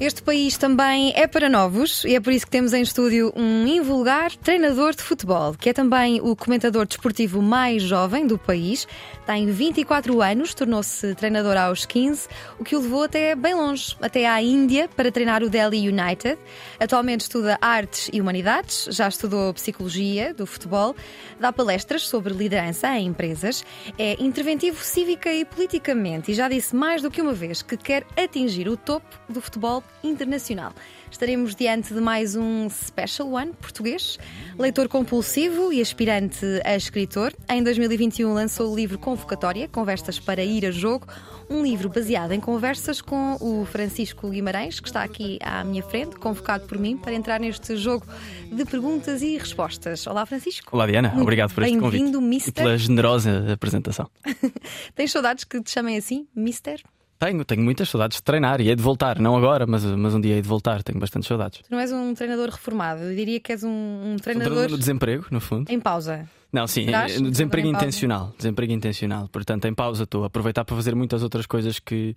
Este 0.00 0.22
país 0.22 0.56
também 0.56 1.12
é 1.16 1.26
para 1.26 1.48
novos 1.48 2.04
e 2.04 2.14
é 2.14 2.20
por 2.20 2.32
isso 2.32 2.46
que 2.46 2.52
temos 2.52 2.72
em 2.72 2.82
estúdio 2.82 3.32
um 3.34 3.66
invulgar 3.66 4.30
treinador 4.36 4.94
de 4.94 5.02
futebol, 5.02 5.54
que 5.54 5.70
é 5.70 5.72
também 5.72 6.20
o 6.20 6.36
comentador 6.36 6.86
desportivo 6.86 7.42
mais 7.42 7.82
jovem 7.82 8.24
do 8.24 8.38
país. 8.38 8.86
Tem 9.26 9.50
24 9.50 10.22
anos, 10.22 10.54
tornou-se 10.54 11.16
treinador 11.16 11.56
aos 11.56 11.84
15, 11.84 12.28
o 12.60 12.64
que 12.64 12.76
o 12.76 12.80
levou 12.80 13.02
até 13.02 13.34
bem 13.34 13.56
longe, 13.56 13.96
até 14.00 14.24
à 14.28 14.40
Índia, 14.40 14.88
para 14.94 15.10
treinar 15.10 15.42
o 15.42 15.50
Delhi 15.50 15.88
United. 15.88 16.38
Atualmente 16.78 17.22
estuda 17.22 17.58
artes 17.60 18.08
e 18.12 18.20
humanidades, 18.20 18.86
já 18.92 19.08
estudou 19.08 19.52
psicologia 19.52 20.32
do 20.32 20.46
futebol, 20.46 20.94
dá 21.40 21.52
palestras 21.52 22.06
sobre 22.06 22.32
liderança 22.32 22.86
em 22.96 23.08
empresas, 23.08 23.64
é 23.98 24.16
interventivo 24.22 24.80
cívica 24.80 25.32
e 25.32 25.44
politicamente 25.44 26.30
e 26.30 26.34
já 26.34 26.48
disse 26.48 26.76
mais 26.76 27.02
do 27.02 27.10
que 27.10 27.20
uma 27.20 27.32
vez 27.32 27.62
que 27.62 27.76
quer 27.76 28.06
atingir 28.16 28.68
o 28.68 28.76
topo 28.76 29.04
do 29.28 29.40
futebol 29.40 29.82
internacional. 30.02 30.72
Estaremos 31.10 31.54
diante 31.54 31.92
de 31.92 32.00
mais 32.00 32.36
um 32.36 32.68
Special 32.68 33.32
One 33.32 33.52
português, 33.52 34.18
leitor 34.58 34.88
compulsivo 34.88 35.72
e 35.72 35.80
aspirante 35.80 36.44
a 36.64 36.76
escritor. 36.76 37.32
Em 37.48 37.62
2021 37.62 38.32
lançou 38.32 38.72
o 38.72 38.76
livro 38.76 38.98
Convocatória, 38.98 39.66
Conversas 39.68 40.18
para 40.18 40.44
ir 40.44 40.66
a 40.66 40.70
jogo, 40.70 41.06
um 41.48 41.62
livro 41.62 41.88
baseado 41.88 42.32
em 42.32 42.40
conversas 42.40 43.00
com 43.00 43.36
o 43.40 43.64
Francisco 43.64 44.28
Guimarães, 44.28 44.80
que 44.80 44.88
está 44.88 45.02
aqui 45.02 45.38
à 45.42 45.64
minha 45.64 45.82
frente, 45.82 46.16
convocado 46.16 46.66
por 46.66 46.78
mim 46.78 46.96
para 46.96 47.14
entrar 47.14 47.40
neste 47.40 47.76
jogo 47.76 48.06
de 48.52 48.64
perguntas 48.64 49.22
e 49.22 49.36
respostas. 49.38 50.06
Olá, 50.06 50.26
Francisco. 50.26 50.68
Olá, 50.76 50.86
Diana. 50.86 51.08
Muito 51.08 51.22
Obrigado 51.22 51.54
por 51.54 51.62
este 51.62 51.78
convite. 51.78 52.18
Mister. 52.18 52.50
E 52.50 52.52
pela 52.52 52.76
generosa 52.76 53.52
apresentação. 53.52 54.10
Tens 54.94 55.10
saudades 55.10 55.44
que 55.44 55.60
te 55.62 55.70
chamem 55.70 55.96
assim, 55.96 56.26
Mister? 56.34 56.82
Tenho, 57.18 57.44
tenho 57.44 57.62
muitas 57.62 57.88
saudades 57.88 58.18
de 58.18 58.22
treinar 58.22 58.60
e 58.60 58.70
é 58.70 58.76
de 58.76 58.82
voltar, 58.82 59.18
não 59.18 59.36
agora, 59.36 59.66
mas, 59.66 59.84
mas 59.84 60.14
um 60.14 60.20
dia 60.20 60.38
é 60.38 60.40
de 60.40 60.48
voltar, 60.48 60.82
tenho 60.84 61.00
bastante 61.00 61.26
saudades. 61.26 61.62
Tu 61.62 61.70
não 61.70 61.80
és 61.80 61.90
um 61.90 62.14
treinador 62.14 62.50
reformado, 62.50 63.02
eu 63.02 63.16
diria 63.16 63.40
que 63.40 63.50
és 63.50 63.64
um, 63.64 63.68
um 63.68 64.16
treinador. 64.16 64.52
Um 64.52 64.54
treinador 64.54 64.70
no 64.70 64.78
desemprego, 64.78 65.26
no 65.30 65.40
fundo. 65.40 65.68
Em 65.70 65.80
pausa. 65.80 66.28
Não, 66.52 66.66
sim, 66.66 66.86
Serás? 66.86 67.20
no 67.20 67.30
desemprego 67.30 67.68
intencional. 67.68 68.32
Desemprego 68.38 68.72
intencional. 68.72 69.28
Portanto, 69.28 69.66
em 69.66 69.74
pausa 69.74 70.04
estou 70.04 70.24
a 70.24 70.28
aproveitar 70.28 70.64
para 70.64 70.74
fazer 70.74 70.94
muitas 70.94 71.22
outras 71.22 71.44
coisas 71.44 71.78
que, 71.78 72.14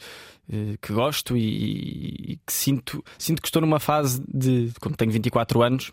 eh, 0.49 0.77
que 0.81 0.93
gosto 0.93 1.35
e, 1.35 2.33
e 2.33 2.39
que 2.45 2.53
sinto, 2.53 3.03
sinto 3.17 3.41
que 3.41 3.47
estou 3.47 3.61
numa 3.61 3.79
fase 3.79 4.23
de, 4.27 4.71
como 4.79 4.95
tenho 4.95 5.11
24 5.11 5.61
anos, 5.61 5.91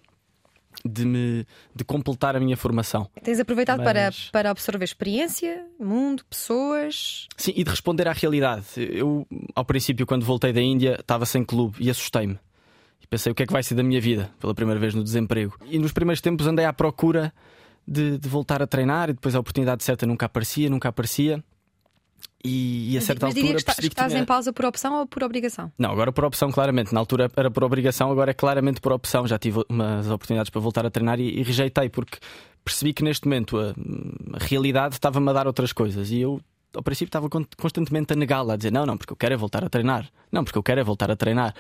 de 0.84 1.04
me 1.04 1.46
de 1.74 1.84
completar 1.84 2.36
a 2.36 2.40
minha 2.40 2.56
formação. 2.56 3.08
Tens 3.22 3.40
aproveitado 3.40 3.82
para, 3.82 4.06
Mas- 4.06 4.30
para 4.30 4.50
absorver 4.50 4.84
experiência, 4.84 5.66
mundo, 5.78 6.24
pessoas. 6.28 7.26
Sim, 7.36 7.52
e 7.56 7.64
de 7.64 7.70
responder 7.70 8.06
à 8.08 8.12
realidade. 8.12 8.64
Eu, 8.76 9.26
ao 9.54 9.64
princípio, 9.64 10.06
quando 10.06 10.24
voltei 10.24 10.52
da 10.52 10.60
Índia, 10.60 10.96
estava 11.00 11.26
sem 11.26 11.44
clube 11.44 11.76
e 11.80 11.90
assustei-me. 11.90 12.38
E 13.02 13.06
pensei, 13.06 13.30
o 13.32 13.34
que 13.34 13.42
é 13.42 13.46
que 13.46 13.52
vai 13.52 13.62
ser 13.62 13.74
da 13.74 13.82
minha 13.82 14.00
vida? 14.00 14.30
Pela 14.40 14.54
primeira 14.54 14.78
vez 14.80 14.94
no 14.94 15.02
desemprego. 15.02 15.56
E 15.66 15.78
nos 15.78 15.92
primeiros 15.92 16.20
tempos 16.20 16.46
andei 16.46 16.64
à 16.64 16.72
procura 16.72 17.32
de, 17.86 18.18
de 18.18 18.28
voltar 18.28 18.62
a 18.62 18.66
treinar 18.66 19.08
e 19.10 19.12
depois 19.14 19.34
a 19.34 19.40
oportunidade 19.40 19.82
certa 19.82 20.06
nunca 20.06 20.26
aparecia, 20.26 20.68
nunca 20.70 20.88
aparecia. 20.88 21.42
E, 22.44 22.94
e 22.94 22.98
a 22.98 23.00
certa 23.00 23.26
Mas 23.26 23.34
altura 23.34 23.58
diria 23.58 23.64
que 23.64 23.88
estás 23.88 24.12
tinha... 24.12 24.22
em 24.22 24.24
pausa 24.24 24.52
por 24.52 24.64
opção 24.64 25.00
ou 25.00 25.06
por 25.06 25.24
obrigação? 25.24 25.72
Não, 25.76 25.90
agora 25.90 26.12
por 26.12 26.24
opção, 26.24 26.52
claramente. 26.52 26.94
Na 26.94 27.00
altura 27.00 27.28
era 27.36 27.50
por 27.50 27.64
obrigação, 27.64 28.10
agora 28.12 28.30
é 28.30 28.34
claramente 28.34 28.80
por 28.80 28.92
opção. 28.92 29.26
Já 29.26 29.38
tive 29.38 29.64
umas 29.68 30.08
oportunidades 30.08 30.48
para 30.50 30.60
voltar 30.60 30.86
a 30.86 30.90
treinar 30.90 31.18
e, 31.18 31.40
e 31.40 31.42
rejeitei, 31.42 31.88
porque 31.88 32.18
percebi 32.64 32.92
que 32.92 33.02
neste 33.02 33.26
momento 33.26 33.58
a, 33.58 33.74
a 34.34 34.38
realidade 34.38 34.94
estava-me 34.94 35.28
a 35.30 35.32
dar 35.32 35.46
outras 35.46 35.72
coisas 35.72 36.10
e 36.10 36.20
eu. 36.20 36.40
Ao 36.74 36.82
princípio 36.82 37.08
estava 37.08 37.28
con- 37.30 37.46
constantemente 37.56 38.12
a 38.12 38.16
negá-la, 38.16 38.54
a 38.54 38.56
dizer 38.56 38.70
não, 38.70 38.84
não, 38.86 38.96
porque 38.96 39.12
eu 39.12 39.16
quero 39.16 39.34
é 39.34 39.36
voltar 39.36 39.64
a 39.64 39.70
treinar, 39.70 40.06
não, 40.30 40.44
porque 40.44 40.58
eu 40.58 40.62
quero 40.62 40.80
é 40.80 40.84
voltar 40.84 41.10
a 41.10 41.16
treinar. 41.16 41.54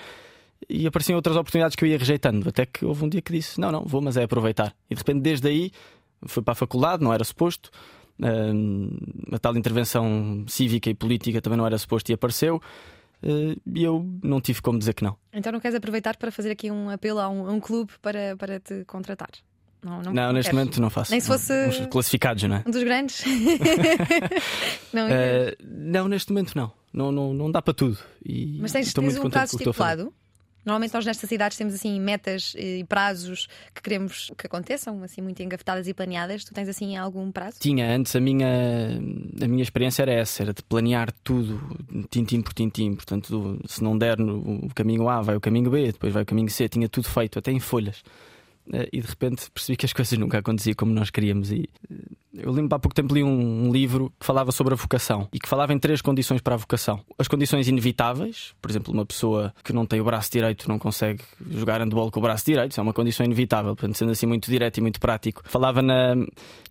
E 0.68 0.86
apareciam 0.86 1.16
outras 1.16 1.34
oportunidades 1.34 1.74
que 1.74 1.84
eu 1.84 1.88
ia 1.88 1.96
rejeitando, 1.96 2.48
até 2.48 2.66
que 2.66 2.84
houve 2.84 3.04
um 3.04 3.08
dia 3.08 3.22
que 3.22 3.32
disse: 3.32 3.58
não, 3.58 3.72
não, 3.72 3.84
vou, 3.84 4.00
mas 4.02 4.16
é 4.16 4.24
aproveitar. 4.24 4.74
E 4.88 4.94
de 4.94 4.98
repente, 5.00 5.20
desde 5.22 5.48
aí, 5.48 5.72
fui 6.26 6.42
para 6.42 6.52
a 6.52 6.54
faculdade, 6.54 7.02
não 7.02 7.12
era 7.12 7.24
suposto. 7.24 7.70
A 9.32 9.38
tal 9.38 9.56
intervenção 9.56 10.44
cívica 10.48 10.90
e 10.90 10.94
política 10.94 11.40
também 11.40 11.56
não 11.56 11.66
era 11.66 11.78
suposto 11.78 12.10
e 12.10 12.14
apareceu. 12.14 12.60
Eh, 13.22 13.56
E 13.74 13.82
eu 13.84 14.04
não 14.22 14.40
tive 14.40 14.60
como 14.62 14.78
dizer 14.78 14.94
que 14.94 15.04
não. 15.04 15.16
Então 15.32 15.52
não 15.52 15.60
queres 15.60 15.76
aproveitar 15.76 16.16
para 16.16 16.30
fazer 16.30 16.50
aqui 16.50 16.70
um 16.70 16.90
apelo 16.90 17.18
a 17.20 17.28
um, 17.28 17.46
a 17.48 17.52
um 17.52 17.60
clube 17.60 17.92
para, 18.02 18.36
para 18.36 18.60
te 18.60 18.84
contratar? 18.84 19.30
Não, 19.82 20.02
não, 20.02 20.12
Não, 20.12 20.32
neste 20.32 20.52
momento 20.52 20.80
não 20.80 20.90
faço. 20.90 21.12
Nem 21.12 21.20
se 21.20 21.28
fosse- 21.28 21.86
classificados, 21.90 22.42
não 22.44 22.56
é? 22.56 22.64
Um 22.66 22.70
dos 22.70 22.82
grandes? 22.82 23.22
não, 24.92 25.08
Eh, 25.08 25.56
não, 25.64 26.08
neste 26.08 26.32
momento 26.32 26.54
não. 26.56 26.72
Não, 26.92 27.12
não, 27.12 27.34
não 27.34 27.50
dá 27.50 27.60
para 27.62 27.74
tudo. 27.74 27.98
E 28.24 28.58
Mas 28.60 28.72
tens, 28.72 28.88
estou 28.88 29.04
tens 29.04 29.14
muito 29.14 29.26
um 29.26 29.30
prazo 29.30 29.56
estipulado? 29.56 30.12
Normalmente 30.64 30.92
nós 30.92 31.06
nestas 31.06 31.28
cidades 31.28 31.56
temos 31.56 31.74
assim 31.74 31.98
metas 32.00 32.54
e 32.56 32.84
prazos 32.84 33.48
que 33.74 33.80
queremos 33.82 34.30
que 34.36 34.46
aconteçam, 34.46 35.02
assim 35.02 35.22
muito 35.22 35.42
engafetadas 35.42 35.88
e 35.88 35.94
planeadas. 35.94 36.44
Tu 36.44 36.52
tens 36.52 36.68
assim 36.68 36.96
algum 36.96 37.32
prazo? 37.32 37.56
Tinha 37.58 37.94
antes 37.94 38.14
a 38.14 38.20
minha, 38.20 38.46
a 39.42 39.48
minha 39.48 39.62
experiência 39.62 40.02
era 40.02 40.12
essa, 40.12 40.42
era 40.42 40.52
de 40.52 40.62
planear 40.62 41.10
tudo 41.24 41.60
tintim 42.10 42.42
por 42.42 42.52
tintim. 42.52 42.94
Portanto, 42.94 43.58
se 43.66 43.82
não 43.82 43.96
der 43.96 44.18
no 44.18 44.38
o 44.66 44.74
caminho 44.74 45.08
A, 45.08 45.22
vai 45.22 45.36
o 45.36 45.40
caminho 45.40 45.70
B, 45.70 45.92
depois 45.92 46.12
vai 46.12 46.22
o 46.22 46.26
caminho 46.26 46.50
C, 46.50 46.68
tinha 46.68 46.88
tudo 46.88 47.08
feito, 47.08 47.38
até 47.38 47.50
em 47.50 47.60
folhas. 47.60 48.02
Eh, 48.72 48.88
E 48.92 49.00
de 49.00 49.08
repente 49.08 49.50
percebi 49.50 49.76
que 49.76 49.86
as 49.86 49.92
coisas 49.92 50.18
nunca 50.18 50.38
aconteciam 50.38 50.74
como 50.74 50.92
nós 50.92 51.10
queríamos. 51.10 51.50
E 51.50 51.68
eh, 51.90 51.94
eu 52.38 52.52
lembro 52.52 52.74
há 52.74 52.78
pouco 52.78 52.94
tempo 52.94 53.14
li 53.14 53.22
um, 53.22 53.70
livro 53.72 54.12
que 54.18 54.24
falava 54.24 54.52
sobre 54.52 54.74
a 54.74 54.76
vocação 54.76 55.28
e 55.32 55.38
que 55.38 55.48
falava 55.48 55.72
em 55.72 55.78
três 55.78 56.00
condições 56.00 56.40
para 56.40 56.54
a 56.54 56.56
vocação: 56.56 57.00
as 57.18 57.28
condições 57.28 57.68
inevitáveis, 57.68 58.54
por 58.60 58.70
exemplo, 58.70 58.92
uma 58.92 59.04
pessoa 59.04 59.54
que 59.64 59.72
não 59.72 59.84
tem 59.84 60.00
o 60.00 60.04
braço 60.04 60.30
direito 60.30 60.68
não 60.68 60.78
consegue 60.78 61.22
jogar 61.50 61.80
handball 61.80 62.10
com 62.10 62.20
o 62.20 62.22
braço 62.22 62.44
direito, 62.44 62.72
isso 62.72 62.80
é 62.80 62.82
uma 62.82 62.92
condição 62.92 63.24
inevitável. 63.26 63.74
Portanto, 63.74 63.96
sendo 63.96 64.12
assim 64.12 64.26
muito 64.26 64.50
direto 64.50 64.78
e 64.78 64.80
muito 64.80 65.00
prático, 65.00 65.42
falava 65.44 65.82
na, 65.82 66.14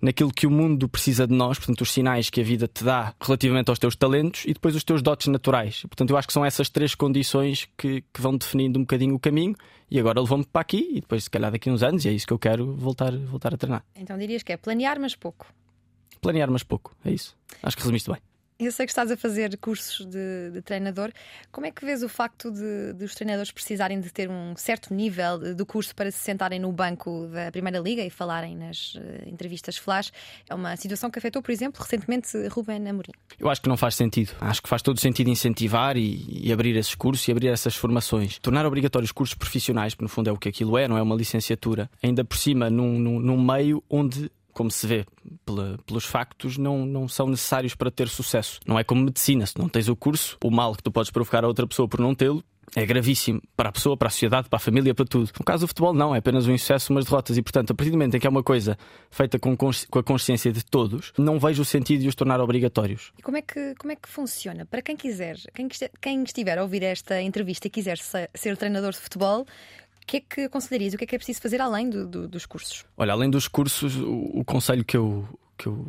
naquilo 0.02 0.32
que 0.32 0.48
o 0.48 0.52
mundo 0.52 0.88
precisa 0.88 1.28
de 1.28 1.34
nós, 1.34 1.58
portanto, 1.58 1.82
os 1.82 1.92
sinais 1.92 2.30
que 2.30 2.42
a 2.42 2.44
vida 2.44 2.68
te 2.68 2.84
dá 2.84 3.14
relativamente 3.22 3.70
aos 3.70 3.80
teus 3.80 3.96
talentos 3.96 4.44
e 4.46 4.54
depois 4.54 4.76
os 4.76 4.84
teus 4.84 5.02
dotes 5.02 5.28
naturais. 5.28 5.82
Portanto, 5.84 6.10
eu 6.10 6.18
acho 6.18 6.28
que 6.28 6.34
são 6.34 6.46
essas 6.46 6.70
três 6.70 6.96
condições 6.96 7.68
que, 7.78 8.04
que 8.14 8.22
vão 8.22 8.38
definindo 8.38 8.80
um 8.80 8.84
bocadinho 8.84 9.16
o 9.16 9.20
caminho. 9.20 9.56
E 9.90 10.00
agora 10.00 10.20
levou-me 10.20 10.46
para 10.46 10.62
aqui 10.62 10.88
e 10.92 11.02
depois, 11.02 11.24
se 11.24 11.30
calhar, 11.30 11.52
daqui 11.52 11.70
a 11.70 11.74
uns 11.74 11.82
anos, 11.82 12.04
e 12.04 12.10
é 12.10 12.12
isso 12.12 12.28
que 12.28 12.34
eu 12.34 12.40
quero 12.40 12.74
voltar, 12.76 13.16
voltar 13.18 13.54
a 13.54 13.58
treinar. 13.58 13.86
Então 13.96 14.18
dirias 14.18 14.44
que 14.44 14.52
é 14.52 14.58
planear, 14.58 15.00
mas 15.00 15.16
pouco. 15.16 15.48
Planear, 16.22 16.52
mas 16.52 16.64
pouco, 16.64 16.96
é 17.06 17.12
isso. 17.12 17.38
Acho 17.64 17.78
que 17.78 17.84
resumiste 17.84 18.12
bem. 18.12 18.20
Eu 18.60 18.72
sei 18.72 18.88
que 18.88 18.92
estás 18.92 19.12
a 19.12 19.18
fazer 19.18 19.56
cursos 19.58 20.04
de, 20.06 20.50
de 20.52 20.62
treinador. 20.64 21.12
Como 21.52 21.68
é 21.68 21.72
que 21.72 21.86
vês 21.86 22.02
o 22.02 22.10
facto 22.10 22.52
de, 22.52 22.94
de 22.94 23.06
os 23.06 23.14
treinadores 23.14 23.52
precisarem 23.52 24.00
de 24.02 24.12
ter 24.12 24.30
um 24.30 24.56
certo 24.56 24.94
nível 24.96 25.54
do 25.54 25.64
curso 25.64 25.96
para 25.96 26.10
se 26.10 26.18
sentarem 26.18 26.60
no 26.60 26.72
banco 26.72 27.28
da 27.28 27.52
Primeira 27.52 27.78
Liga 27.78 28.04
e 28.04 28.10
falarem 28.10 28.56
nas 28.56 28.98
eh, 29.00 29.30
entrevistas 29.30 29.78
flash? 29.78 30.12
É 30.50 30.56
uma 30.56 30.76
situação 30.76 31.12
que 31.12 31.20
afetou, 31.20 31.40
por 31.44 31.52
exemplo, 31.52 31.80
recentemente 31.80 32.36
Ruben 32.48 32.90
Amorim. 32.90 33.12
Eu 33.40 33.48
acho 33.48 33.62
que 33.62 33.70
não 33.70 33.78
faz 33.78 33.94
sentido. 33.94 34.32
Acho 34.42 34.64
que 34.64 34.70
faz 34.70 34.82
todo 34.82 35.00
sentido 35.00 35.30
incentivar 35.30 35.96
e, 35.96 36.26
e 36.28 36.52
abrir 36.52 36.76
esses 36.76 36.96
cursos 36.96 37.28
e 37.28 37.32
abrir 37.32 37.50
essas 37.50 37.76
formações. 37.76 38.40
Tornar 38.40 38.66
obrigatórios 38.66 39.12
cursos 39.12 39.36
profissionais, 39.36 39.94
que 39.94 40.02
no 40.02 40.10
fundo 40.10 40.32
é 40.32 40.34
o 40.34 40.38
que 40.38 40.50
aquilo 40.50 40.80
é, 40.80 40.88
não 40.88 40.98
é 40.98 41.02
uma 41.02 41.16
licenciatura, 41.16 41.90
ainda 42.02 42.26
por 42.26 42.38
cima 42.38 42.72
num, 42.72 42.98
num, 42.98 43.20
num 43.20 43.40
meio 43.40 43.84
onde. 43.88 44.32
Como 44.58 44.72
se 44.72 44.88
vê 44.88 45.06
pela- 45.46 45.78
pelos 45.86 46.04
factos, 46.04 46.58
não, 46.58 46.84
não 46.84 47.08
são 47.08 47.28
necessários 47.28 47.76
para 47.76 47.92
ter 47.92 48.08
sucesso. 48.10 48.60
Não 48.66 48.80
é 48.80 48.84
como 48.84 49.04
medicina. 49.04 49.46
Se 49.46 49.56
não 49.60 49.70
tens 49.70 49.88
o 49.88 49.96
curso, 49.96 50.36
o 50.44 50.50
mal 50.50 50.76
que 50.76 50.82
tu 50.82 50.92
podes 50.92 51.12
provocar 51.12 51.44
a 51.44 51.48
outra 51.48 51.68
pessoa 51.68 51.88
por 51.88 52.00
não 52.00 52.16
tê-lo 52.16 52.44
é 52.76 52.84
gravíssimo 52.86 53.40
para 53.56 53.70
a 53.70 53.72
pessoa, 53.72 53.96
para 53.96 54.08
a 54.08 54.12
sociedade, 54.12 54.50
para 54.50 54.58
a 54.58 54.60
família, 54.60 54.96
para 54.96 55.06
tudo. 55.06 55.30
No 55.40 55.46
caso 55.46 55.62
do 55.66 55.68
futebol, 55.68 55.94
não, 55.94 56.14
é 56.16 56.18
apenas 56.18 56.48
um 56.48 56.52
insucesso, 56.52 56.92
umas 56.92 57.06
derrotas. 57.06 57.38
E, 57.38 57.42
portanto, 57.44 57.70
a 57.72 57.76
partir 57.76 57.92
do 57.92 57.98
momento 57.98 58.16
em 58.16 58.20
que 58.20 58.26
é 58.26 58.30
uma 58.30 58.42
coisa 58.44 58.76
feita 59.12 59.38
com, 59.40 59.56
com 59.56 60.00
a 60.00 60.04
consciência 60.04 60.52
de 60.52 60.66
todos, 60.66 61.14
não 61.20 61.40
vejo 61.40 61.62
o 61.62 61.66
sentido 61.66 62.02
de 62.02 62.08
os 62.08 62.16
tornar 62.16 62.42
obrigatórios. 62.42 63.14
E 63.18 63.22
como 63.22 63.38
é 63.38 63.42
que, 63.44 63.76
como 63.76 63.92
é 63.94 63.96
que 63.96 64.10
funciona? 64.10 64.66
Para 64.66 64.82
quem 64.82 64.98
quiser, 64.98 65.38
quem, 65.54 65.68
quem 66.02 66.24
estiver 66.24 66.58
a 66.58 66.64
ouvir 66.64 66.82
esta 66.84 67.22
entrevista 67.22 67.68
e 67.68 67.70
quiser 67.70 67.98
se- 68.00 68.30
ser 68.36 68.58
treinador 68.58 68.92
de 68.92 68.98
futebol, 68.98 69.46
que 70.08 70.18
é 70.18 70.20
que 70.22 70.42
aconselharias? 70.46 70.94
O 70.94 70.98
que 70.98 71.04
é 71.04 71.08
que 71.08 71.16
é 71.16 71.18
preciso 71.18 71.42
fazer 71.42 71.60
além 71.62 71.90
do- 71.90 72.08
do- 72.08 72.28
dos 72.28 72.46
cursos? 72.46 72.86
Olha, 72.98 73.14
além 73.14 73.30
dos 73.30 73.48
cursos, 73.48 73.96
o, 73.98 74.40
o 74.40 74.44
conselho 74.46 74.84
que 74.86 74.96
eu, 74.98 75.28
que, 75.58 75.68
eu, 75.68 75.88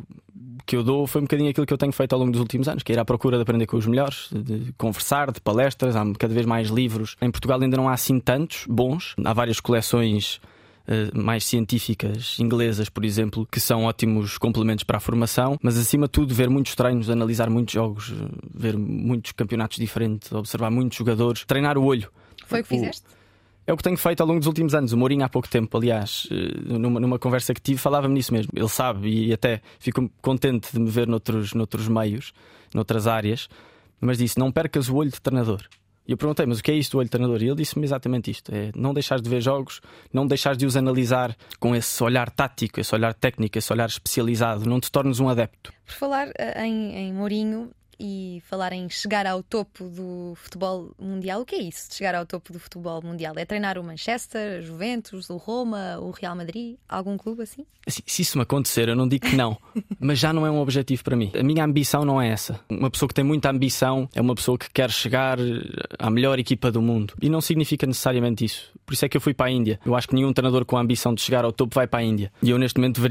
que 0.65 0.75
eu 0.75 0.83
dou 0.83 1.07
foi 1.07 1.21
um 1.21 1.23
bocadinho 1.23 1.49
aquilo 1.49 1.65
que 1.65 1.73
eu 1.73 1.77
tenho 1.77 1.91
feito 1.93 2.13
ao 2.13 2.19
longo 2.19 2.31
dos 2.31 2.41
últimos 2.41 2.67
anos, 2.67 2.83
que 2.83 2.91
é 2.91 2.95
ir 2.95 2.99
à 2.99 3.05
procura 3.05 3.37
de 3.37 3.43
aprender 3.43 3.65
com 3.65 3.77
os 3.77 3.87
melhores, 3.87 4.29
de 4.31 4.73
conversar, 4.77 5.31
de 5.31 5.39
palestras. 5.39 5.95
Há 5.95 6.03
cada 6.19 6.33
vez 6.33 6.45
mais 6.45 6.67
livros. 6.69 7.15
Em 7.21 7.31
Portugal 7.31 7.59
ainda 7.61 7.77
não 7.77 7.87
há 7.87 7.93
assim 7.93 8.19
tantos 8.19 8.65
bons. 8.67 9.15
Há 9.23 9.31
várias 9.33 9.59
coleções 9.59 10.35
uh, 10.87 11.17
mais 11.17 11.45
científicas 11.45 12.37
inglesas, 12.39 12.89
por 12.89 13.05
exemplo, 13.05 13.47
que 13.49 13.59
são 13.59 13.85
ótimos 13.85 14.37
complementos 14.37 14.83
para 14.83 14.97
a 14.97 14.99
formação, 14.99 15.57
mas 15.63 15.77
acima 15.77 16.07
de 16.07 16.11
tudo 16.11 16.33
ver 16.35 16.49
muitos 16.49 16.75
treinos, 16.75 17.09
analisar 17.09 17.49
muitos 17.49 17.73
jogos, 17.73 18.13
ver 18.53 18.77
muitos 18.77 19.31
campeonatos 19.31 19.77
diferentes, 19.77 20.31
observar 20.33 20.69
muitos 20.69 20.97
jogadores, 20.97 21.45
treinar 21.45 21.77
o 21.77 21.83
olho. 21.85 22.11
Foi 22.45 22.59
o 22.59 22.63
que 22.63 22.69
fizeste? 22.69 23.03
É 23.69 23.71
o 23.71 23.77
que 23.77 23.83
tenho 23.83 23.97
feito 23.97 24.19
ao 24.21 24.25
longo 24.25 24.39
dos 24.39 24.47
últimos 24.47 24.73
anos. 24.73 24.93
O 24.93 24.97
Mourinho, 24.97 25.23
há 25.23 25.29
pouco 25.29 25.47
tempo, 25.47 25.77
aliás, 25.77 26.27
eh, 26.31 26.75
numa, 26.79 26.99
numa 26.99 27.19
conversa 27.19 27.53
que 27.53 27.61
tive, 27.61 27.79
falava-me 27.79 28.15
nisso 28.15 28.33
mesmo. 28.33 28.51
Ele 28.55 28.67
sabe 28.67 29.07
e 29.07 29.31
até 29.31 29.61
fico 29.77 30.09
contente 30.23 30.73
de 30.73 30.79
me 30.79 30.89
ver 30.89 31.07
noutros, 31.07 31.53
noutros 31.53 31.87
meios, 31.87 32.33
noutras 32.73 33.05
áreas, 33.05 33.47
mas 34.01 34.17
disse: 34.17 34.39
não 34.39 34.51
percas 34.51 34.89
o 34.89 34.95
olho 34.95 35.11
de 35.11 35.21
treinador. 35.21 35.61
E 36.07 36.11
eu 36.11 36.17
perguntei, 36.17 36.47
mas 36.47 36.57
o 36.57 36.63
que 36.63 36.71
é 36.71 36.73
isto 36.73 36.93
do 36.93 36.97
olho 36.97 37.05
de 37.05 37.11
treinador? 37.11 37.43
E 37.43 37.45
ele 37.45 37.57
disse-me 37.57 37.85
exatamente 37.85 38.31
isto: 38.31 38.51
é 38.51 38.71
não 38.75 38.91
deixares 38.91 39.21
de 39.21 39.29
ver 39.29 39.39
jogos, 39.39 39.81
não 40.11 40.25
deixares 40.25 40.57
de 40.57 40.65
os 40.65 40.75
analisar 40.75 41.37
com 41.59 41.75
esse 41.75 42.03
olhar 42.03 42.31
tático, 42.31 42.79
esse 42.79 42.95
olhar 42.95 43.13
técnico, 43.13 43.55
esse 43.55 43.71
olhar 43.71 43.87
especializado, 43.87 44.67
não 44.67 44.79
te 44.79 44.91
tornes 44.91 45.19
um 45.19 45.29
adepto. 45.29 45.71
Por 45.85 45.93
falar 45.93 46.31
eh, 46.39 46.65
em, 46.65 46.95
em 46.95 47.13
Mourinho, 47.13 47.69
e 47.99 48.41
falar 48.45 48.71
em 48.71 48.89
chegar 48.89 49.27
ao 49.27 49.43
topo 49.43 49.85
do 49.85 50.33
futebol 50.35 50.91
mundial. 50.97 51.41
O 51.41 51.45
que 51.45 51.55
é 51.55 51.61
isso 51.61 51.89
de 51.89 51.95
chegar 51.95 52.15
ao 52.15 52.25
topo 52.25 52.53
do 52.53 52.59
futebol 52.59 53.01
mundial? 53.01 53.33
É 53.37 53.45
treinar 53.45 53.77
o 53.77 53.83
Manchester, 53.83 54.59
a 54.59 54.61
Juventus, 54.61 55.29
o 55.29 55.37
Roma, 55.37 55.99
o 55.99 56.11
Real 56.11 56.35
Madrid? 56.35 56.77
Algum 56.87 57.17
clube 57.17 57.43
assim? 57.43 57.65
assim 57.85 58.01
se 58.05 58.21
isso 58.21 58.37
me 58.37 58.43
acontecer, 58.43 58.87
eu 58.87 58.95
não 58.95 59.07
digo 59.07 59.27
que 59.27 59.35
não, 59.35 59.57
mas 59.99 60.19
já 60.19 60.31
não 60.31 60.45
é 60.45 60.51
um 60.51 60.59
objetivo 60.59 61.03
para 61.03 61.15
mim. 61.15 61.31
A 61.37 61.43
minha 61.43 61.63
ambição 61.63 62.05
não 62.05 62.21
é 62.21 62.29
essa. 62.29 62.59
Uma 62.69 62.89
pessoa 62.89 63.07
que 63.07 63.13
tem 63.13 63.23
muita 63.23 63.49
ambição 63.49 64.07
é 64.15 64.21
uma 64.21 64.35
pessoa 64.35 64.57
que 64.57 64.69
quer 64.71 64.89
chegar 64.89 65.37
à 65.97 66.09
melhor 66.09 66.39
equipa 66.39 66.71
do 66.71 66.81
mundo. 66.81 67.13
E 67.21 67.29
não 67.29 67.41
significa 67.41 67.85
necessariamente 67.85 68.45
isso. 68.45 68.71
Por 68.85 68.93
isso 68.93 69.05
é 69.05 69.09
que 69.09 69.17
eu 69.17 69.21
fui 69.21 69.33
para 69.33 69.47
a 69.47 69.51
Índia. 69.51 69.79
Eu 69.85 69.95
acho 69.95 70.07
que 70.07 70.15
nenhum 70.15 70.33
treinador 70.33 70.65
com 70.65 70.77
a 70.77 70.81
ambição 70.81 71.13
de 71.13 71.21
chegar 71.21 71.43
ao 71.43 71.51
topo 71.51 71.75
vai 71.75 71.87
para 71.87 71.99
a 71.99 72.03
Índia. 72.03 72.31
E 72.41 72.49
eu 72.49 72.57
neste 72.57 72.79
momento 72.79 73.01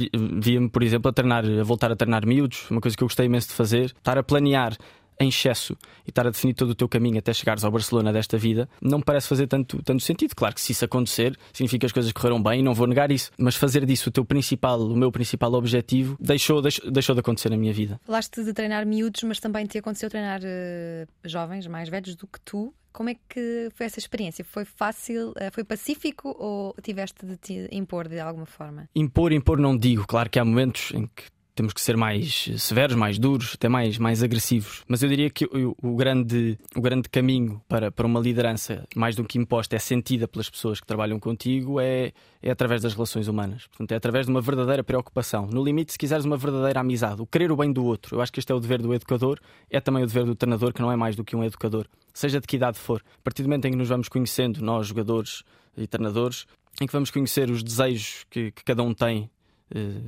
via-me, 0.40 0.69
por 0.69 0.82
exemplo, 0.82 1.08
a 1.08 1.12
treinar, 1.12 1.44
a 1.44 1.62
voltar 1.62 1.93
a 1.93 1.96
treinar 1.96 2.26
miúdos, 2.26 2.70
uma 2.70 2.81
coisa 2.81 2.96
que 2.96 3.02
eu 3.02 3.06
gostei 3.06 3.26
imenso 3.26 3.49
de 3.49 3.55
fazer, 3.55 3.94
estar 3.96 4.19
a 4.19 4.23
planear 4.23 4.77
em 5.20 5.28
excesso 5.28 5.76
e 6.06 6.10
estar 6.10 6.26
a 6.26 6.30
definir 6.30 6.54
todo 6.54 6.70
o 6.70 6.74
teu 6.74 6.88
caminho 6.88 7.18
até 7.18 7.32
chegares 7.32 7.64
ao 7.64 7.70
Barcelona 7.70 8.12
desta 8.12 8.38
vida, 8.38 8.68
não 8.80 8.98
me 8.98 9.04
parece 9.04 9.28
fazer 9.28 9.46
tanto, 9.46 9.82
tanto 9.82 10.02
sentido. 10.02 10.34
Claro 10.34 10.54
que 10.54 10.60
se 10.60 10.72
isso 10.72 10.84
acontecer, 10.84 11.38
significa 11.52 11.80
que 11.80 11.86
as 11.86 11.92
coisas 11.92 12.12
correram 12.12 12.42
bem 12.42 12.60
e 12.60 12.62
não 12.62 12.74
vou 12.74 12.86
negar 12.86 13.10
isso. 13.10 13.30
Mas 13.38 13.56
fazer 13.56 13.84
disso 13.84 14.08
o 14.08 14.12
teu 14.12 14.24
principal, 14.24 14.80
o 14.80 14.96
meu 14.96 15.10
principal 15.10 15.52
objetivo, 15.54 16.16
deixou, 16.20 16.62
deixou, 16.62 16.90
deixou 16.90 17.14
de 17.14 17.20
acontecer 17.20 17.50
na 17.50 17.56
minha 17.56 17.72
vida. 17.72 18.00
Falaste 18.04 18.42
de 18.42 18.52
treinar 18.52 18.86
miúdos, 18.86 19.22
mas 19.22 19.40
também 19.40 19.66
te 19.66 19.78
aconteceu 19.78 20.08
treinar 20.08 20.40
uh, 20.40 21.08
jovens 21.24 21.66
mais 21.66 21.88
velhos 21.88 22.14
do 22.14 22.26
que 22.26 22.40
tu. 22.40 22.72
Como 22.92 23.10
é 23.10 23.16
que 23.28 23.68
foi 23.74 23.86
essa 23.86 23.98
experiência? 23.98 24.44
Foi 24.44 24.64
fácil, 24.64 25.32
eh, 25.36 25.50
foi 25.52 25.62
pacífico 25.62 26.34
ou 26.36 26.74
tiveste 26.82 27.24
de 27.24 27.36
te 27.36 27.68
impor 27.70 28.08
de 28.08 28.18
alguma 28.18 28.46
forma? 28.46 28.88
Impor, 28.94 29.30
impor 29.32 29.58
não 29.58 29.76
digo. 29.76 30.04
Claro 30.06 30.28
que 30.28 30.38
há 30.38 30.44
momentos 30.44 30.90
em 30.92 31.06
que 31.06 31.24
temos 31.58 31.72
que 31.72 31.81
ser 31.81 31.96
mais 31.96 32.49
severos, 32.56 32.94
mais 32.94 33.19
duros, 33.19 33.55
até 33.55 33.69
mais, 33.69 33.99
mais 33.99 34.22
agressivos. 34.22 34.84
Mas 34.87 35.02
eu 35.02 35.08
diria 35.08 35.28
que 35.28 35.44
o, 35.44 35.76
o, 35.82 35.96
grande, 35.96 36.56
o 36.76 36.81
grande 36.81 37.08
caminho 37.08 37.60
para, 37.69 37.90
para 37.90 38.06
uma 38.06 38.20
liderança, 38.20 38.87
mais 38.94 39.16
do 39.16 39.25
que 39.25 39.38
imposta, 39.38 39.75
é 39.75 39.78
sentida 39.81 40.28
pelas 40.28 40.49
pessoas 40.49 40.78
que 40.78 40.87
trabalham 40.87 41.19
contigo, 41.19 41.81
é, 41.81 42.12
é 42.40 42.49
através 42.49 42.81
das 42.81 42.94
relações 42.94 43.26
humanas. 43.26 43.66
Portanto, 43.66 43.90
é 43.90 43.96
através 43.96 44.26
de 44.26 44.31
uma 44.31 44.40
verdadeira 44.40 44.84
preocupação. 44.84 45.49
No 45.49 45.64
limite, 45.64 45.90
se 45.90 45.99
quiseres 45.99 46.25
uma 46.25 46.37
verdadeira 46.37 46.78
amizade, 46.78 47.20
o 47.20 47.26
querer 47.26 47.50
o 47.50 47.56
bem 47.56 47.72
do 47.72 47.84
outro. 47.84 48.14
Eu 48.14 48.20
acho 48.20 48.32
que 48.32 48.38
este 48.38 48.52
é 48.52 48.54
o 48.54 48.61
dever 48.61 48.81
do 48.81 48.94
educador, 48.94 49.40
é 49.69 49.81
também 49.81 50.04
o 50.04 50.06
dever 50.06 50.26
do 50.26 50.37
treinador, 50.37 50.72
que 50.72 50.81
não 50.81 50.93
é 50.93 50.96
mais 50.96 51.16
do 51.16 51.25
que 51.25 51.34
um 51.34 51.43
educador, 51.43 51.88
seja 52.14 52.40
de 52.40 52.46
que 52.46 52.54
idade 52.54 52.78
for. 52.78 53.02
A 53.19 53.22
partir 53.25 53.43
do 53.43 53.49
momento 53.49 53.64
em 53.64 53.72
que 53.72 53.76
nos 53.76 53.88
vamos 53.88 54.08
conhecendo, 54.08 54.62
nós, 54.62 54.87
jogadores 54.87 55.43
e 55.76 55.88
treinadores, 55.88 56.46
em 56.81 56.87
que 56.87 56.93
vamos 56.93 57.11
conhecer 57.11 57.50
os 57.50 57.64
desejos 57.64 58.25
que, 58.31 58.52
que 58.52 58.62
cada 58.62 58.84
um 58.84 58.94
tem 58.94 59.28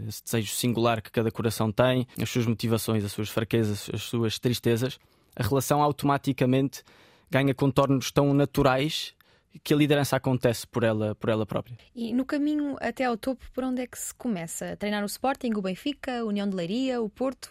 esse 0.08 0.22
desejo 0.24 0.52
singular 0.54 1.02
que 1.02 1.10
cada 1.10 1.30
coração 1.30 1.70
tem, 1.70 2.06
as 2.20 2.28
suas 2.30 2.46
motivações, 2.46 3.04
as 3.04 3.12
suas 3.12 3.28
fraquezas, 3.28 3.90
as 3.92 4.02
suas 4.02 4.38
tristezas, 4.38 4.98
a 5.36 5.42
relação 5.42 5.82
automaticamente 5.82 6.82
ganha 7.30 7.54
contornos 7.54 8.10
tão 8.10 8.32
naturais 8.34 9.14
que 9.64 9.74
a 9.74 9.76
liderança 9.76 10.16
acontece 10.16 10.66
por 10.66 10.84
ela, 10.84 11.14
por 11.14 11.28
ela 11.28 11.44
própria. 11.44 11.76
E 11.94 12.12
no 12.12 12.24
caminho 12.24 12.76
até 12.80 13.04
ao 13.04 13.16
topo, 13.16 13.44
por 13.52 13.64
onde 13.64 13.82
é 13.82 13.86
que 13.86 13.98
se 13.98 14.14
começa? 14.14 14.72
A 14.72 14.76
treinar 14.76 15.02
o 15.02 15.06
Sporting, 15.06 15.52
o 15.56 15.62
Benfica, 15.62 16.20
a 16.20 16.24
União 16.24 16.48
de 16.48 16.54
Leiria, 16.54 17.02
o 17.02 17.08
Porto? 17.08 17.50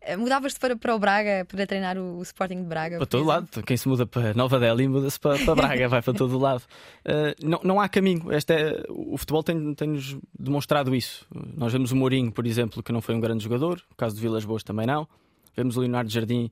Eh, 0.00 0.16
mudavas-te 0.16 0.60
para, 0.60 0.76
para 0.76 0.94
o 0.94 0.98
Braga 0.98 1.44
para 1.44 1.66
treinar 1.66 1.98
o, 1.98 2.18
o 2.18 2.22
Sporting 2.22 2.62
de 2.62 2.68
Braga? 2.68 2.98
Para 2.98 3.06
todo 3.06 3.20
exemplo? 3.20 3.48
lado. 3.56 3.66
Quem 3.66 3.76
se 3.76 3.88
muda 3.88 4.06
para 4.06 4.32
Nova 4.34 4.58
Delhi 4.58 4.86
muda-se 4.86 5.18
para, 5.18 5.38
para 5.44 5.54
Braga, 5.54 5.88
vai 5.88 6.02
para 6.02 6.14
todo 6.14 6.38
lado. 6.38 6.62
Uh, 7.04 7.34
não, 7.44 7.60
não 7.64 7.80
há 7.80 7.88
caminho. 7.88 8.32
Este 8.32 8.54
é, 8.54 8.84
o 8.88 9.16
futebol 9.16 9.42
tem-nos 9.42 9.76
tem 9.76 10.20
demonstrado 10.38 10.94
isso. 10.94 11.26
Nós 11.56 11.72
vemos 11.72 11.92
o 11.92 11.96
Mourinho, 11.96 12.30
por 12.30 12.46
exemplo, 12.46 12.82
que 12.82 12.92
não 12.92 13.00
foi 13.00 13.14
um 13.14 13.20
grande 13.20 13.42
jogador. 13.42 13.82
O 13.90 13.94
caso 13.96 14.14
de 14.14 14.20
Vilas 14.20 14.44
Boas 14.44 14.62
também 14.62 14.86
não. 14.86 15.08
Vemos 15.56 15.76
o 15.76 15.80
Leonardo 15.80 16.10
Jardim 16.10 16.50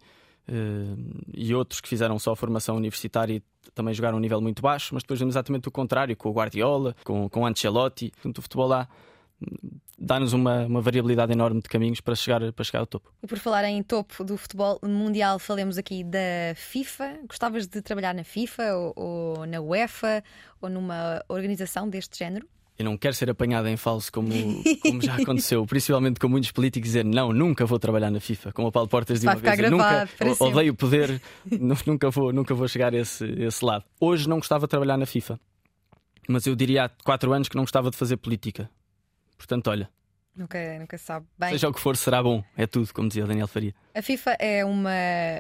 uh, 0.49 1.25
e 1.33 1.55
outros 1.55 1.81
que 1.81 1.89
fizeram 1.89 2.19
só 2.19 2.33
a 2.33 2.37
formação 2.37 2.77
universitária 2.77 3.35
e 3.35 3.43
também 3.75 3.95
jogaram 3.95 4.19
um 4.19 4.21
nível 4.21 4.41
muito 4.41 4.61
baixo. 4.61 4.93
Mas 4.93 5.05
depois 5.05 5.21
vemos 5.21 5.35
exatamente 5.35 5.69
o 5.69 5.71
contrário, 5.71 6.17
com 6.17 6.29
o 6.29 6.33
Guardiola, 6.33 6.97
com, 7.05 7.29
com 7.29 7.41
o 7.43 7.47
Ancelotti. 7.47 8.11
Portanto, 8.11 8.39
o 8.39 8.43
futebol 8.43 8.67
lá 8.67 8.89
dá-nos 9.99 10.33
uma, 10.33 10.67
uma 10.67 10.81
variabilidade 10.81 11.33
enorme 11.33 11.61
de 11.61 11.69
caminhos 11.69 12.01
para 12.01 12.15
chegar, 12.15 12.53
para 12.53 12.65
chegar 12.65 12.81
ao 12.81 12.87
topo. 12.87 13.13
E 13.23 13.27
por 13.27 13.39
falar 13.39 13.65
em 13.65 13.83
topo 13.83 14.25
do 14.25 14.37
futebol 14.37 14.79
mundial, 14.83 15.39
falemos 15.39 15.79
aqui 15.79 16.05
da 16.05 16.55
FIFA. 16.55 17.21
Gostavas 17.29 17.67
de 17.67 17.81
trabalhar 17.83 18.15
na 18.15 18.25
FIFA 18.25 18.75
ou, 18.75 18.93
ou 18.97 19.47
na 19.47 19.61
UEFA 19.61 20.23
ou 20.61 20.69
numa 20.69 21.23
organização 21.29 21.89
deste 21.89 22.19
género? 22.19 22.47
Eu 22.79 22.85
não 22.85 22.99
quero 22.99 23.15
ser 23.15 23.31
apanhado 23.31 23.69
em 23.69 23.77
falso 23.77 24.13
como, 24.13 24.29
como 24.83 25.01
já 25.01 25.17
aconteceu, 25.17 25.65
principalmente 25.65 26.21
com 26.21 26.29
muitos 26.29 26.53
políticos 26.53 26.91
dizer 26.91 27.05
não, 27.07 27.33
nunca 27.33 27.65
vou 27.65 27.79
trabalhar 27.79 28.11
na 28.11 28.21
FIFA, 28.21 28.53
como 28.53 28.69
o 28.69 28.73
Paulo 28.73 28.89
Portas 28.89 29.19
disse 29.19 29.27
uma 29.27 29.37
vez. 29.37 29.57
Gravado, 29.57 30.11
nunca 30.21 30.45
odeio 30.45 30.73
o 30.75 30.77
poder, 30.77 31.21
nunca 31.87 32.11
vou, 32.11 32.33
nunca 32.35 32.55
vou 32.55 32.69
chegar 32.69 32.95
a 32.95 32.99
esse, 32.99 33.25
esse 33.25 33.65
lado. 33.65 33.85
Hoje 33.99 34.29
não 34.29 34.37
gostava 34.37 34.67
de 34.67 34.71
trabalhar 34.71 34.99
na 34.99 35.07
FIFA, 35.07 35.41
mas 36.29 36.47
eu 36.47 36.55
diria 36.55 36.85
há 36.85 36.89
quatro 36.89 37.33
anos 37.33 37.49
que 37.49 37.57
não 37.57 37.63
gostava 37.63 37.91
de 37.91 37.97
fazer 37.97 38.19
política. 38.19 38.69
Portanto, 39.37 39.69
olha. 39.69 39.91
Nunca, 40.35 40.79
nunca 40.79 40.99
sabe 40.99 41.27
bem. 41.39 41.51
Seja 41.51 41.69
o 41.69 41.73
que 41.73 41.81
for, 41.81 41.97
será 41.97 42.23
bom. 42.23 42.45
É 42.57 42.67
tudo, 42.67 42.93
como 42.93 43.09
dizia 43.09 43.25
Daniel 43.25 43.49
Faria. 43.49 43.75
A 43.95 44.03
FIFA 44.03 44.37
é 44.39 44.65
uma 44.65 44.91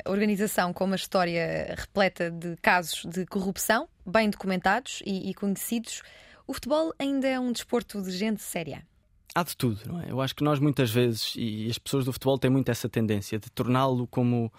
organização 0.06 0.72
com 0.72 0.84
uma 0.84 0.96
história 0.96 1.75
repleta 1.76 2.31
de 2.31 2.56
casos 2.62 3.04
de 3.04 3.26
corrupção, 3.26 3.88
bem 4.06 4.31
documentados 4.31 5.02
e, 5.04 5.28
e 5.28 5.34
conhecidos. 5.34 6.02
O 6.46 6.54
futebol 6.54 6.94
ainda 6.98 7.28
é 7.28 7.38
um 7.38 7.52
desporto 7.52 8.00
de 8.00 8.10
gente 8.10 8.43
séria. 8.43 8.87
Há 9.34 9.43
de 9.43 9.54
tudo, 9.54 9.81
não 9.84 10.00
é? 10.00 10.10
Eu 10.10 10.19
acho 10.22 10.34
que 10.34 10.42
nós 10.42 10.58
muitas 10.58 10.90
vezes, 10.90 11.34
e 11.37 11.69
as 11.69 11.76
pessoas 11.76 12.06
do 12.06 12.12
futebol 12.12 12.38
têm 12.38 12.50
muito 12.50 12.70
essa 12.70 12.88
tendência 12.88 13.38
de 13.38 13.50
torná-lo 13.50 14.06
como 14.06 14.50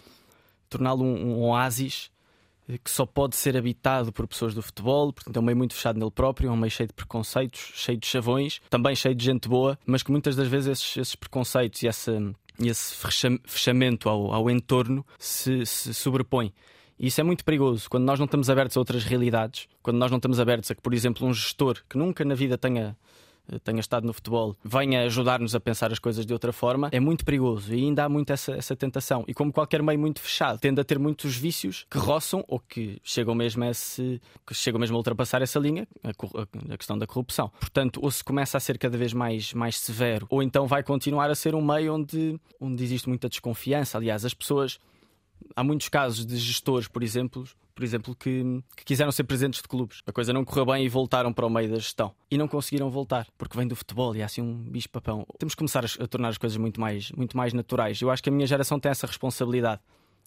torná-lo 0.69 1.03
um, 1.03 1.31
um 1.31 1.39
oásis 1.45 2.11
que 2.83 2.91
só 2.91 3.05
pode 3.05 3.35
ser 3.35 3.55
habitado 3.55 4.11
por 4.11 4.27
pessoas 4.27 4.53
do 4.53 4.61
futebol, 4.61 5.13
portanto 5.13 5.37
é 5.37 5.39
um 5.39 5.43
meio 5.43 5.57
muito 5.57 5.73
fechado 5.73 5.97
nele 5.97 6.11
próprio, 6.11 6.49
é 6.49 6.51
um 6.51 6.57
meio 6.57 6.71
cheio 6.71 6.87
de 6.87 6.93
preconceitos, 6.93 7.71
cheio 7.75 7.97
de 7.97 8.05
chavões, 8.05 8.59
também 8.69 8.95
cheio 8.95 9.15
de 9.15 9.23
gente 9.23 9.47
boa, 9.47 9.79
mas 9.85 10.03
que 10.03 10.11
muitas 10.11 10.35
das 10.35 10.47
vezes 10.47 10.67
esses, 10.67 10.97
esses 10.97 11.15
preconceitos 11.15 11.81
e 11.83 11.87
essa, 11.87 12.11
esse 12.59 12.93
fechamento 13.45 14.09
ao, 14.09 14.33
ao 14.33 14.49
entorno 14.49 15.05
se, 15.17 15.65
se 15.65 15.93
sobrepõe. 15.93 16.53
E 16.99 17.07
isso 17.07 17.21
é 17.21 17.23
muito 17.23 17.45
perigoso 17.45 17.89
quando 17.89 18.05
nós 18.05 18.17
não 18.19 18.25
estamos 18.25 18.49
abertos 18.49 18.75
a 18.75 18.79
outras 18.79 19.03
realidades, 19.03 19.67
quando 19.83 19.97
nós 19.97 20.09
não 20.09 20.17
estamos 20.17 20.39
abertos 20.39 20.71
a 20.71 20.75
que, 20.75 20.81
por 20.81 20.93
exemplo, 20.93 21.27
um 21.27 21.33
gestor 21.33 21.81
que 21.87 21.97
nunca 21.97 22.25
na 22.25 22.33
vida 22.33 22.57
tenha 22.57 22.97
eh, 22.99 23.26
tenha 23.63 23.79
estado 23.79 24.05
no 24.05 24.13
futebol 24.13 24.55
venha 24.63 25.03
ajudar-nos 25.03 25.55
a 25.55 25.59
pensar 25.59 25.91
as 25.91 25.99
coisas 25.99 26.25
de 26.25 26.33
outra 26.33 26.51
forma, 26.51 26.89
é 26.91 26.99
muito 26.99 27.25
perigoso 27.25 27.73
e 27.73 27.83
ainda 27.83 28.05
há 28.05 28.09
muito 28.09 28.31
essa, 28.31 28.53
essa 28.53 28.75
tentação. 28.75 29.23
E 29.27 29.33
como 29.33 29.51
qualquer 29.51 29.81
meio 29.81 29.99
muito 29.99 30.19
fechado, 30.19 30.59
tende 30.59 30.81
a 30.81 30.83
ter 30.83 30.99
muitos 30.99 31.35
vícios 31.35 31.85
que 31.89 31.97
roçam 31.97 32.43
ou 32.47 32.59
que 32.59 32.99
chegam 33.03 33.33
mesmo 33.33 33.63
a, 33.63 33.69
esse, 33.69 34.21
que 34.45 34.53
chegam 34.53 34.79
mesmo 34.79 34.95
a 34.95 34.99
ultrapassar 34.99 35.41
essa 35.41 35.59
linha, 35.59 35.87
a, 36.03 36.09
a, 36.73 36.77
questão 36.77 36.97
da 36.97 37.07
corrupção. 37.07 37.49
Portanto, 37.59 37.99
ou 38.03 38.11
se 38.11 38.23
começa 38.23 38.57
a 38.57 38.59
ser 38.59 38.77
cada 38.77 38.97
vez 38.97 39.13
mais, 39.13 39.53
mais 39.53 39.77
severo, 39.77 40.27
ou 40.29 40.43
então 40.43 40.67
vai 40.67 40.83
continuar 40.83 41.29
a 41.29 41.35
ser 41.35 41.55
um 41.55 41.61
meio 41.61 41.93
onde, 41.93 42.39
onde 42.59 42.83
existe 42.83 43.07
muita 43.07 43.29
desconfiança. 43.29 43.97
Aliás, 43.97 44.25
as 44.25 44.33
pessoas. 44.33 44.79
Há 45.55 45.63
muitos 45.63 45.89
casos 45.89 46.25
de 46.25 46.37
gestores, 46.37 46.87
por 46.87 47.03
exemplo, 47.03 47.43
por 47.73 47.83
exemplo, 47.83 48.15
que, 48.15 48.43
que, 48.75 48.83
quiseram 48.83 49.11
ser 49.11 49.23
presidentes 49.23 49.61
de 49.61 49.67
clubes. 49.67 50.01
A 50.05 50.11
coisa 50.11 50.33
não 50.33 50.43
correu 50.43 50.65
bem 50.65 50.83
e 50.85 50.89
voltaram 50.89 51.31
para 51.31 51.45
o 51.45 51.49
meio 51.49 51.69
da 51.69 51.75
gestão. 51.75 52.13
E 52.29 52.37
não 52.37 52.47
conseguiram 52.47 52.89
voltar, 52.89 53.27
porque 53.37 53.55
vem 53.55 53.67
do 53.67 53.75
futebol 53.75 54.15
e 54.15 54.21
há 54.23 54.25
assim 54.25 54.41
um 54.41 54.55
bicho-papão. 54.55 55.25
Temos 55.37 55.53
que 55.53 55.59
começar 55.59 55.85
a, 55.85 56.03
a, 56.03 56.07
tornar 56.07 56.29
as 56.29 56.37
coisas 56.39 56.57
muito 56.57 56.81
mais, 56.81 57.11
muito 57.11 57.37
mais 57.37 57.53
naturais. 57.53 58.01
Eu 58.01 58.09
acho 58.09 58.23
que 58.23 58.29
a 58.29 58.31
minha 58.31 58.47
geração 58.47 58.79
tem 58.79 58.89
essa 58.89 59.05
responsabilidade. 59.05 59.79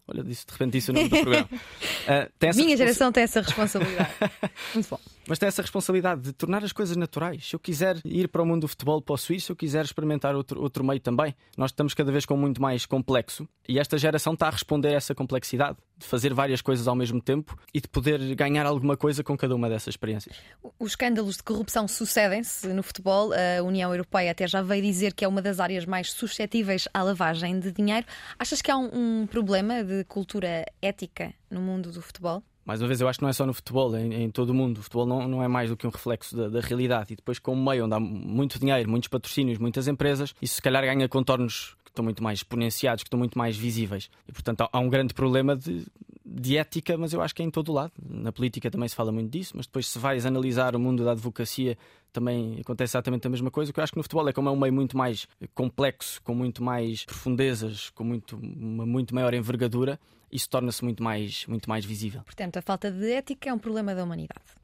Olha, 0.06 0.22
disse, 0.22 0.46
de 0.46 0.52
repente 0.52 0.72
disse 0.72 0.90
o 0.90 0.94
nome 0.94 1.08
do 1.08 1.16
programa. 1.22 1.48
Uh, 1.52 2.56
minha 2.56 2.76
geração 2.76 3.10
tem 3.10 3.24
essa 3.24 3.40
responsabilidade. 3.40 4.10
muito 4.74 4.88
bom. 4.88 5.00
Mas 5.30 5.38
tem 5.38 5.46
essa 5.46 5.62
responsabilidade 5.62 6.22
de 6.22 6.32
tornar 6.32 6.64
as 6.64 6.72
coisas 6.72 6.96
naturais. 6.96 7.48
Se 7.48 7.54
eu 7.54 7.60
quiser 7.60 8.00
ir 8.04 8.26
para 8.26 8.42
o 8.42 8.44
mundo 8.44 8.62
do 8.62 8.68
futebol, 8.68 9.00
posso 9.00 9.32
ir. 9.32 9.40
Se 9.40 9.52
eu 9.52 9.54
quiser 9.54 9.84
experimentar 9.84 10.34
outro, 10.34 10.60
outro 10.60 10.82
meio 10.82 10.98
também. 10.98 11.36
Nós 11.56 11.70
estamos 11.70 11.94
cada 11.94 12.10
vez 12.10 12.26
com 12.26 12.36
muito 12.36 12.60
mais 12.60 12.84
complexo 12.84 13.48
e 13.68 13.78
esta 13.78 13.96
geração 13.96 14.32
está 14.32 14.48
a 14.48 14.50
responder 14.50 14.88
a 14.88 14.94
essa 14.94 15.14
complexidade 15.14 15.78
de 15.96 16.04
fazer 16.04 16.34
várias 16.34 16.60
coisas 16.60 16.88
ao 16.88 16.96
mesmo 16.96 17.22
tempo 17.22 17.56
e 17.72 17.80
de 17.80 17.86
poder 17.86 18.34
ganhar 18.34 18.66
alguma 18.66 18.96
coisa 18.96 19.22
com 19.22 19.36
cada 19.36 19.54
uma 19.54 19.68
dessas 19.68 19.92
experiências. 19.92 20.34
Os 20.80 20.90
escândalos 20.90 21.36
de 21.36 21.44
corrupção 21.44 21.86
sucedem-se 21.86 22.66
no 22.66 22.82
futebol. 22.82 23.30
A 23.32 23.62
União 23.62 23.92
Europeia 23.92 24.32
até 24.32 24.48
já 24.48 24.62
veio 24.62 24.82
dizer 24.82 25.14
que 25.14 25.24
é 25.24 25.28
uma 25.28 25.40
das 25.40 25.60
áreas 25.60 25.86
mais 25.86 26.10
suscetíveis 26.10 26.88
à 26.92 27.04
lavagem 27.04 27.60
de 27.60 27.70
dinheiro. 27.70 28.04
Achas 28.36 28.60
que 28.60 28.68
há 28.68 28.76
um, 28.76 29.22
um 29.22 29.26
problema 29.28 29.84
de 29.84 30.02
cultura 30.06 30.66
ética 30.82 31.32
no 31.48 31.60
mundo 31.60 31.92
do 31.92 32.02
futebol? 32.02 32.42
Mais 32.70 32.80
uma 32.80 32.86
vez, 32.86 33.00
eu 33.00 33.08
acho 33.08 33.18
que 33.18 33.24
não 33.24 33.28
é 33.28 33.32
só 33.32 33.44
no 33.44 33.52
futebol, 33.52 33.96
é 33.96 34.00
em, 34.00 34.14
em 34.22 34.30
todo 34.30 34.50
o 34.50 34.54
mundo. 34.54 34.78
O 34.78 34.82
futebol 34.84 35.04
não, 35.04 35.26
não 35.26 35.42
é 35.42 35.48
mais 35.48 35.70
do 35.70 35.76
que 35.76 35.88
um 35.88 35.90
reflexo 35.90 36.36
da, 36.36 36.48
da, 36.48 36.60
realidade. 36.60 37.12
E 37.12 37.16
depois, 37.16 37.40
com 37.40 37.52
um 37.52 37.64
meio 37.64 37.84
onde 37.84 37.94
há 37.94 37.98
muito 37.98 38.60
dinheiro, 38.60 38.88
muitos 38.88 39.08
patrocínios, 39.08 39.58
muitas 39.58 39.88
empresas, 39.88 40.32
isso 40.40 40.54
se 40.54 40.62
calhar 40.62 40.84
ganha 40.84 41.08
contornos 41.08 41.74
que 41.84 41.90
estão 41.90 42.04
muito 42.04 42.22
mais 42.22 42.38
exponenciados, 42.38 43.02
que 43.02 43.08
estão 43.08 43.18
muito 43.18 43.36
mais 43.36 43.56
visíveis. 43.56 44.08
E, 44.28 44.32
portanto, 44.32 44.68
há 44.72 44.78
um 44.78 44.88
grande 44.88 45.12
problema 45.12 45.56
de, 45.56 45.84
de 46.24 46.56
ética, 46.56 46.96
mas 46.96 47.12
eu 47.12 47.20
acho 47.20 47.34
que 47.34 47.42
é 47.42 47.44
em 47.44 47.50
todo 47.50 47.70
o 47.70 47.72
lado. 47.72 47.90
Na 48.08 48.30
política 48.30 48.70
também 48.70 48.88
se 48.88 48.94
fala 48.94 49.10
muito 49.10 49.32
disso, 49.32 49.54
mas 49.56 49.66
depois, 49.66 49.88
se 49.88 49.98
vais 49.98 50.24
analisar 50.24 50.76
o 50.76 50.78
mundo 50.78 51.04
da 51.04 51.10
advocacia, 51.10 51.76
também 52.12 52.60
acontece 52.60 52.92
exatamente 52.92 53.26
a 53.26 53.30
mesma 53.30 53.50
coisa. 53.50 53.72
O 53.72 53.74
que 53.74 53.80
eu 53.80 53.82
acho 53.82 53.92
que 53.92 53.98
no 53.98 54.04
futebol 54.04 54.28
é 54.28 54.32
como 54.32 54.48
é 54.48 54.52
um 54.52 54.56
meio 54.56 54.72
muito 54.72 54.96
mais 54.96 55.26
complexo, 55.56 56.22
com 56.22 56.36
muito 56.36 56.62
mais 56.62 57.04
profundezas, 57.04 57.90
com 57.90 58.04
muito, 58.04 58.36
uma 58.36 58.86
muito 58.86 59.12
maior 59.12 59.34
envergadura, 59.34 59.98
isso 60.30 60.48
torna-se 60.48 60.84
muito 60.84 61.02
mais, 61.02 61.46
muito 61.46 61.68
mais 61.68 61.84
visível. 61.84 62.22
Portanto, 62.22 62.56
a 62.56 62.62
falta 62.62 62.90
de 62.90 63.12
ética 63.12 63.50
é 63.50 63.52
um 63.52 63.58
problema 63.58 63.94
da 63.94 64.04
humanidade. 64.04 64.60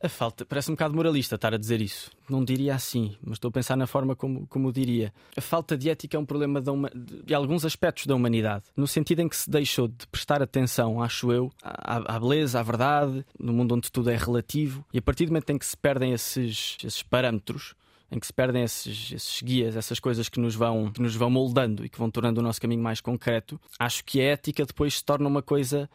A 0.00 0.08
falta, 0.08 0.46
parece 0.46 0.70
um 0.70 0.74
bocado 0.74 0.94
moralista 0.94 1.34
estar 1.34 1.52
a 1.52 1.56
dizer 1.56 1.80
isso. 1.80 2.12
Não 2.30 2.44
diria 2.44 2.72
assim, 2.72 3.16
mas 3.20 3.34
estou 3.34 3.48
a 3.48 3.52
pensar 3.52 3.76
na 3.76 3.86
forma 3.86 4.14
como, 4.14 4.46
como 4.46 4.72
diria. 4.72 5.12
A 5.36 5.40
falta 5.40 5.76
de 5.76 5.90
ética 5.90 6.16
é 6.16 6.20
um 6.20 6.24
problema 6.24 6.60
de, 6.60 6.70
uma, 6.70 6.88
de, 6.88 7.34
alguns 7.34 7.64
aspectos 7.64 8.06
da 8.06 8.14
humanidade, 8.14 8.64
no 8.76 8.86
sentido 8.86 9.22
em 9.22 9.28
que 9.28 9.36
se 9.36 9.50
deixou 9.50 9.88
de 9.88 10.06
prestar 10.06 10.40
atenção, 10.40 11.02
acho 11.02 11.32
eu, 11.32 11.50
à, 11.60 12.14
à, 12.14 12.20
beleza, 12.20 12.60
à 12.60 12.62
verdade, 12.62 13.26
no 13.40 13.52
mundo 13.52 13.74
onde 13.74 13.90
tudo 13.90 14.08
é 14.08 14.16
relativo, 14.16 14.86
e 14.94 14.98
a 14.98 15.02
partir 15.02 15.26
do 15.26 15.30
momento 15.30 15.50
em 15.50 15.58
que 15.58 15.66
se 15.66 15.76
perdem 15.76 16.12
esses, 16.12 16.76
esses 16.84 17.02
parâmetros, 17.02 17.74
em 18.10 18.18
que 18.18 18.26
se 18.26 18.32
perdem 18.32 18.62
esses, 18.62 19.12
esses, 19.12 19.42
guias, 19.42 19.76
essas 19.76 20.00
coisas 20.00 20.28
que 20.28 20.40
nos, 20.40 20.54
vão, 20.54 20.90
que 20.90 21.00
nos 21.00 21.14
vão 21.14 21.30
moldando 21.30 21.84
e 21.84 21.88
que 21.88 21.98
vão 21.98 22.10
tornando 22.10 22.40
o 22.40 22.42
nosso 22.42 22.60
caminho 22.60 22.82
mais 22.82 23.00
concreto, 23.00 23.60
acho 23.78 24.04
que 24.04 24.20
a 24.20 24.32
ética 24.32 24.64
depois 24.64 24.94
se 24.94 25.04
torna 25.04 25.28
uma 25.28 25.42
coisa 25.42 25.88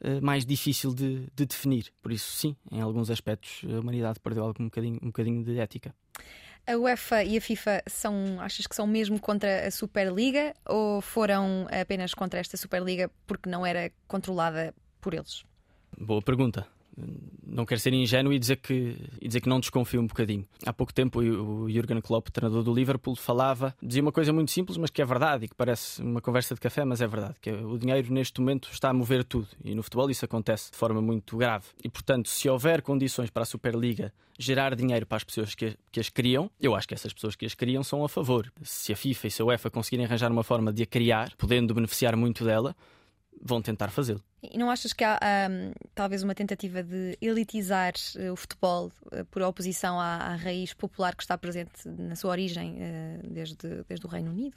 uh, 0.00 0.24
mais 0.24 0.46
difícil 0.46 0.94
de, 0.94 1.26
de, 1.34 1.46
definir. 1.46 1.92
Por 2.00 2.12
isso, 2.12 2.30
sim, 2.36 2.56
em 2.70 2.80
alguns 2.80 3.10
aspectos 3.10 3.62
a 3.64 3.80
humanidade 3.80 4.20
perdeu 4.20 4.44
algum 4.44 4.64
um 4.64 4.66
bocadinho, 4.66 4.98
um 5.02 5.06
bocadinho 5.06 5.44
de 5.44 5.58
ética. 5.58 5.94
A 6.66 6.76
UEFA 6.76 7.22
e 7.22 7.36
a 7.36 7.40
FIFA 7.40 7.82
são, 7.86 8.40
achas 8.40 8.66
que 8.66 8.74
são 8.74 8.86
mesmo 8.86 9.20
contra 9.20 9.66
a 9.66 9.70
Superliga 9.70 10.52
ou 10.68 11.00
foram 11.00 11.66
apenas 11.70 12.12
contra 12.12 12.40
esta 12.40 12.56
Superliga 12.56 13.08
porque 13.24 13.48
não 13.48 13.64
era 13.64 13.92
controlada 14.08 14.74
por 15.00 15.14
eles? 15.14 15.44
Boa 15.96 16.20
pergunta 16.20 16.66
não 17.46 17.66
quero 17.66 17.80
ser 17.80 17.92
ingênuo 17.92 18.32
e 18.32 18.38
dizer 18.38 18.56
que, 18.56 18.96
e 19.20 19.28
dizer 19.28 19.40
que 19.40 19.48
não 19.48 19.60
desconfio 19.60 20.00
um 20.00 20.06
bocadinho. 20.06 20.46
Há 20.64 20.72
pouco 20.72 20.92
tempo 20.92 21.20
o 21.20 21.70
Jurgen 21.70 22.00
Klopp, 22.00 22.28
treinador 22.28 22.62
do 22.62 22.72
Liverpool, 22.72 23.14
falava, 23.14 23.74
dizia 23.82 24.02
uma 24.02 24.12
coisa 24.12 24.32
muito 24.32 24.50
simples, 24.50 24.78
mas 24.78 24.90
que 24.90 25.02
é 25.02 25.04
verdade 25.04 25.44
e 25.44 25.48
que 25.48 25.54
parece 25.54 26.02
uma 26.02 26.20
conversa 26.20 26.54
de 26.54 26.60
café, 26.60 26.84
mas 26.84 27.00
é 27.00 27.06
verdade, 27.06 27.34
que 27.40 27.50
é, 27.50 27.54
o 27.54 27.78
dinheiro 27.78 28.12
neste 28.12 28.40
momento 28.40 28.68
está 28.72 28.90
a 28.90 28.92
mover 28.94 29.24
tudo 29.24 29.48
e 29.64 29.74
no 29.74 29.82
futebol 29.82 30.10
isso 30.10 30.24
acontece 30.24 30.70
de 30.70 30.76
forma 30.76 31.00
muito 31.00 31.36
grave. 31.36 31.66
E 31.82 31.88
portanto, 31.88 32.28
se 32.28 32.48
houver 32.48 32.82
condições 32.82 33.30
para 33.30 33.42
a 33.42 33.46
Superliga 33.46 34.12
gerar 34.38 34.74
dinheiro 34.74 35.06
para 35.06 35.16
as 35.16 35.24
pessoas 35.24 35.54
que, 35.54 35.76
que 35.90 36.00
as 36.00 36.08
criam, 36.08 36.50
eu 36.60 36.74
acho 36.74 36.86
que 36.86 36.94
essas 36.94 37.12
pessoas 37.12 37.34
que 37.34 37.46
as 37.46 37.54
criam 37.54 37.82
são 37.82 38.04
a 38.04 38.08
favor. 38.08 38.52
Se 38.62 38.92
a 38.92 38.96
FIFA 38.96 39.26
e 39.26 39.30
a 39.40 39.44
UEFA 39.44 39.70
conseguirem 39.70 40.06
arranjar 40.06 40.30
uma 40.30 40.44
forma 40.44 40.72
de 40.72 40.82
a 40.82 40.86
criar, 40.86 41.32
podendo 41.36 41.74
beneficiar 41.74 42.16
muito 42.16 42.44
dela, 42.44 42.76
vão 43.42 43.62
tentar 43.62 43.88
fazê-lo. 43.90 44.22
E 44.52 44.58
não 44.58 44.70
achas 44.70 44.92
que 44.92 45.04
há 45.04 45.18
um, 45.50 45.72
talvez 45.94 46.22
uma 46.22 46.34
tentativa 46.34 46.82
de 46.82 47.16
elitizar 47.20 47.92
uh, 48.16 48.32
o 48.32 48.36
futebol 48.36 48.90
uh, 49.06 49.24
por 49.26 49.42
oposição 49.42 49.98
à, 50.00 50.16
à, 50.16 50.36
raiz 50.36 50.72
popular 50.74 51.14
que 51.14 51.22
está 51.22 51.36
presente 51.36 51.86
na 51.86 52.16
sua 52.16 52.30
origem 52.30 52.74
uh, 52.74 53.28
desde, 53.28 53.84
desde 53.88 54.06
o 54.06 54.08
Reino 54.08 54.30
Unido? 54.30 54.56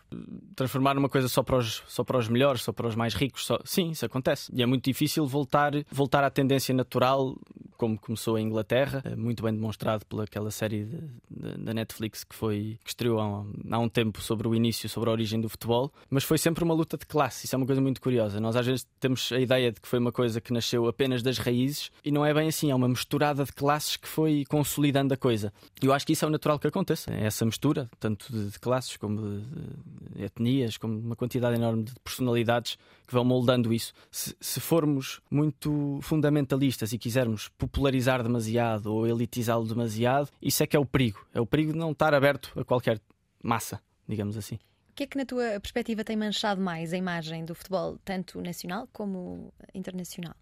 Transformar 0.56 0.98
uma 0.98 1.10
coisa 1.10 1.28
só 1.28 1.44
para 1.44 1.58
os, 1.58 1.84
só 1.88 2.04
para 2.04 2.18
os 2.18 2.28
melhores, 2.28 2.64
só 2.64 2.72
para 2.72 2.88
os 2.88 2.96
mais 2.96 3.14
ricos, 3.14 3.46
só... 3.46 3.60
sim, 3.64 3.92
isso 3.92 4.06
acontece. 4.06 4.52
E 4.54 4.62
é 4.62 4.66
muito 4.66 4.84
difícil 4.84 5.26
voltar, 5.26 5.72
voltar 5.92 6.24
à 6.24 6.30
tendência 6.30 6.74
natural 6.74 7.36
como 7.80 7.98
começou 7.98 8.38
em 8.38 8.46
Inglaterra, 8.46 9.02
muito 9.16 9.42
bem 9.42 9.54
demonstrado 9.54 10.06
pelaquela 10.06 10.52
série 10.52 10.86
da 11.30 11.74
Netflix 11.74 12.26
que 12.26 12.36
foi 12.36 12.78
que 12.84 12.90
estreou 12.90 13.22
há 13.22 13.40
um, 13.40 13.54
há 13.72 13.80
um 13.80 13.88
tempo 13.88 14.22
sobre 14.22 14.50
o 14.50 14.54
início, 14.54 14.90
sobre 14.90 15.08
a 15.10 15.14
origem 15.14 15.40
do 15.40 15.48
futebol, 15.48 15.90
mas 16.10 16.26
foi 16.26 16.38
sempre 16.38 16.62
uma 16.62 16.74
luta 16.74 16.98
de 16.98 17.06
classe. 17.06 17.46
Isso 17.46 17.56
é 17.56 17.58
uma 17.58 17.66
coisa 17.66 17.80
muito 17.82 18.02
curiosa. 18.02 18.38
Nós 18.42 18.58
às 18.58 18.66
vezes 18.66 18.86
temos 19.00 19.32
a 19.32 19.40
ideia 19.40 19.72
de 19.72 19.79
que 19.82 19.88
foi 19.88 20.00
uma 20.00 20.12
coisa 20.12 20.42
que 20.42 20.54
nasceu 20.54 20.88
apenas 20.88 21.22
das 21.22 21.38
raízes 21.38 21.92
e 22.04 22.12
não 22.12 22.26
é 22.26 22.34
bem 22.34 22.48
assim, 22.48 22.72
é 22.72 22.76
uma 22.76 22.88
misturada 22.88 23.44
de 23.44 23.52
classes 23.52 23.98
que 23.98 24.08
foi 24.08 24.44
consolidando 24.48 25.14
a 25.14 25.18
coisa. 25.18 25.54
E 25.82 25.86
eu 25.86 25.94
acho 25.94 26.06
que 26.06 26.14
isso 26.14 26.26
é 26.26 26.28
o 26.28 26.32
natural 26.32 26.60
que 26.60 26.68
aconteça, 26.68 27.12
é 27.14 27.26
essa 27.26 27.46
mistura, 27.46 27.90
tanto 28.00 28.32
de, 28.32 28.60
classes 28.60 28.98
como 28.98 29.22
de, 29.22 30.24
etnias, 30.24 30.78
como 30.78 30.98
uma 30.98 31.16
quantidade 31.16 31.56
enorme 31.56 31.84
de 31.84 31.94
personalidades 32.04 32.78
que 33.08 33.14
vão 33.14 33.24
moldando 33.24 33.74
isso. 33.74 33.94
Se, 34.12 34.36
se 34.40 34.60
formos 34.60 35.22
muito 35.30 36.00
fundamentalistas 36.02 36.94
e 36.94 36.98
quisermos 36.98 37.48
popularizar 37.58 38.22
demasiado 38.22 38.94
ou 38.94 39.08
elitizá-lo 39.08 39.66
demasiado, 39.66 40.30
isso 40.42 40.64
é 40.64 40.68
que 40.68 40.76
é 40.76 40.80
o 40.80 40.86
perigo. 40.86 41.20
É 41.34 41.42
o 41.42 41.46
perigo 41.46 41.74
de 41.74 41.78
não 41.80 41.92
estar 41.92 42.14
aberto 42.14 42.52
a 42.60 42.64
qualquer 42.64 43.00
massa, 43.44 43.82
digamos 44.08 44.38
assim 44.38 44.60
que 45.00 45.04
é 45.04 45.08
que, 45.08 45.18
na 45.18 45.26
tua 45.26 45.60
perspectiva, 45.62 46.04
tem 46.04 46.18
manchado 46.18 46.60
mais 46.60 46.92
a 46.92 46.98
imagem 46.98 47.46
do 47.46 47.56
futebol, 47.56 47.98
tanto 48.04 48.42
nacional 48.42 48.88
como 48.92 49.54
internacional? 49.74 50.36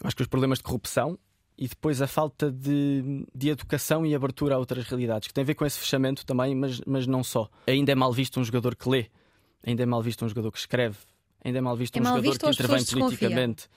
Eu 0.00 0.06
acho 0.06 0.14
que 0.14 0.22
os 0.22 0.28
problemas 0.28 0.58
de 0.58 0.64
corrupção 0.64 1.18
e 1.58 1.66
depois 1.66 2.00
a 2.00 2.06
falta 2.06 2.52
de, 2.52 3.26
de 3.34 3.48
educação 3.48 4.06
e 4.06 4.14
abertura 4.14 4.54
a 4.54 4.58
outras 4.58 4.84
realidades, 4.86 5.26
que 5.26 5.34
tem 5.34 5.42
a 5.42 5.44
ver 5.44 5.54
com 5.54 5.66
esse 5.66 5.78
fechamento 5.78 6.24
também, 6.24 6.54
mas, 6.54 6.80
mas 6.86 7.06
não 7.06 7.24
só. 7.24 7.50
Ainda 7.66 7.90
é 7.90 7.94
mal 7.94 8.12
visto 8.12 8.38
um 8.38 8.44
jogador 8.44 8.76
que 8.76 8.88
lê, 8.88 9.10
ainda 9.64 9.82
é 9.82 9.86
mal 9.86 10.02
visto 10.02 10.24
um 10.24 10.28
jogador 10.28 10.52
que 10.52 10.58
escreve, 10.58 10.98
ainda 11.42 11.58
é 11.58 11.60
mal 11.60 11.76
visto 11.76 11.96
é 11.96 12.00
um 12.00 12.04
mal 12.04 12.16
jogador 12.16 12.30
visto 12.30 12.44
que 12.44 12.50
intervém 12.50 12.84
politicamente. 12.84 13.68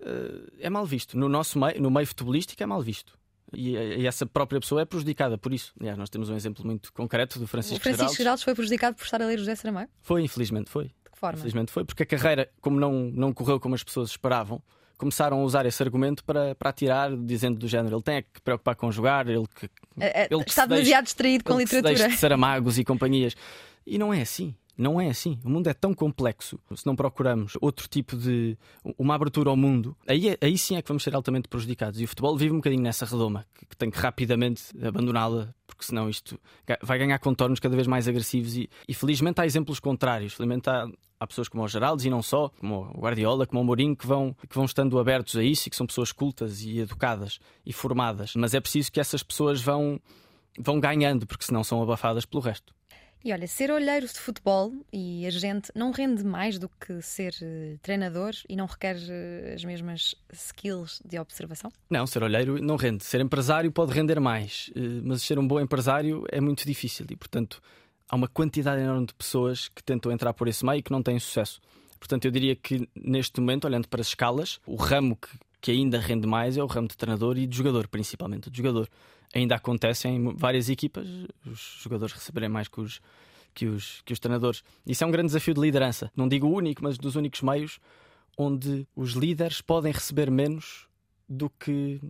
Uh, 0.00 0.52
é 0.60 0.70
mal 0.70 0.84
visto. 0.86 1.18
No 1.18 1.28
nosso 1.28 1.58
meio, 1.58 1.80
no 1.80 1.90
meio 1.90 2.06
futebolístico, 2.06 2.62
é 2.62 2.66
mal 2.66 2.82
visto 2.82 3.18
e, 3.54 3.76
e, 3.76 4.06
essa 4.06 4.26
própria 4.26 4.60
pessoa 4.60 4.82
é 4.82 4.84
prejudicada 4.84 5.36
por 5.36 5.52
isso. 5.52 5.72
Aliás, 5.78 5.98
nós 5.98 6.08
temos 6.08 6.28
um 6.28 6.36
exemplo 6.36 6.64
muito 6.64 6.92
concreto 6.92 7.38
do 7.38 7.46
Francisco, 7.46 7.76
o 7.76 7.80
Francisco 7.80 8.16
Geraldes. 8.16 8.44
foi 8.44 8.54
prejudicado 8.54 8.96
por 8.96 9.04
estar 9.04 9.20
a 9.20 9.26
ler 9.26 9.38
José 9.38 9.54
Saramago? 9.54 9.90
Foi, 10.00 10.22
infelizmente 10.22 10.70
foi. 10.70 10.84
De 10.84 11.10
que 11.12 11.18
forma? 11.18 11.38
Infelizmente 11.38 11.70
foi, 11.70 11.84
porque 11.84 12.02
a 12.02 12.06
carreira, 12.06 12.50
como 12.60 12.78
não, 12.78 13.10
não 13.14 13.32
correu 13.32 13.60
como 13.60 13.74
as 13.74 13.82
pessoas 13.82 14.10
esperavam, 14.10 14.62
começaram 15.02 15.40
a 15.40 15.42
usar 15.42 15.66
esse 15.66 15.82
argumento 15.82 16.24
para, 16.24 16.54
para 16.54 16.70
atirar, 16.70 17.16
dizendo 17.16 17.58
do 17.58 17.66
género: 17.66 17.96
ele 17.96 18.02
tem 18.02 18.22
que 18.22 18.40
preocupar 18.40 18.76
com 18.76 18.90
jogar, 18.92 19.28
ele 19.28 19.46
que. 19.54 19.68
É, 19.98 20.22
é, 20.22 20.28
ele 20.30 20.44
que 20.44 20.50
está 20.50 20.64
demasiado 20.64 21.04
distraído 21.04 21.44
com 21.44 21.58
literatura. 21.58 22.08
De 22.08 22.16
Saramagos 22.16 22.78
e 22.78 22.84
companhias. 22.84 23.34
E 23.84 23.98
não 23.98 24.14
é 24.14 24.22
assim. 24.22 24.54
Não 24.76 25.00
é 25.00 25.08
assim. 25.08 25.38
O 25.44 25.50
mundo 25.50 25.68
é 25.68 25.74
tão 25.74 25.92
complexo. 25.92 26.58
Se 26.74 26.86
não 26.86 26.96
procuramos 26.96 27.56
outro 27.60 27.88
tipo 27.88 28.16
de. 28.16 28.56
uma 28.98 29.14
abertura 29.14 29.50
ao 29.50 29.56
mundo, 29.56 29.96
aí, 30.06 30.30
é, 30.30 30.38
aí 30.40 30.56
sim 30.56 30.76
é 30.76 30.82
que 30.82 30.88
vamos 30.88 31.02
ser 31.02 31.14
altamente 31.14 31.48
prejudicados. 31.48 32.00
E 32.00 32.04
o 32.04 32.08
futebol 32.08 32.36
vive 32.36 32.52
um 32.52 32.56
bocadinho 32.56 32.82
nessa 32.82 33.04
redoma, 33.04 33.44
que, 33.54 33.66
que 33.66 33.76
tem 33.76 33.90
que 33.90 33.98
rapidamente 33.98 34.62
abandoná-la, 34.82 35.54
porque 35.66 35.84
senão 35.84 36.08
isto 36.08 36.38
vai 36.82 36.98
ganhar 36.98 37.18
contornos 37.18 37.60
cada 37.60 37.74
vez 37.74 37.86
mais 37.86 38.08
agressivos. 38.08 38.56
E, 38.56 38.70
e 38.88 38.94
felizmente 38.94 39.40
há 39.40 39.46
exemplos 39.46 39.78
contrários. 39.78 40.32
Felizmente 40.32 40.70
há, 40.70 40.88
há 41.20 41.26
pessoas 41.26 41.48
como 41.48 41.62
o 41.62 41.68
Geraldes 41.68 42.06
e 42.06 42.10
não 42.10 42.22
só, 42.22 42.48
como 42.48 42.90
o 42.94 43.00
Guardiola, 43.00 43.46
como 43.46 43.60
o 43.60 43.64
Mourinho, 43.64 43.94
que 43.94 44.06
vão, 44.06 44.34
que 44.48 44.54
vão 44.54 44.64
estando 44.64 44.98
abertos 44.98 45.36
a 45.36 45.44
isso 45.44 45.68
e 45.68 45.70
que 45.70 45.76
são 45.76 45.86
pessoas 45.86 46.12
cultas 46.12 46.62
e 46.62 46.78
educadas 46.78 47.38
e 47.64 47.72
formadas. 47.72 48.32
Mas 48.34 48.54
é 48.54 48.60
preciso 48.60 48.90
que 48.90 49.00
essas 49.00 49.22
pessoas 49.22 49.60
vão, 49.60 50.00
vão 50.58 50.80
ganhando, 50.80 51.26
porque 51.26 51.44
senão 51.44 51.62
são 51.62 51.82
abafadas 51.82 52.24
pelo 52.24 52.42
resto. 52.42 52.74
E 53.24 53.32
olha, 53.32 53.46
ser 53.46 53.70
olheiro 53.70 54.04
de 54.04 54.18
futebol 54.18 54.72
e 54.92 55.24
agente 55.28 55.70
não 55.76 55.92
rende 55.92 56.24
mais 56.24 56.58
do 56.58 56.68
que 56.68 57.00
ser 57.00 57.32
uh, 57.40 57.78
treinador 57.80 58.32
e 58.48 58.56
não 58.56 58.66
requer 58.66 58.96
uh, 58.96 59.54
as 59.54 59.64
mesmas 59.64 60.16
skills 60.32 61.00
de 61.04 61.20
observação? 61.20 61.70
Não, 61.88 62.04
ser 62.04 62.24
olheiro 62.24 62.60
não 62.60 62.74
rende. 62.74 63.04
Ser 63.04 63.20
empresário 63.20 63.70
pode 63.70 63.92
render 63.92 64.18
mais, 64.18 64.72
uh, 64.74 65.02
mas 65.04 65.22
ser 65.22 65.38
um 65.38 65.46
bom 65.46 65.60
empresário 65.60 66.24
é 66.32 66.40
muito 66.40 66.66
difícil 66.66 67.06
e, 67.10 67.14
portanto, 67.14 67.62
há 68.08 68.16
uma 68.16 68.26
quantidade 68.26 68.82
enorme 68.82 69.06
de 69.06 69.14
pessoas 69.14 69.68
que 69.68 69.84
tentam 69.84 70.10
entrar 70.10 70.32
por 70.34 70.48
esse 70.48 70.66
meio 70.66 70.80
e 70.80 70.82
que 70.82 70.90
não 70.90 71.00
têm 71.00 71.20
sucesso. 71.20 71.60
Portanto, 72.00 72.24
eu 72.24 72.32
diria 72.32 72.56
que 72.56 72.88
neste 72.96 73.40
momento, 73.40 73.66
olhando 73.66 73.86
para 73.86 74.00
as 74.00 74.08
escalas, 74.08 74.58
o 74.66 74.74
ramo 74.74 75.14
que, 75.14 75.28
que 75.60 75.70
ainda 75.70 76.00
rende 76.00 76.26
mais 76.26 76.56
é 76.56 76.62
o 76.62 76.66
ramo 76.66 76.88
de 76.88 76.96
treinador 76.96 77.38
e 77.38 77.46
de 77.46 77.56
jogador, 77.56 77.86
principalmente 77.86 78.50
de 78.50 78.58
jogador 78.58 78.88
ainda 79.34 79.56
acontece 79.56 80.08
em 80.08 80.34
várias 80.34 80.68
equipas, 80.68 81.06
os 81.46 81.78
jogadores 81.82 82.14
receberem 82.14 82.48
mais 82.48 82.68
que 82.68 82.80
os, 82.80 83.00
que 83.54 83.66
os, 83.66 84.02
que 84.04 84.12
os 84.12 84.18
treinadores. 84.18 84.62
Isso 84.86 85.04
é 85.04 85.06
um 85.06 85.10
grande 85.10 85.28
desafio 85.28 85.54
de 85.54 85.60
liderança. 85.60 86.10
Não 86.16 86.28
digo 86.28 86.46
o 86.46 86.54
único, 86.54 86.82
mas 86.82 86.98
dos 86.98 87.16
únicos 87.16 87.42
meios 87.42 87.78
onde 88.36 88.86
os 88.96 89.12
líderes 89.12 89.60
podem 89.60 89.92
receber 89.92 90.30
menos 90.30 90.86
do 91.28 91.50
que 91.50 92.00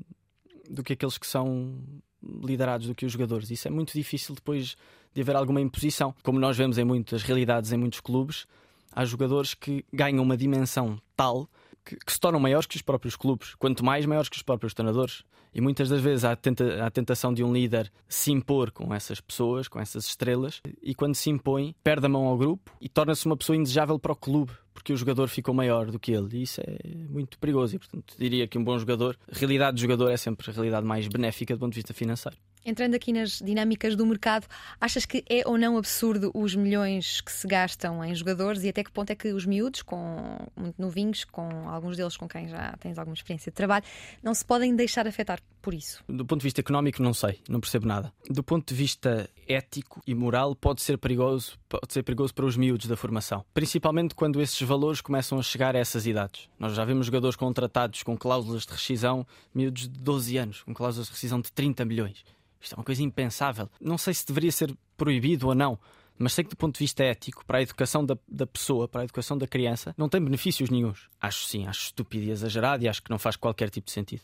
do 0.71 0.83
que 0.83 0.93
aqueles 0.93 1.19
que 1.19 1.26
são 1.26 1.83
liderados 2.23 2.87
do 2.87 2.95
que 2.95 3.05
os 3.05 3.12
jogadores. 3.12 3.50
Isso 3.50 3.67
é 3.67 3.71
muito 3.71 3.93
difícil 3.93 4.35
depois 4.35 4.76
de 5.12 5.21
haver 5.21 5.37
alguma 5.37 5.61
imposição. 5.61 6.14
Como 6.23 6.38
nós 6.38 6.57
vemos 6.57 6.79
em 6.79 6.85
muitas 6.85 7.23
realidades, 7.23 7.73
em 7.73 7.76
muitos 7.76 8.00
clubes, 8.00 8.47
há 8.93 9.05
jogadores 9.05 9.55
que 9.55 9.85
ganham 9.93 10.23
uma 10.23 10.37
dimensão 10.37 11.00
tal 11.17 11.49
que, 11.85 11.97
que, 11.97 12.12
se 12.12 12.21
tornam 12.21 12.41
maiores 12.41 12.67
que 12.67 12.77
os 12.77 12.83
próprios 12.83 13.17
clubes, 13.17 13.55
quanto 13.55 13.85
mais 13.85 14.07
maiores 14.07 14.29
que 14.29 14.37
os 14.37 14.43
próprios 14.43 14.75
treinadores. 14.75 15.25
E 15.55 15.61
muitas 15.61 15.89
das 15.89 16.01
vezes 16.01 16.25
há, 16.25 16.35
tenta, 16.35 16.83
há 16.83 16.87
a 16.87 16.91
tentação 16.91 17.33
de 17.33 17.45
um 17.45 17.53
líder 17.53 17.93
se 18.09 18.33
impor 18.33 18.71
com 18.71 18.93
essas 18.95 19.21
pessoas, 19.21 19.69
com 19.69 19.79
essas 19.79 20.07
estrelas, 20.07 20.62
e 20.83 20.95
quando 20.95 21.15
se 21.15 21.29
impõe, 21.29 21.75
perde 21.85 22.07
a 22.07 22.09
mão 22.09 22.25
ao 22.25 22.39
grupo 22.39 22.73
e 22.81 22.89
torna-se 22.89 23.27
uma 23.27 23.37
pessoa 23.37 23.57
indesejável 23.57 23.99
para 23.99 24.12
o 24.12 24.17
clube, 24.17 24.53
porque 24.73 24.93
o 24.93 24.97
jogador 24.97 25.29
ficou 25.29 25.55
maior 25.55 25.91
do 25.91 25.99
que 25.99 26.12
ele. 26.12 26.39
E 26.39 26.43
isso 26.43 26.61
é 26.62 26.79
muito 27.09 27.39
perigoso. 27.39 27.77
E, 27.77 27.79
portanto, 27.79 28.15
diria 28.19 28.49
que 28.49 28.57
um 28.57 28.65
bom 28.65 28.79
jogador, 28.79 29.19
realidade 29.31 29.75
do 29.75 29.81
jogador 29.81 30.11
é 30.11 30.17
sempre 30.17 30.51
a 30.51 30.55
realidade 30.55 30.87
mais 30.87 31.07
benéfica 31.07 31.55
do 31.55 31.61
ponto 31.61 31.73
de 31.73 31.81
vista 31.81 31.93
financeiro. 31.93 32.39
Entrando 32.64 32.95
aqui 32.95 33.12
nas 33.12 33.40
dinâmicas 33.40 33.97
do 33.97 34.07
mercado, 34.07 34.47
achas 34.81 35.04
que 35.04 35.25
é 35.28 35.42
ou 35.47 35.59
não 35.59 35.76
absurdo 35.76 36.31
os 36.33 36.54
milhões 36.54 37.21
que 37.21 37.33
se 37.33 37.47
gastam 37.47 38.04
em 38.04 38.14
jogadores 38.14 38.62
e 38.62 38.69
até 38.69 38.85
que 38.85 38.90
ponto 38.92 39.11
é 39.11 39.14
que 39.16 39.33
os 39.33 39.45
miúdos, 39.45 39.83
com 39.83 40.38
muito 40.57 40.81
novinhos, 40.81 41.25
com 41.25 41.69
alguns 41.69 41.97
deles 41.97 42.16
com 42.16 42.28
quem 42.28 42.49
já 42.49 42.76
tens 42.78 42.99
alguma 42.99 43.14
experiência 43.14 43.50
de 43.50 43.57
trabalho, 43.57 43.85
não 44.23 44.33
se 44.33 44.45
podem 44.45 44.76
deixar 44.76 45.07
afetar 45.09 45.40
por 45.61 45.75
isso? 45.75 46.02
Do 46.09 46.25
ponto 46.25 46.40
de 46.40 46.45
vista 46.45 46.61
económico, 46.61 47.02
não 47.02 47.14
sei, 47.14 47.40
não 47.49 47.61
percebo 47.61 47.87
nada. 47.87 48.12
Do 48.28 48.42
ponto 48.42 48.69
de 48.69 48.75
vista 48.75 49.28
ético 49.49 50.00
e 50.07 50.14
moral, 50.14 50.54
pode 50.54 50.83
ser 50.83 50.99
perigoso, 50.99 51.59
pode 51.69 51.92
ser 51.92 52.02
perigoso 52.02 52.35
para 52.35 52.45
os 52.45 52.57
miúdos 52.57 52.87
da 52.87 52.97
formação, 52.97 53.45
principalmente 53.52 54.14
quando 54.14 54.40
esses 54.40 54.61
valores 54.62 55.00
começam 55.00 55.38
a 55.38 55.42
chegar 55.42 55.75
a 55.75 55.78
essas 55.78 56.07
idades. 56.07 56.49
Nós 56.59 56.75
já 56.75 56.85
vemos 56.85 57.07
jogadores 57.07 57.37
contratados 57.37 58.02
com 58.02 58.16
cláusulas 58.16 58.64
de 58.66 58.73
rescisão, 58.73 59.26
miúdos 59.54 59.88
de 59.88 59.99
12 60.00 60.37
anos, 60.37 60.62
com 60.62 60.73
cláusulas 60.73 61.07
de 61.09 61.12
rescisão 61.12 61.40
de 61.40 61.50
30 61.52 61.85
milhões. 61.85 62.25
Isto 62.62 62.75
é 62.75 62.78
uma 62.78 62.85
coisa 62.85 63.02
impensável. 63.02 63.69
Não 63.81 63.99
sei 63.99 64.14
se 64.14 64.25
deveria 64.25 64.52
ser 64.52 64.73
proibido 64.97 65.49
ou 65.49 65.54
não, 65.54 65.78
mas 66.16 66.35
sei 66.35 66.45
que 66.45 66.50
do 66.50 66.57
ponto 66.57 66.75
de 66.75 66.78
vista 66.78 67.02
ético, 67.02 67.45
para 67.45 67.59
a 67.59 67.62
educação 67.62 68.07
da, 68.07 68.16
da 68.28 68.47
pessoa, 68.47 68.87
para 68.87 69.00
a 69.00 69.04
educação 69.04 69.37
da 69.37 69.47
criança, 69.47 69.92
não 69.99 70.09
tem 70.09 70.23
benefícios 70.23 70.71
nenhums. 70.71 71.09
Acho 71.21 71.45
sim, 71.47 71.66
acho 71.66 71.87
estúpido 71.87 72.25
e 72.25 72.31
exagerado 72.31 72.85
e 72.85 72.88
acho 72.88 73.02
que 73.02 73.11
não 73.11 73.19
faz 73.19 73.35
qualquer 73.35 73.69
tipo 73.69 73.87
de 73.87 73.92
sentido. 73.92 74.23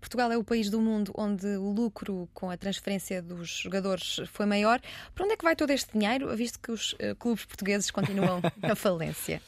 Portugal 0.00 0.30
é 0.30 0.38
o 0.38 0.44
país 0.44 0.70
do 0.70 0.80
mundo 0.80 1.12
onde 1.16 1.46
o 1.56 1.70
lucro 1.72 2.28
com 2.32 2.50
a 2.50 2.56
transferência 2.56 3.20
dos 3.20 3.50
jogadores 3.50 4.20
foi 4.26 4.46
maior. 4.46 4.80
Para 5.14 5.24
onde 5.24 5.34
é 5.34 5.36
que 5.36 5.44
vai 5.44 5.56
todo 5.56 5.70
este 5.70 5.92
dinheiro, 5.92 6.34
visto 6.36 6.58
que 6.60 6.70
os 6.70 6.92
uh, 6.94 7.14
clubes 7.18 7.44
portugueses 7.44 7.90
continuam 7.90 8.40
na 8.58 8.74
falência? 8.74 9.42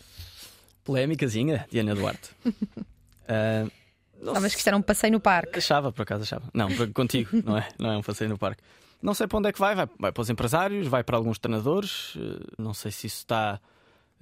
Polémicazinha, 0.85 1.67
Diana 1.71 1.95
Duarte. 1.95 2.31
uh, 2.47 3.71
Sabes 4.25 4.53
que 4.53 4.59
isto 4.59 4.67
era 4.67 4.77
um 4.77 4.83
passeio 4.83 5.13
no 5.13 5.21
parque. 5.21 5.59
Achava, 5.59 5.93
por 5.93 6.03
acaso 6.03 6.23
achava. 6.23 6.49
Não, 6.53 6.69
contigo, 6.93 7.31
não 7.45 7.57
é? 7.57 7.69
Não 7.79 7.93
é 7.93 7.97
um 7.97 8.03
passeio 8.03 8.31
no 8.31 8.39
parque. 8.39 8.63
Não 9.01 9.15
sei 9.15 9.27
para 9.27 9.39
onde 9.39 9.49
é 9.49 9.53
que 9.53 9.59
vai. 9.59 9.75
vai. 9.75 9.89
Vai 9.99 10.13
para 10.13 10.21
os 10.21 10.31
empresários, 10.31 10.87
vai 10.87 11.05
para 11.05 11.17
alguns 11.17 11.39
treinadores. 11.39 12.15
Eh, 12.17 12.45
não 12.59 12.75
sei 12.75 12.91
se 12.91 13.07
isso 13.07 13.19
está 13.19 13.61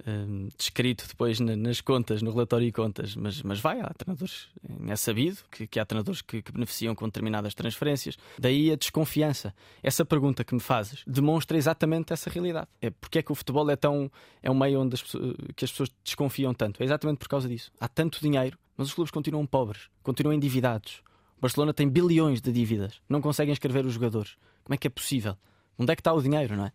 um, 0.05 0.49
descrito 0.57 1.07
depois 1.07 1.39
nas 1.39 1.81
contas, 1.81 2.21
no 2.21 2.31
relatório 2.31 2.67
e 2.67 2.71
contas, 2.71 3.15
mas, 3.15 3.41
mas 3.41 3.59
vai, 3.59 3.79
há 3.79 3.89
treinadores, 3.93 4.47
é 4.87 4.95
sabido 4.95 5.37
que, 5.51 5.65
que 5.65 5.79
há 5.79 5.85
treinadores 5.85 6.21
que, 6.21 6.41
que, 6.41 6.51
beneficiam 6.51 6.93
com 6.93 7.05
determinadas 7.05 7.53
transferências. 7.53 8.17
Daí 8.37 8.71
a 8.71 8.75
desconfiança. 8.75 9.53
Essa 9.81 10.05
pergunta 10.05 10.43
que 10.43 10.53
me 10.53 10.61
fazes 10.61 11.03
demonstra 11.07 11.57
exatamente 11.57 12.13
essa 12.13 12.29
realidade. 12.29 12.67
É 12.81 12.89
porque 12.89 13.19
é 13.19 13.23
que 13.23 13.31
o 13.31 13.35
futebol 13.35 13.69
é 13.69 13.75
tão 13.75 14.11
é 14.41 14.51
um 14.51 14.55
meio 14.55 14.81
onde 14.81 14.95
as, 14.95 15.01
que 15.01 15.65
as 15.65 15.71
pessoas 15.71 15.89
desconfiam 16.03 16.53
tanto. 16.53 16.81
É 16.81 16.85
exatamente 16.85 17.17
por 17.17 17.27
causa 17.27 17.47
disso. 17.47 17.71
Há 17.79 17.87
tanto 17.87 18.19
dinheiro 18.21 18.57
mas 18.77 18.87
os 18.87 18.93
clubes 18.93 19.11
continuam 19.11 19.45
pobres, 19.45 19.89
continuam 20.03 20.35
endividados. 20.35 21.01
O 21.37 21.41
Barcelona 21.41 21.73
tem 21.73 21.89
bilhões 21.89 22.39
de 22.39 22.51
dívidas, 22.51 23.01
não 23.09 23.21
conseguem 23.21 23.51
escrever 23.51 23.85
os 23.85 23.93
jogadores. 23.93 24.37
Como 24.63 24.75
é 24.75 24.77
que 24.77 24.87
é 24.87 24.89
possível? 24.89 25.35
Onde 25.77 25.91
é 25.91 25.95
que 25.95 26.01
está 26.01 26.13
o 26.13 26.21
dinheiro, 26.21 26.55
não 26.55 26.65
é? 26.65 26.71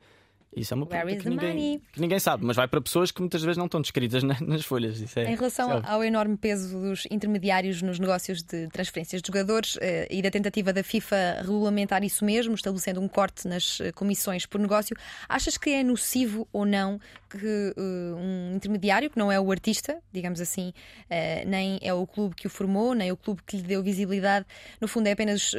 Isso 0.54 0.74
é 0.74 0.76
uma 0.76 0.86
pergunta 0.86 1.16
que 1.16 1.28
ninguém, 1.30 1.82
que 1.92 2.00
ninguém, 2.00 2.18
sabe, 2.18 2.44
mas 2.44 2.56
vai 2.56 2.68
para 2.68 2.80
pessoas 2.80 3.10
que 3.10 3.20
muitas 3.20 3.42
vezes 3.42 3.56
não 3.56 3.64
estão 3.64 3.80
descritas 3.80 4.22
nas 4.22 4.64
folhas. 4.64 5.16
É, 5.16 5.30
em 5.30 5.34
relação 5.34 5.78
é 5.78 5.82
ao 5.84 6.04
enorme 6.04 6.36
peso 6.36 6.78
dos 6.78 7.06
intermediários 7.10 7.80
nos 7.80 7.98
negócios 7.98 8.42
de 8.42 8.68
transferências 8.68 9.22
de 9.22 9.28
jogadores 9.28 9.78
eh, 9.80 10.06
e 10.10 10.20
da 10.20 10.30
tentativa 10.30 10.72
da 10.72 10.84
FIFA 10.84 11.38
regulamentar 11.40 12.04
isso 12.04 12.22
mesmo, 12.24 12.54
estabelecendo 12.54 13.00
um 13.00 13.08
corte 13.08 13.48
nas 13.48 13.80
eh, 13.80 13.92
comissões 13.92 14.44
por 14.44 14.60
negócio, 14.60 14.94
achas 15.26 15.56
que 15.56 15.70
é 15.70 15.82
nocivo 15.82 16.46
ou 16.52 16.66
não 16.66 17.00
que 17.30 17.74
uh, 17.74 18.16
um 18.16 18.52
intermediário, 18.54 19.08
que 19.08 19.18
não 19.18 19.32
é 19.32 19.40
o 19.40 19.50
artista, 19.50 19.98
digamos 20.12 20.38
assim, 20.38 20.70
nem 21.46 21.78
é 21.80 21.94
o 21.94 22.06
clube 22.06 22.34
que 22.34 22.46
o 22.46 22.50
formou, 22.50 22.94
nem 22.94 23.10
o 23.10 23.16
clube 23.16 23.40
que 23.46 23.56
lhe 23.56 23.62
deu 23.62 23.82
visibilidade, 23.82 24.44
no 24.78 24.86
fundo 24.86 25.06
é 25.06 25.12
apenas 25.12 25.54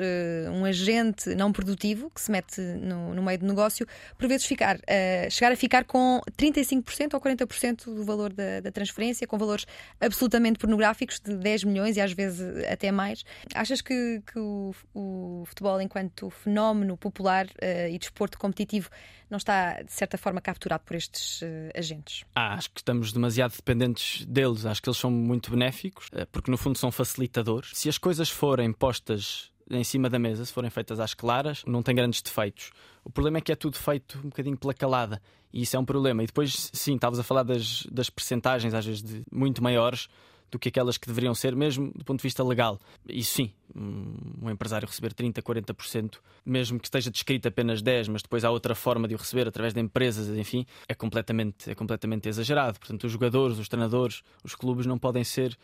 um 0.53 0.65
agente 0.65 1.33
não 1.33 1.51
produtivo 1.51 2.11
que 2.11 2.21
se 2.21 2.29
mete 2.29 2.61
no, 2.61 3.15
no 3.15 3.23
meio 3.23 3.39
do 3.39 3.47
negócio, 3.47 3.87
por 4.19 4.27
vezes 4.27 4.45
ficar 4.45 4.79
uh, 4.83 5.31
chegar 5.31 5.51
a 5.51 5.55
ficar 5.55 5.83
com 5.83 6.21
35% 6.37 7.13
ou 7.13 7.21
40% 7.21 7.85
do 7.85 8.03
valor 8.03 8.31
da, 8.31 8.59
da, 8.59 8.71
transferência, 8.71 9.27
com 9.27 9.37
valores 9.37 9.65
absolutamente 9.99 10.59
pornográficos 10.59 11.19
de 11.19 11.35
10 11.35 11.63
milhões 11.65 11.97
e 11.97 12.01
às 12.01 12.13
vezes 12.13 12.41
até 12.65 12.91
mais. 12.91 13.23
Achas 13.53 13.81
que, 13.81 14.21
que 14.25 14.39
o, 14.39 14.73
o 14.93 15.43
futebol, 15.45 15.81
enquanto 15.81 16.29
fenómeno 16.29 16.97
popular 16.97 17.45
uh, 17.45 17.89
e 17.89 17.97
desporto 17.97 18.37
competitivo, 18.37 18.89
não 19.29 19.37
está 19.37 19.81
de 19.81 19.91
certa 19.91 20.17
forma 20.17 20.39
capturado 20.39 20.83
por 20.85 20.95
estes 20.95 21.41
uh, 21.41 21.45
agentes? 21.75 22.23
Ah, 22.35 22.53
acho 22.53 22.69
que 22.71 22.79
estamos 22.81 23.11
demasiado 23.11 23.55
dependentes 23.55 24.25
deles. 24.25 24.65
Acho 24.65 24.81
que 24.81 24.89
eles 24.89 24.99
são 24.99 25.09
muito 25.09 25.51
benéficos, 25.51 26.09
porque 26.31 26.51
no 26.51 26.57
fundo 26.57 26.77
são 26.77 26.91
facilitadores. 26.91 27.71
Se 27.73 27.89
as 27.89 27.97
coisas 27.97 28.29
forem 28.29 28.71
postas 28.71 29.51
em 29.69 29.83
cima 29.83 30.09
da 30.09 30.19
mesa, 30.19 30.45
se 30.45 30.53
forem 30.53 30.69
feitas 30.69 30.99
às 30.99 31.13
claras, 31.13 31.63
não 31.65 31.81
tem 31.81 31.95
grandes 31.95 32.21
defeitos. 32.21 32.71
O 33.03 33.09
problema 33.09 33.37
é 33.37 33.41
que 33.41 33.51
é 33.51 33.55
tudo 33.55 33.77
feito 33.77 34.17
um 34.19 34.29
bocadinho 34.29 34.57
pela 34.57 34.73
calada. 34.73 35.21
E 35.51 35.61
isso 35.61 35.75
é 35.75 35.79
um 35.79 35.85
problema. 35.85 36.23
E 36.23 36.25
depois, 36.25 36.69
sim, 36.73 36.95
estavas 36.95 37.19
a 37.19 37.23
falar 37.23 37.43
das, 37.43 37.85
das 37.91 38.09
percentagens, 38.09 38.73
às 38.73 38.85
vezes 38.85 39.03
de 39.03 39.23
muito 39.31 39.61
maiores 39.61 40.07
do 40.53 40.59
que 40.59 40.69
aquelas 40.69 40.97
que 40.97 41.07
deveriam 41.07 41.33
ser, 41.33 41.55
mesmo 41.55 41.91
do 41.95 42.05
ponto 42.05 42.19
de 42.19 42.23
vista 42.23 42.43
legal. 42.43 42.79
Isso 43.09 43.33
sim, 43.33 43.51
um 43.75 44.49
empresário 44.51 44.87
receber 44.87 45.11
30%, 45.11 45.41
40%, 45.41 46.17
mesmo 46.45 46.79
que 46.79 46.85
esteja 46.85 47.09
descrito 47.09 47.47
apenas 47.47 47.81
10%, 47.81 48.09
mas 48.11 48.21
depois 48.21 48.45
há 48.45 48.51
outra 48.51 48.75
forma 48.75 49.07
de 49.07 49.15
o 49.15 49.17
receber 49.17 49.47
através 49.47 49.73
de 49.73 49.79
empresas, 49.79 50.29
enfim, 50.37 50.63
é 50.87 50.93
completamente, 50.93 51.71
é 51.71 51.75
completamente 51.75 52.29
exagerado. 52.29 52.79
Portanto, 52.79 53.03
os 53.05 53.11
jogadores, 53.11 53.57
os 53.57 53.67
treinadores, 53.67 54.21
os 54.43 54.53
clubes 54.53 54.85
não 54.85 54.99
podem 54.99 55.23
ser 55.23 55.57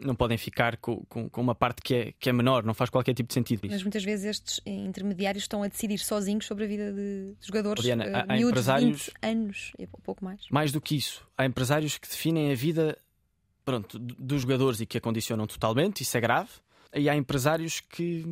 não 0.00 0.14
podem 0.14 0.38
ficar 0.38 0.76
com, 0.76 1.04
com, 1.06 1.28
com, 1.28 1.40
uma 1.40 1.54
parte 1.54 1.82
que 1.82 1.94
é, 1.94 2.12
que 2.18 2.30
é 2.30 2.32
menor, 2.32 2.64
não 2.64 2.74
faz 2.74 2.90
qualquer 2.90 3.14
tipo 3.14 3.28
de 3.28 3.34
sentido. 3.34 3.66
Mas 3.68 3.82
muitas 3.82 4.04
vezes 4.04 4.24
estes 4.24 4.60
intermediários 4.64 5.44
estão 5.44 5.62
a 5.62 5.68
decidir 5.68 5.98
sozinhos 5.98 6.46
sobre 6.46 6.64
a 6.64 6.66
vida 6.66 6.92
de, 6.92 7.34
de 7.38 7.46
jogadores 7.46 7.82
Diana, 7.82 8.04
uh, 8.06 8.16
há, 8.16 8.32
há 8.32 8.38
empresários, 8.38 9.06
20 9.06 9.14
anos 9.22 9.72
e 9.78 9.86
pouco 9.86 10.24
mais. 10.24 10.42
Mais 10.50 10.72
do 10.72 10.80
que 10.80 10.96
isso, 10.96 11.26
há 11.36 11.44
empresários 11.44 11.98
que 11.98 12.08
definem 12.08 12.52
a 12.52 12.54
vida 12.54 12.96
pronto, 13.64 13.98
dos 13.98 14.42
jogadores 14.42 14.80
e 14.80 14.86
que 14.86 14.98
a 14.98 15.00
condicionam 15.00 15.46
totalmente, 15.46 16.02
isso 16.02 16.16
é 16.16 16.20
grave. 16.20 16.50
E 16.94 17.08
há 17.08 17.16
empresários 17.16 17.80
que, 17.80 18.22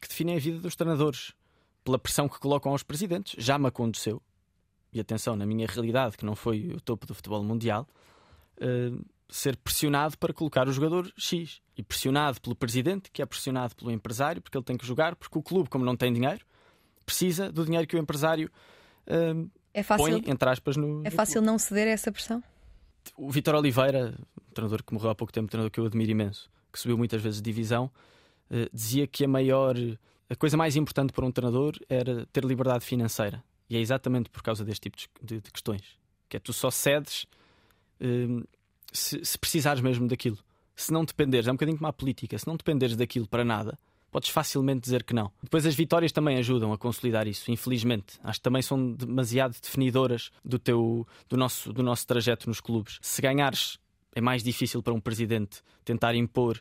que 0.00 0.08
definem 0.08 0.36
a 0.36 0.38
vida 0.38 0.58
dos 0.58 0.76
treinadores 0.76 1.32
pela 1.82 1.98
pressão 1.98 2.28
que 2.28 2.38
colocam 2.38 2.72
aos 2.72 2.82
presidentes. 2.82 3.34
Já 3.42 3.58
me 3.58 3.66
aconteceu, 3.66 4.22
e 4.92 5.00
atenção, 5.00 5.34
na 5.34 5.46
minha 5.46 5.66
realidade, 5.66 6.16
que 6.16 6.24
não 6.24 6.36
foi 6.36 6.72
o 6.72 6.80
topo 6.80 7.06
do 7.06 7.14
futebol 7.14 7.42
mundial. 7.42 7.88
Uh, 8.58 9.04
ser 9.30 9.56
pressionado 9.56 10.18
para 10.18 10.32
colocar 10.32 10.68
o 10.68 10.72
jogador 10.72 11.12
X. 11.16 11.60
E 11.76 11.82
pressionado 11.82 12.40
pelo 12.40 12.54
presidente, 12.54 13.10
que 13.10 13.22
é 13.22 13.26
pressionado 13.26 13.74
pelo 13.74 13.90
empresário, 13.90 14.42
porque 14.42 14.56
ele 14.56 14.64
tem 14.64 14.76
que 14.76 14.86
jogar, 14.86 15.16
porque 15.16 15.38
o 15.38 15.42
clube, 15.42 15.70
como 15.70 15.84
não 15.84 15.96
tem 15.96 16.12
dinheiro, 16.12 16.44
precisa 17.06 17.50
do 17.50 17.64
dinheiro 17.64 17.86
que 17.86 17.96
o 17.96 17.98
empresário 17.98 18.50
uh, 19.06 19.50
é 19.72 19.82
fácil, 19.82 20.20
põe, 20.20 20.30
entre 20.30 20.48
aspas, 20.48 20.76
no. 20.76 21.02
É 21.04 21.10
fácil 21.10 21.40
não 21.40 21.58
ceder 21.58 21.86
a 21.88 21.90
essa 21.90 22.10
pressão? 22.10 22.42
O 23.16 23.30
Vitor 23.30 23.54
Oliveira, 23.54 24.14
um 24.38 24.52
treinador 24.52 24.82
que 24.82 24.92
morreu 24.92 25.10
há 25.10 25.14
pouco 25.14 25.32
tempo, 25.32 25.46
um 25.46 25.48
treinador 25.48 25.70
que 25.70 25.80
eu 25.80 25.86
admiro 25.86 26.10
imenso, 26.10 26.50
que 26.72 26.78
subiu 26.78 26.98
muitas 26.98 27.22
vezes 27.22 27.40
de 27.40 27.50
divisão, 27.50 27.90
uh, 28.50 28.68
dizia 28.72 29.06
que 29.06 29.24
a 29.24 29.28
maior. 29.28 29.74
A 30.28 30.36
coisa 30.36 30.56
mais 30.56 30.76
importante 30.76 31.12
para 31.12 31.26
um 31.26 31.32
treinador 31.32 31.74
era 31.88 32.24
ter 32.26 32.44
liberdade 32.44 32.84
financeira. 32.84 33.42
E 33.68 33.76
é 33.76 33.80
exatamente 33.80 34.30
por 34.30 34.42
causa 34.42 34.64
deste 34.64 34.88
tipo 34.88 35.08
de, 35.24 35.40
de 35.40 35.50
questões. 35.50 35.82
Que 36.28 36.36
é 36.36 36.40
tu 36.40 36.52
só 36.52 36.70
cedes. 36.70 37.26
Uh, 38.00 38.46
se, 38.92 39.24
se 39.24 39.38
precisares 39.38 39.80
mesmo 39.82 40.06
daquilo. 40.06 40.38
Se 40.74 40.92
não 40.92 41.04
dependeres, 41.04 41.46
é 41.46 41.50
um 41.50 41.54
bocadinho 41.54 41.76
como 41.76 41.88
a 41.88 41.92
política, 41.92 42.38
se 42.38 42.46
não 42.46 42.56
dependeres 42.56 42.96
daquilo 42.96 43.28
para 43.28 43.44
nada, 43.44 43.78
podes 44.10 44.30
facilmente 44.30 44.80
dizer 44.80 45.04
que 45.04 45.14
não. 45.14 45.30
Depois 45.42 45.64
as 45.66 45.74
vitórias 45.74 46.12
também 46.12 46.38
ajudam 46.38 46.72
a 46.72 46.78
consolidar 46.78 47.26
isso, 47.26 47.50
infelizmente. 47.50 48.18
Acho 48.22 48.38
que 48.38 48.42
também 48.42 48.62
são 48.62 48.92
demasiado 48.92 49.56
definidoras 49.60 50.30
do 50.44 50.58
teu 50.58 51.06
do 51.28 51.36
nosso 51.36 51.72
do 51.72 51.82
nosso 51.82 52.06
trajeto 52.06 52.48
nos 52.48 52.60
clubes. 52.60 52.98
Se 53.00 53.22
ganhares 53.22 53.78
é 54.14 54.20
mais 54.20 54.42
difícil 54.42 54.82
para 54.82 54.92
um 54.92 55.00
presidente 55.00 55.62
tentar 55.84 56.14
impor 56.14 56.60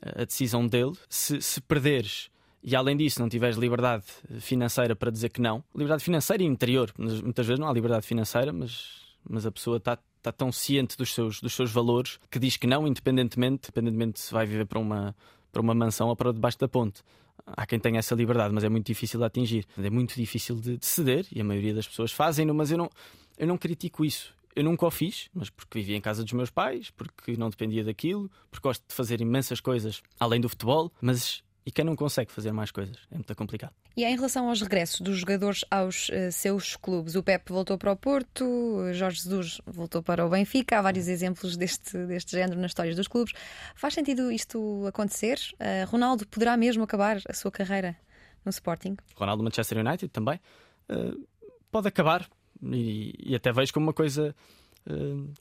eh, 0.00 0.22
a 0.22 0.24
decisão 0.24 0.66
dele. 0.66 0.92
Se, 1.08 1.40
se 1.42 1.60
perderes 1.60 2.30
e 2.62 2.74
além 2.74 2.96
disso 2.96 3.20
não 3.20 3.28
tiveres 3.28 3.56
liberdade 3.56 4.04
financeira 4.40 4.96
para 4.96 5.10
dizer 5.10 5.28
que 5.28 5.40
não, 5.40 5.62
liberdade 5.74 6.02
financeira 6.02 6.42
e 6.42 6.46
interior, 6.46 6.92
muitas 6.98 7.46
vezes 7.46 7.60
não 7.60 7.68
há 7.68 7.72
liberdade 7.72 8.06
financeira, 8.06 8.52
mas 8.52 9.06
mas 9.28 9.44
a 9.44 9.50
pessoa 9.50 9.78
está 9.78 9.98
está 10.26 10.32
tão 10.32 10.50
ciente 10.50 10.96
dos 10.96 11.14
seus, 11.14 11.40
dos 11.40 11.54
seus 11.54 11.70
valores 11.70 12.18
que 12.28 12.38
diz 12.38 12.56
que 12.56 12.66
não, 12.66 12.86
independentemente, 12.86 13.68
independentemente 13.68 14.18
se 14.20 14.32
vai 14.32 14.44
viver 14.44 14.66
para 14.66 14.78
uma, 14.78 15.14
para 15.52 15.62
uma 15.62 15.74
mansão 15.74 16.08
ou 16.08 16.16
para 16.16 16.32
debaixo 16.32 16.58
da 16.58 16.66
ponte. 16.66 17.02
Há 17.46 17.64
quem 17.64 17.78
tenha 17.78 18.00
essa 18.00 18.14
liberdade, 18.14 18.52
mas 18.52 18.64
é 18.64 18.68
muito 18.68 18.86
difícil 18.86 19.20
de 19.20 19.26
atingir. 19.26 19.66
É 19.78 19.90
muito 19.90 20.16
difícil 20.16 20.56
de, 20.56 20.78
de 20.78 20.86
ceder 20.86 21.26
e 21.30 21.40
a 21.40 21.44
maioria 21.44 21.72
das 21.72 21.86
pessoas 21.86 22.10
fazem-no, 22.10 22.52
mas 22.52 22.72
eu 22.72 22.78
não, 22.78 22.90
eu 23.38 23.46
não 23.46 23.56
critico 23.56 24.04
isso. 24.04 24.34
Eu 24.54 24.64
nunca 24.64 24.86
o 24.86 24.90
fiz, 24.90 25.28
mas 25.32 25.50
porque 25.50 25.78
vivia 25.78 25.96
em 25.96 26.00
casa 26.00 26.24
dos 26.24 26.32
meus 26.32 26.50
pais, 26.50 26.90
porque 26.90 27.36
não 27.36 27.50
dependia 27.50 27.84
daquilo, 27.84 28.28
porque 28.50 28.66
gosto 28.66 28.82
de 28.88 28.94
fazer 28.94 29.20
imensas 29.20 29.60
coisas 29.60 30.02
além 30.18 30.40
do 30.40 30.48
futebol, 30.48 30.90
mas 31.00 31.44
e 31.66 31.72
quem 31.72 31.84
não 31.84 31.96
consegue 31.96 32.30
fazer 32.30 32.52
mais 32.52 32.70
coisas? 32.70 32.96
É 33.10 33.16
muito 33.16 33.34
complicado. 33.34 33.74
E 33.96 34.04
em 34.04 34.14
relação 34.14 34.48
aos 34.48 34.62
regressos 34.62 35.00
dos 35.00 35.18
jogadores 35.18 35.64
aos 35.68 36.08
uh, 36.10 36.30
seus 36.30 36.76
clubes, 36.76 37.16
o 37.16 37.24
Pep 37.24 37.50
voltou 37.52 37.76
para 37.76 37.90
o 37.90 37.96
Porto, 37.96 38.44
Jorge 38.92 39.22
Jesus 39.22 39.60
voltou 39.66 40.00
para 40.00 40.24
o 40.24 40.30
Benfica, 40.30 40.78
há 40.78 40.82
vários 40.82 41.08
exemplos 41.08 41.56
deste, 41.56 41.98
deste 42.06 42.30
género 42.30 42.60
nas 42.60 42.70
histórias 42.70 42.94
dos 42.94 43.08
clubes. 43.08 43.34
Faz 43.74 43.94
sentido 43.94 44.30
isto 44.30 44.86
acontecer? 44.86 45.40
Uh, 45.54 45.90
Ronaldo 45.90 46.24
poderá 46.28 46.56
mesmo 46.56 46.84
acabar 46.84 47.20
a 47.28 47.32
sua 47.32 47.50
carreira 47.50 47.96
no 48.44 48.50
Sporting? 48.50 48.96
Ronaldo 49.16 49.42
Manchester 49.42 49.78
United 49.78 50.08
também. 50.10 50.40
Uh, 50.88 51.26
pode 51.72 51.88
acabar 51.88 52.28
e, 52.62 53.12
e, 53.18 53.34
até 53.34 53.52
vejo 53.52 53.72
como 53.72 53.86
uma 53.86 53.92
coisa 53.92 54.34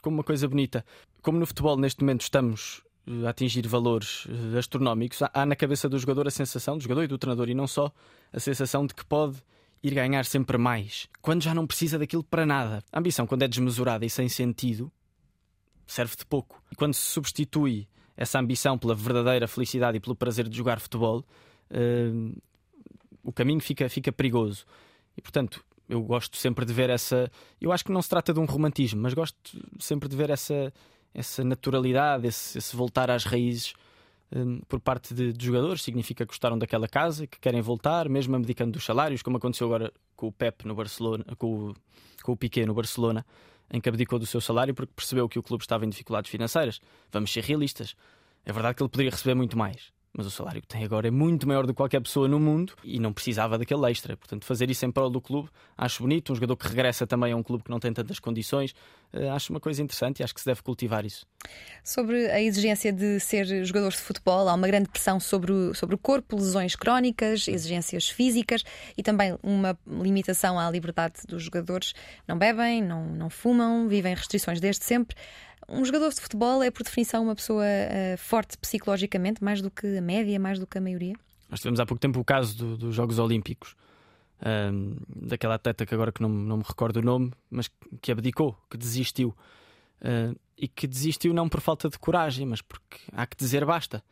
como 0.01 0.17
uma 0.17 0.23
coisa 0.23 0.47
bonita. 0.47 0.83
Como 1.21 1.37
no 1.37 1.45
futebol 1.45 1.77
neste 1.77 2.01
momento 2.01 2.21
estamos 2.21 2.83
a 3.25 3.29
atingir 3.29 3.67
valores 3.67 4.27
eh, 4.27 4.57
astronómicos, 4.57 5.19
há 5.21 5.45
na 5.45 5.55
cabeça 5.55 5.87
do 5.87 5.97
jogador 5.99 6.27
a 6.27 6.31
sensação, 6.31 6.77
do 6.77 6.83
jogador 6.83 7.03
e 7.03 7.07
do 7.07 7.17
treinador, 7.17 7.49
e 7.49 7.53
não 7.53 7.67
só, 7.67 7.91
a 8.33 8.39
sensação 8.39 8.85
de 8.85 8.93
que 8.93 9.05
pode 9.05 9.37
ir 9.83 9.93
ganhar 9.93 10.25
sempre 10.25 10.57
mais, 10.57 11.07
quando 11.21 11.43
já 11.43 11.53
não 11.53 11.67
precisa 11.67 11.99
daquilo 11.99 12.23
para 12.23 12.45
nada. 12.45 12.83
A 12.91 12.99
ambição, 12.99 13.27
quando 13.27 13.43
é 13.43 13.47
desmesurada 13.47 14.05
e 14.05 14.09
sem 14.09 14.27
sentido, 14.27 14.91
serve 15.85 16.15
de 16.15 16.25
pouco. 16.25 16.61
E 16.71 16.75
quando 16.75 16.93
se 16.93 17.01
substitui 17.01 17.87
essa 18.17 18.39
ambição 18.39 18.77
pela 18.77 18.95
verdadeira 18.95 19.47
felicidade 19.47 19.97
e 19.97 19.99
pelo 19.99 20.15
prazer 20.15 20.47
de 20.49 20.57
jogar 20.57 20.79
futebol, 20.79 21.23
uh, 21.69 22.41
o 23.23 23.31
caminho 23.31 23.59
fica, 23.59 23.87
fica 23.89 24.11
perigoso. 24.11 24.65
E 25.15 25.21
portanto, 25.21 25.63
eu 25.87 26.01
gosto 26.01 26.37
sempre 26.37 26.65
de 26.65 26.73
ver 26.73 26.89
essa. 26.89 27.31
Eu 27.61 27.71
acho 27.71 27.83
que 27.83 27.91
não 27.91 28.01
se 28.01 28.09
trata 28.09 28.33
de 28.33 28.39
um 28.39 28.45
romantismo, 28.45 29.01
mas 29.01 29.13
gosto 29.13 29.37
sempre 29.79 30.09
de 30.09 30.15
ver 30.15 30.29
essa 30.29 30.73
essa 31.15 31.43
naturalidade, 31.43 32.27
esse, 32.27 32.57
esse 32.57 32.75
voltar 32.75 33.09
às 33.09 33.23
raízes 33.23 33.73
um, 34.35 34.59
por 34.67 34.79
parte 34.79 35.13
de, 35.13 35.31
de, 35.31 35.45
jogadores. 35.45 35.81
Significa 35.81 36.25
que 36.25 36.29
gostaram 36.29 36.57
daquela 36.57 36.87
casa, 36.87 37.25
que 37.25 37.39
querem 37.39 37.61
voltar, 37.61 38.09
mesmo 38.09 38.35
abdicando 38.35 38.73
dos 38.73 38.83
salários, 38.83 39.21
como 39.21 39.37
aconteceu 39.37 39.67
agora 39.67 39.91
com 40.15 40.27
o 40.27 40.31
Pep 40.31 40.67
no 40.67 40.75
Barcelona, 40.75 41.23
com 41.37 41.69
o, 41.69 41.75
com 42.21 42.33
o 42.33 42.37
Piquet 42.37 42.65
no 42.65 42.73
Barcelona, 42.73 43.25
em 43.71 43.79
que 43.79 43.89
abdicou 43.89 44.19
do 44.19 44.25
seu 44.25 44.41
salário 44.41 44.75
porque 44.75 44.93
percebeu 44.93 45.27
que 45.29 45.39
o 45.39 45.43
clube 45.43 45.63
estava 45.63 45.85
em 45.85 45.89
dificuldades 45.89 46.29
financeiras. 46.29 46.81
Vamos 47.11 47.31
ser 47.31 47.43
realistas. 47.43 47.95
É 48.45 48.51
verdade 48.51 48.75
que 48.75 48.83
ele 48.83 48.89
poderia 48.89 49.11
receber 49.11 49.33
muito 49.33 49.57
mais 49.57 49.94
mas 50.17 50.25
o 50.25 50.31
salário 50.31 50.61
que 50.61 50.67
tem 50.67 50.83
agora 50.83 51.07
é 51.07 51.11
muito 51.11 51.45
maior 51.45 51.65
do 51.65 51.73
que 51.73 51.77
qualquer 51.77 51.99
pessoa 52.01 52.27
no 52.27 52.39
mundo 52.39 52.73
e 52.83 52.99
não 52.99 53.11
precisava 53.11 53.57
daquele 53.57 53.91
extra. 53.91 54.15
Portanto, 54.15 54.45
fazer 54.45 54.69
isso 54.69 54.85
em 54.85 54.91
prol 54.91 55.09
do 55.09 55.19
clube 55.19 55.49
acho 55.77 56.01
bonito. 56.01 56.31
Um 56.31 56.35
jogador 56.35 56.55
que 56.55 56.67
regressa 56.67 57.05
também 57.05 57.33
a 57.33 57.35
um 57.35 57.43
clube 57.43 57.65
que 57.65 57.69
não 57.69 57.79
tem 57.79 57.91
tantas 57.91 58.17
condições, 58.17 58.73
eh, 59.11 59.27
acho 59.29 59.51
uma 59.51 59.59
coisa 59.59 59.81
interessante 59.81 60.21
e 60.21 60.23
acho 60.23 60.33
que 60.33 60.39
se 60.39 60.45
deve 60.45 60.61
cultivar 60.61 61.05
isso. 61.05 61.25
Sobre 61.83 62.27
a 62.31 62.41
exigência 62.41 62.93
de 62.93 63.19
ser 63.19 63.65
jogador 63.65 63.89
de 63.91 63.97
futebol, 63.97 64.47
há 64.47 64.53
uma 64.53 64.67
grande 64.67 64.89
pressão 64.89 65.19
sobre 65.19 65.51
o, 65.51 65.73
sobre 65.73 65.95
o 65.95 65.97
corpo, 65.97 66.37
lesões 66.37 66.75
crónicas, 66.75 67.47
exigências 67.47 68.09
físicas 68.09 68.63
e 68.97 69.03
também 69.03 69.37
uma 69.43 69.77
limitação 69.85 70.57
à 70.57 70.69
liberdade 70.71 71.15
dos 71.27 71.43
jogadores. 71.43 71.93
Não 72.25 72.37
bebem, 72.37 72.81
não, 72.81 73.05
não 73.05 73.29
fumam, 73.29 73.87
vivem 73.89 74.15
restrições 74.15 74.61
desde 74.61 74.85
sempre. 74.85 75.15
Um 75.67 75.83
jogador 75.83 76.09
de 76.13 76.21
futebol 76.21 76.61
é, 76.61 76.69
por 76.69 76.83
definição, 76.83 77.23
uma 77.23 77.35
pessoa 77.35 77.63
uh, 77.63 78.17
forte 78.17 78.57
psicologicamente, 78.57 79.43
mais 79.43 79.61
do 79.61 79.71
que 79.71 79.97
a 79.97 80.01
média, 80.01 80.39
mais 80.39 80.59
do 80.59 80.67
que 80.67 80.77
a 80.77 80.81
maioria? 80.81 81.15
Nós 81.49 81.59
tivemos 81.59 81.79
há 81.79 81.85
pouco 81.85 81.99
tempo 81.99 82.19
o 82.19 82.25
caso 82.25 82.57
do, 82.57 82.77
dos 82.77 82.95
Jogos 82.95 83.17
Olímpicos, 83.17 83.75
um, 84.73 84.95
daquela 85.27 85.55
atleta 85.55 85.85
que 85.85 85.93
agora 85.93 86.11
que 86.11 86.21
não, 86.21 86.29
não 86.29 86.57
me 86.57 86.63
recordo 86.67 86.97
o 86.97 87.01
nome, 87.01 87.31
mas 87.49 87.69
que 88.01 88.11
abdicou, 88.11 88.57
que 88.69 88.77
desistiu. 88.77 89.35
Uh, 90.01 90.37
e 90.57 90.67
que 90.67 90.87
desistiu 90.87 91.33
não 91.33 91.49
por 91.49 91.59
falta 91.59 91.89
de 91.89 91.97
coragem, 91.97 92.45
mas 92.45 92.61
porque 92.61 92.97
há 93.11 93.25
que 93.25 93.35
dizer 93.35 93.65
basta. 93.65 94.03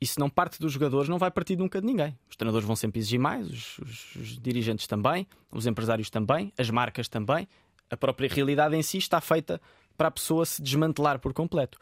E 0.00 0.06
se 0.06 0.18
não 0.18 0.30
parte 0.30 0.58
dos 0.58 0.72
jogadores, 0.72 1.08
não 1.10 1.18
vai 1.18 1.30
partir 1.30 1.56
nunca 1.56 1.80
de 1.80 1.86
ninguém. 1.86 2.16
Os 2.28 2.36
treinadores 2.36 2.66
vão 2.66 2.74
sempre 2.74 3.00
exigir 3.00 3.20
mais, 3.20 3.50
os, 3.50 3.78
os, 3.78 4.16
os 4.16 4.38
dirigentes 4.38 4.86
também, 4.86 5.26
os 5.50 5.66
empresários 5.66 6.08
também, 6.08 6.52
as 6.56 6.70
marcas 6.70 7.06
também. 7.06 7.46
A 7.90 7.96
própria 7.96 8.28
realidade 8.28 8.74
em 8.74 8.82
si 8.82 8.96
está 8.96 9.20
feita 9.20 9.60
para 10.00 10.08
a 10.08 10.10
pessoa 10.10 10.46
se 10.46 10.62
desmantelar 10.62 11.18
por 11.18 11.34
completo. 11.34 11.78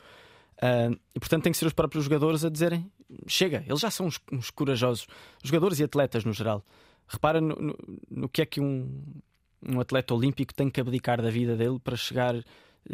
Uh, 0.57 0.99
e 1.15 1.21
portanto 1.21 1.45
tem 1.45 1.53
que 1.53 1.59
ser 1.59 1.67
os 1.67 1.73
próprios 1.73 2.03
jogadores 2.03 2.45
a 2.45 2.51
dizerem: 2.51 2.91
chega, 3.29 3.63
eles 3.65 3.79
já 3.79 3.93
são 3.93 4.07
uns, 4.07 4.19
uns 4.33 4.51
corajosos, 4.51 5.07
jogadores 5.41 5.79
e 5.79 5.85
atletas 5.85 6.25
no 6.25 6.33
geral. 6.33 6.65
Repara 7.07 7.41
no, 7.41 7.55
no, 7.55 7.79
no, 8.11 8.29
que 8.29 8.43
é 8.43 8.47
que 8.47 8.61
um, 8.61 8.91
um 9.63 9.79
atleta 9.79 10.13
olímpico 10.13 10.53
tem 10.53 10.69
que 10.69 10.81
abdicar 10.81 11.23
da 11.23 11.31
vida 11.31 11.55
dele 11.55 11.79
para 11.79 11.97
chegar 11.97 12.35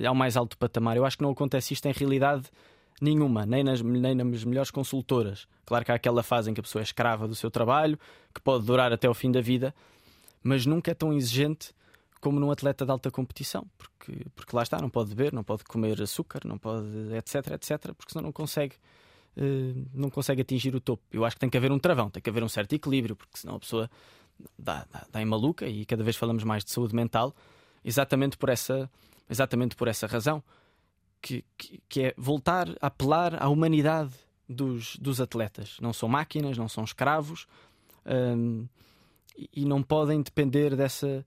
ao 0.07 0.15
mais 0.15 0.37
alto 0.37 0.59
patamar. 0.59 0.95
Eu 0.95 1.07
acho 1.07 1.17
que 1.17 1.23
não 1.23 1.31
acontece 1.31 1.73
isto 1.73 1.87
em 1.87 1.93
realidade 1.93 2.51
nenhuma, 3.01 3.47
nem 3.47 3.65
nas, 3.65 3.81
nem 3.81 4.15
nas 4.15 4.45
melhores 4.45 4.71
consultoras. 4.71 5.49
Claro 5.65 5.87
que 5.87 5.91
há 5.91 5.95
aquela 5.95 6.23
fase 6.23 6.51
em 6.51 6.55
que 6.55 6.61
a 6.61 6.63
pessoa 6.63 6.83
é 6.83 6.85
escrava 6.85 7.27
do 7.27 7.35
seu 7.35 7.51
trabalho, 7.51 7.99
que 8.35 8.43
pode 8.43 8.67
durar 8.67 8.93
até 8.93 9.09
o 9.09 9.15
fim 9.15 9.33
da 9.33 9.41
vida, 9.41 9.75
mas 10.43 10.67
nunca 10.67 10.91
é 10.91 10.95
tão 10.95 11.15
exigente 11.15 11.73
como 12.25 12.41
num 12.41 12.51
atleta 12.51 12.87
de 12.87 12.91
alta 12.91 13.11
competição, 13.11 13.67
porque, 13.77 14.25
porque 14.35 14.57
lá 14.57 14.63
está, 14.63 14.81
não 14.81 14.89
pode 14.89 15.11
beber, 15.11 15.31
não 15.31 15.45
pode 15.45 15.63
comer 15.65 16.01
açúcar, 16.01 16.41
não 16.47 16.57
pode, 16.57 16.87
etc, 17.15 17.53
etc, 17.53 17.93
porque 17.93 18.13
senão 18.13 18.25
não 18.25 18.33
consegue, 18.33 18.77
uh, 19.37 19.87
não 19.93 20.09
consegue 20.09 20.41
atingir 20.41 20.75
o 20.75 20.81
topo. 20.81 21.03
Eu 21.13 21.23
acho 21.23 21.37
que 21.37 21.41
tem 21.41 21.51
que 21.51 21.59
haver 21.59 21.71
um 21.71 21.79
travão, 21.79 22.09
tem 22.09 22.23
que 22.23 22.31
haver 22.31 22.43
um 22.43 22.49
certo 22.49 22.73
equilíbrio, 22.73 23.15
porque 23.15 23.37
senão 23.37 23.57
a 23.57 23.61
pessoa 23.61 23.91
dá, 24.59 24.87
dá, 24.91 25.07
dá 25.13 25.21
em 25.21 25.27
maluca 25.27 25.69
e 25.69 25.85
cada 25.85 26.03
vez 26.03 26.17
falamos 26.17 26.45
mais 26.45 26.65
de 26.65 26.71
saúde 26.71 26.95
mental, 26.97 27.35
exatamente 27.85 28.39
por 28.39 28.49
essa, 28.49 28.91
exatamente 29.29 29.77
por 29.77 29.87
essa 29.87 30.07
razão, 30.07 30.43
que, 31.21 31.45
que, 31.59 31.83
que 31.91 32.03
é 32.05 32.15
voltar 32.17 32.71
a 32.81 32.87
apelar 32.87 33.43
à 33.43 33.51
humanidade 33.51 34.15
dos, 34.49 34.97
dos 34.97 35.21
atletas. 35.21 35.77
Não 35.79 35.93
são 35.93 36.09
máquinas, 36.09 36.57
não 36.57 36.71
são 36.71 36.85
escravos. 36.85 37.47
Um, 38.07 38.67
e 39.53 39.65
não 39.65 39.83
podem 39.83 40.23
depender 40.23 40.77
dessa, 40.77 41.27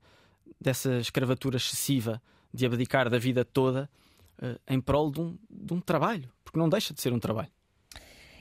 dessa 0.60 0.98
escravatura 0.98 1.56
excessiva 1.56 2.20
de 2.52 2.66
abdicar 2.66 3.08
da 3.08 3.18
vida 3.18 3.44
toda 3.44 3.88
uh, 4.42 4.58
em 4.68 4.80
prol 4.80 5.10
de 5.10 5.20
um, 5.20 5.38
de 5.50 5.74
um 5.74 5.80
trabalho, 5.80 6.28
porque 6.44 6.58
não 6.58 6.68
deixa 6.68 6.94
de 6.94 7.00
ser 7.00 7.12
um 7.12 7.18
trabalho. 7.18 7.50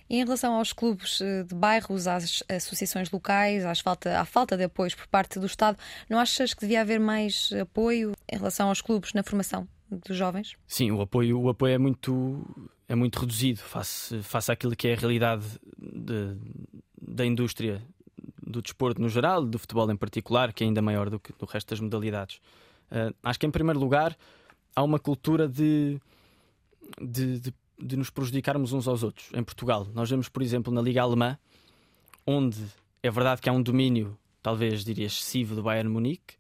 E 0.10 0.16
em 0.16 0.24
relação 0.24 0.54
aos 0.54 0.72
clubes 0.72 1.20
eh, 1.20 1.44
de 1.44 1.54
bairros, 1.54 2.08
às 2.08 2.42
associações 2.48 3.12
locais, 3.12 3.66
às 3.66 3.82
falta, 3.82 4.18
à 4.18 4.24
falta 4.24 4.56
de 4.56 4.64
apoios 4.64 4.96
por 4.96 5.06
parte 5.08 5.38
do 5.38 5.46
Estado, 5.46 5.78
não 6.10 6.18
achas 6.18 6.54
que 6.54 6.62
devia 6.62 6.80
haver 6.80 6.98
mais 6.98 7.50
apoio 7.60 8.14
em 8.32 8.38
relação 8.38 8.70
aos 8.70 8.82
clubes 8.82 9.12
na 9.12 9.22
formação 9.22 9.68
dos 9.90 10.16
jovens? 10.16 10.56
Sim, 10.66 10.92
o 10.92 11.02
apoio, 11.02 11.38
o 11.40 11.50
apoio 11.50 11.74
é 11.74 11.78
muito 11.78 12.46
é 12.88 12.96
muito 12.96 13.20
reduzido 13.20 13.60
face, 13.60 14.22
face 14.24 14.50
àquilo 14.50 14.76
que 14.76 14.88
é 14.88 14.94
a 14.94 14.98
realidade 14.98 15.46
de, 15.78 16.38
da 17.02 17.26
indústria 17.26 17.82
do 18.48 18.62
desporto 18.62 19.02
no 19.02 19.10
geral, 19.10 19.46
do 19.46 19.60
futebol 19.60 19.92
em 19.92 19.98
particular, 19.98 20.54
que 20.54 20.64
é 20.64 20.68
ainda 20.68 20.82
maior 20.82 21.10
do 21.10 21.20
que 21.20 21.34
do 21.34 21.46
resto 21.46 21.70
das 21.70 21.80
modalidades. 21.80 22.38
Uh, 22.90 23.14
acho 23.22 23.40
que, 23.40 23.46
em 23.46 23.52
primeiro 23.52 23.80
lugar, 23.80 24.18
há 24.74 24.82
uma 24.82 24.98
cultura 24.98 25.48
de, 25.48 26.00
de, 27.02 27.40
de, 27.40 27.54
de, 27.78 27.98
nos 27.98 28.10
prejudicarmos 28.10 28.72
uns 28.72 28.88
aos 28.88 29.04
outros. 29.04 29.30
Em 29.34 29.44
Portugal, 29.44 29.88
nós 29.94 30.10
vemos, 30.10 30.30
por 30.30 30.42
exemplo, 30.42 30.74
na 30.74 30.82
Liga 30.82 31.02
Alemã, 31.02 31.38
onde 32.26 32.58
é 33.04 33.12
verdade 33.12 33.42
que 33.42 33.50
há 33.50 33.52
um 33.52 33.62
domínio, 33.62 34.18
talvez 34.42 34.86
diria 34.86 35.06
excessivo, 35.06 35.54
do 35.54 35.64
Bayern 35.64 35.90
Munique, 35.90 36.36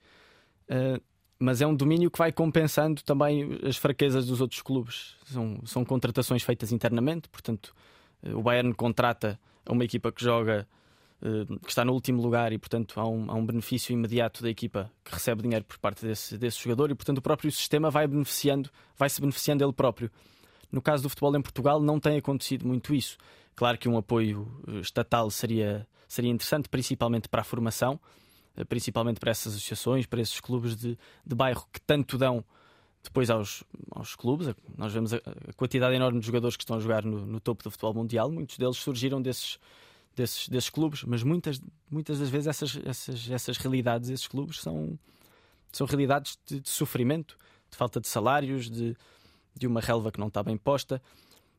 uh, 0.69 1.01
mas 1.37 1.61
é 1.61 1.67
um 1.67 1.75
domínio 1.75 2.09
que 2.09 2.17
vai 2.17 2.31
compensando 2.31 3.03
também 3.03 3.59
as 3.63 3.75
fraquezas 3.75 4.25
dos 4.25 4.39
outros 4.39 4.61
clubes. 4.61 5.15
São, 5.25 5.59
são 5.65 5.83
contratações 5.83 6.41
feitas 6.41 6.71
internamente, 6.71 7.27
portanto, 7.27 7.75
uh, 8.23 8.37
o 8.37 8.41
Bayern 8.41 8.73
contrata 8.73 9.37
uma 9.69 9.83
equipa 9.83 10.11
que 10.13 10.23
joga 10.23 10.65
eh, 10.65 10.76
que 11.19 11.69
está 11.69 11.83
no 11.83 11.93
último 11.93 12.21
lugar 12.21 12.53
e, 12.53 12.59
portanto, 12.59 12.99
há 12.99 13.07
um, 13.07 13.31
há 13.31 13.33
um, 13.33 13.45
benefício 13.45 13.91
imediato 13.91 14.43
da 14.43 14.49
equipa 14.49 14.91
que 15.03 15.13
recebe 15.13 15.41
dinheiro 15.41 15.65
por 15.65 15.79
parte 15.79 16.05
desse, 16.05 16.37
desse 16.37 16.61
jogador 16.61 16.91
e, 16.91 16.95
portanto, 16.95 17.17
o 17.17 17.21
próprio 17.21 17.51
sistema 17.51 17.89
vai 17.89 18.07
beneficiando, 18.07 18.69
vai 18.95 19.09
se 19.09 19.19
beneficiando 19.19 19.63
ele 19.63 19.73
próprio. 19.73 20.11
No 20.71 20.81
caso 20.81 21.03
do 21.03 21.09
futebol 21.09 21.35
em 21.35 21.41
Portugal, 21.41 21.81
não 21.81 21.99
tem 21.99 22.17
acontecido 22.17 22.67
muito 22.67 22.93
isso. 22.93 23.17
Claro 23.55 23.77
que 23.77 23.89
um 23.89 23.97
apoio 23.97 24.47
eh, 24.67 24.79
estatal 24.79 25.31
seria, 25.31 25.87
seria 26.07 26.29
interessante, 26.29 26.69
principalmente 26.69 27.27
para 27.27 27.41
a 27.41 27.43
formação, 27.43 27.99
eh, 28.55 28.63
principalmente 28.63 29.19
para 29.19 29.31
essas 29.31 29.55
associações, 29.55 30.05
para 30.05 30.21
esses 30.21 30.39
clubes 30.39 30.75
de, 30.75 30.97
de 31.25 31.35
bairro 31.35 31.65
que 31.73 31.81
tanto 31.81 32.17
dão 32.17 32.45
depois 33.03 33.29
aos, 33.31 33.63
aos 33.89 34.15
clubes. 34.15 34.53
Nós 34.77 34.93
vemos 34.93 35.13
a, 35.13 35.17
a 35.17 35.53
quantidade 35.53 35.95
enorme 35.95 36.19
de 36.19 36.25
jogadores 36.27 36.55
que 36.55 36.63
estão 36.63 36.75
a 36.75 36.79
jogar 36.79 37.03
no, 37.03 37.25
no 37.25 37.39
topo 37.39 37.63
do 37.63 37.71
futebol 37.71 37.95
mundial, 37.95 38.29
muitos 38.29 38.57
deles 38.57 38.77
surgiram 38.77 39.19
desses 39.19 39.57
desses, 40.17 40.49
desses 40.49 40.69
clubes, 40.69 41.03
mas 41.03 41.21
muitas, 41.21 41.61
muitas 41.89 42.19
das 42.19 42.29
vezes 42.29 42.47
essas, 42.47 42.79
essas, 42.83 43.29
essas 43.29 43.57
realidades, 43.57 44.09
esses 44.09 44.27
clubes, 44.27 44.59
são, 44.59 44.97
são 45.71 45.85
realidades 45.85 46.37
de, 46.45 46.59
de 46.59 46.69
sofrimento, 46.69 47.37
de 47.69 47.77
falta 47.77 48.01
de 48.01 48.07
salários, 48.07 48.69
de, 48.69 48.97
de 49.55 49.67
uma 49.67 49.79
relva 49.79 50.11
que 50.11 50.19
não 50.19 50.27
está 50.27 50.41
bem 50.41 50.57
posta. 50.57 51.01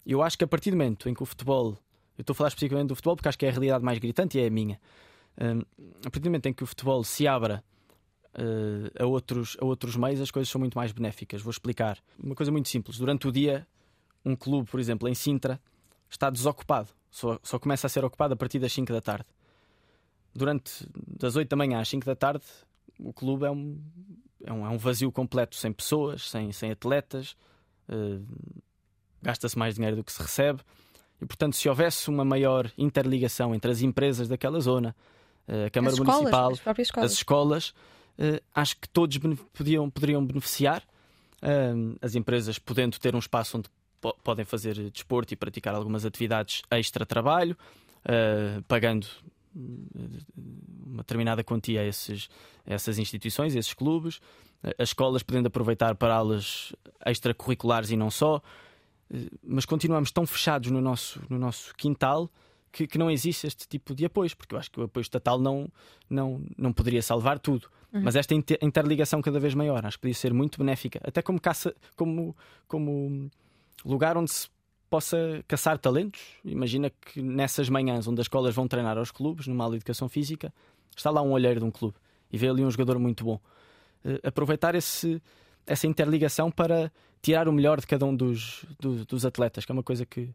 Eu 0.05 0.23
acho 0.23 0.37
que 0.37 0.43
a 0.43 0.49
partir 0.49 0.73
do 0.73 0.77
momento 0.77 1.09
em 1.09 1.15
que 1.15 1.23
o 1.23 1.27
futebol 1.27 1.79
Eu 2.17 2.23
estou 2.23 2.35
a 2.35 2.37
falar 2.37 2.49
especificamente 2.49 2.89
do 2.89 2.97
futebol 2.97 3.15
porque 3.15 3.29
acho 3.29 3.39
que 3.39 3.47
é 3.47 3.49
a 3.49 3.53
realidade 3.53 3.85
mais 3.85 3.99
gritante 3.99 4.37
e 4.39 4.41
é 4.41 4.47
a 4.47 4.51
minha. 4.51 4.81
Um, 5.41 5.61
a 6.01 6.11
partir 6.11 6.21
do 6.21 6.31
momento 6.31 6.47
em 6.47 6.53
que 6.53 6.65
o 6.65 6.67
futebol 6.67 7.05
se 7.05 7.29
abra 7.29 7.63
uh, 8.35 9.03
a, 9.05 9.07
outros, 9.07 9.57
a 9.61 9.65
outros 9.65 9.95
meios, 9.95 10.21
as 10.21 10.33
coisas 10.33 10.51
são 10.51 10.59
muito 10.59 10.77
mais 10.77 10.91
benéficas. 10.91 11.41
Vou 11.43 11.53
explicar. 11.53 11.97
Uma 12.19 12.35
coisa 12.35 12.51
muito 12.51 12.69
simples. 12.69 12.99
Durante 12.99 13.29
o 13.29 13.33
dia, 13.33 13.65
um 14.25 14.35
clube, 14.35 14.69
por 14.69 14.81
exemplo, 14.81 15.09
em 15.09 15.15
Sintra, 15.15 15.61
está 16.11 16.29
desocupado. 16.29 16.98
Só, 17.11 17.39
só 17.43 17.59
começa 17.59 17.87
a 17.87 17.91
ser 17.91 18.05
ocupado 18.05 18.35
a 18.35 18.37
partir 18.37 18.59
das 18.59 18.73
5 18.73 18.93
da 18.93 19.01
tarde. 19.01 19.27
Durante 20.35 20.87
das 20.95 21.37
8 21.37 21.49
da 21.49 21.57
manhã 21.57 21.81
às 21.81 21.89
5 21.89 22.05
da 22.05 22.15
tarde, 22.15 22.45
o 22.99 23.13
clube 23.13 23.45
é 23.45 23.51
um, 23.51 23.81
é 24.45 24.53
um, 24.53 24.67
é 24.67 24.69
um 24.69 24.79
vazio 24.79 25.11
completo, 25.11 25.57
sem 25.57 25.73
pessoas, 25.73 26.29
sem, 26.29 26.53
sem 26.53 26.71
atletas, 26.71 27.37
uh, 27.89 28.25
gasta-se 29.23 29.59
mais 29.59 29.75
dinheiro 29.75 29.97
do 29.97 30.05
que 30.05 30.13
se 30.13 30.23
recebe. 30.23 30.61
E, 31.21 31.27
portanto, 31.27 31.57
se 31.57 31.69
houvesse 31.69 32.09
uma 32.09 32.25
maior 32.25 32.71
interligação 32.77 33.55
entre 33.55 33.71
as 33.71 33.83
empresas 33.83 34.29
daquela 34.29 34.61
zona, 34.61 34.95
uh, 35.49 35.67
a 35.67 35.71
Câmara 35.71 35.93
as 35.93 35.99
Municipal, 35.99 36.53
escolas, 36.53 36.79
as 36.79 36.79
escolas, 36.79 37.11
as 37.11 37.13
escolas 37.13 37.69
uh, 38.19 38.43
acho 38.55 38.77
que 38.77 38.89
todos 38.89 39.19
podiam, 39.53 39.89
poderiam 39.91 40.25
beneficiar. 40.25 40.83
as 42.03 42.15
empresas 42.17 42.59
podendo 42.59 42.99
ter 42.99 43.15
um 43.15 43.21
espaço 43.21 43.59
onde 43.59 43.69
po 44.01 44.15
podem 44.23 44.45
fazer 44.45 44.75
desporto 44.91 45.33
e 45.33 45.37
praticar 45.37 45.75
algumas 45.75 46.05
atividades 46.05 46.63
extra-trabalho, 46.71 47.57
pagando 48.67 49.07
uma 50.87 51.03
determinada 51.03 51.43
quantia 51.43 51.81
a, 51.81 51.85
esses, 51.85 52.29
a 52.67 52.75
essas 52.75 52.99
instituições, 52.99 53.57
a 53.57 53.59
esses 53.59 53.75
clubes, 53.75 54.21
as 54.79 54.91
escolas 54.91 55.23
podendo 55.23 55.47
aproveitar 55.47 55.95
para 55.95 56.15
aulas 56.15 56.73
extracurriculares 57.07 57.91
e 57.91 57.97
não 57.97 58.11
só, 58.11 58.43
mas 59.43 59.65
continuamos 59.65 60.11
tão 60.11 60.27
fechados 60.27 60.71
no 60.71 60.81
nosso, 60.81 61.21
no 61.29 61.39
nosso 61.39 61.75
quintal 61.75 62.31
que, 62.71 62.87
que 62.87 62.99
não 62.99 63.11
existe 63.11 63.47
este 63.47 63.67
tipo 63.67 63.95
de 63.95 64.05
apoio, 64.05 64.31
porque 64.37 64.55
eu 64.55 64.59
acho 64.59 64.71
que 64.71 64.81
o 64.81 64.85
apoio 64.85 65.03
estatal 65.03 65.39
não, 65.39 65.69
não, 66.09 66.43
não 66.57 66.73
poderia 66.73 67.03
salvar 67.03 67.39
tudo. 67.39 67.69
Uhum. 67.93 68.03
Mas 68.03 68.17
esta 68.17 68.35
interligação 68.35 69.23
cada 69.23 69.41
vez 69.41 69.55
maior 69.55 69.85
acho 69.85 69.97
que 69.97 70.03
podia 70.03 70.15
ser 70.15 70.35
muito 70.35 70.59
benéfica, 70.59 71.01
até 71.03 71.23
como 71.23 71.41
caça, 71.41 71.75
como, 71.97 72.37
como 72.67 73.31
lugar 73.85 74.17
onde 74.17 74.33
se 74.33 74.49
possa 74.89 75.45
caçar 75.47 75.79
talentos. 75.79 76.21
Imagina 76.45 76.91
que 76.91 77.21
nessas 77.21 77.69
manhãs 77.69 78.07
onde 78.07 78.21
as 78.21 78.25
escolas 78.25 78.55
vão 78.55 78.67
treinar 78.67 78.97
aos 78.99 79.11
clubes, 79.11 79.47
numa 79.47 79.65
aula 79.65 79.77
de 79.77 79.79
educação 79.79 80.09
física, 80.09 80.53
está 80.97 81.11
lá 81.11 81.23
um 81.23 81.33
olheiro 81.33 81.61
de 81.61 81.67
um 81.67 81.71
clube 81.71 81.97
e 82.33 82.39
vê 82.39 82.49
ali 82.49 82.65
um 82.65 82.71
jogador 82.71 82.99
muito 82.99 83.25
bom. 83.25 83.41
Uh, 84.05 84.27
aproveitar 84.27 84.75
esse, 84.75 85.23
essa 85.67 85.87
interligação 85.87 86.51
para 86.51 86.91
tirar 87.21 87.49
o 87.49 87.53
melhor 87.53 87.81
de 87.81 87.87
cada 87.87 88.07
um 88.07 88.15
dos, 88.15 88.65
dos, 88.79 89.05
dos 89.07 89.27
atletas, 89.27 89.65
que 89.65 89.73
é 89.73 89.75
uma 89.75 89.83
coisa 89.83 90.07
que, 90.07 90.31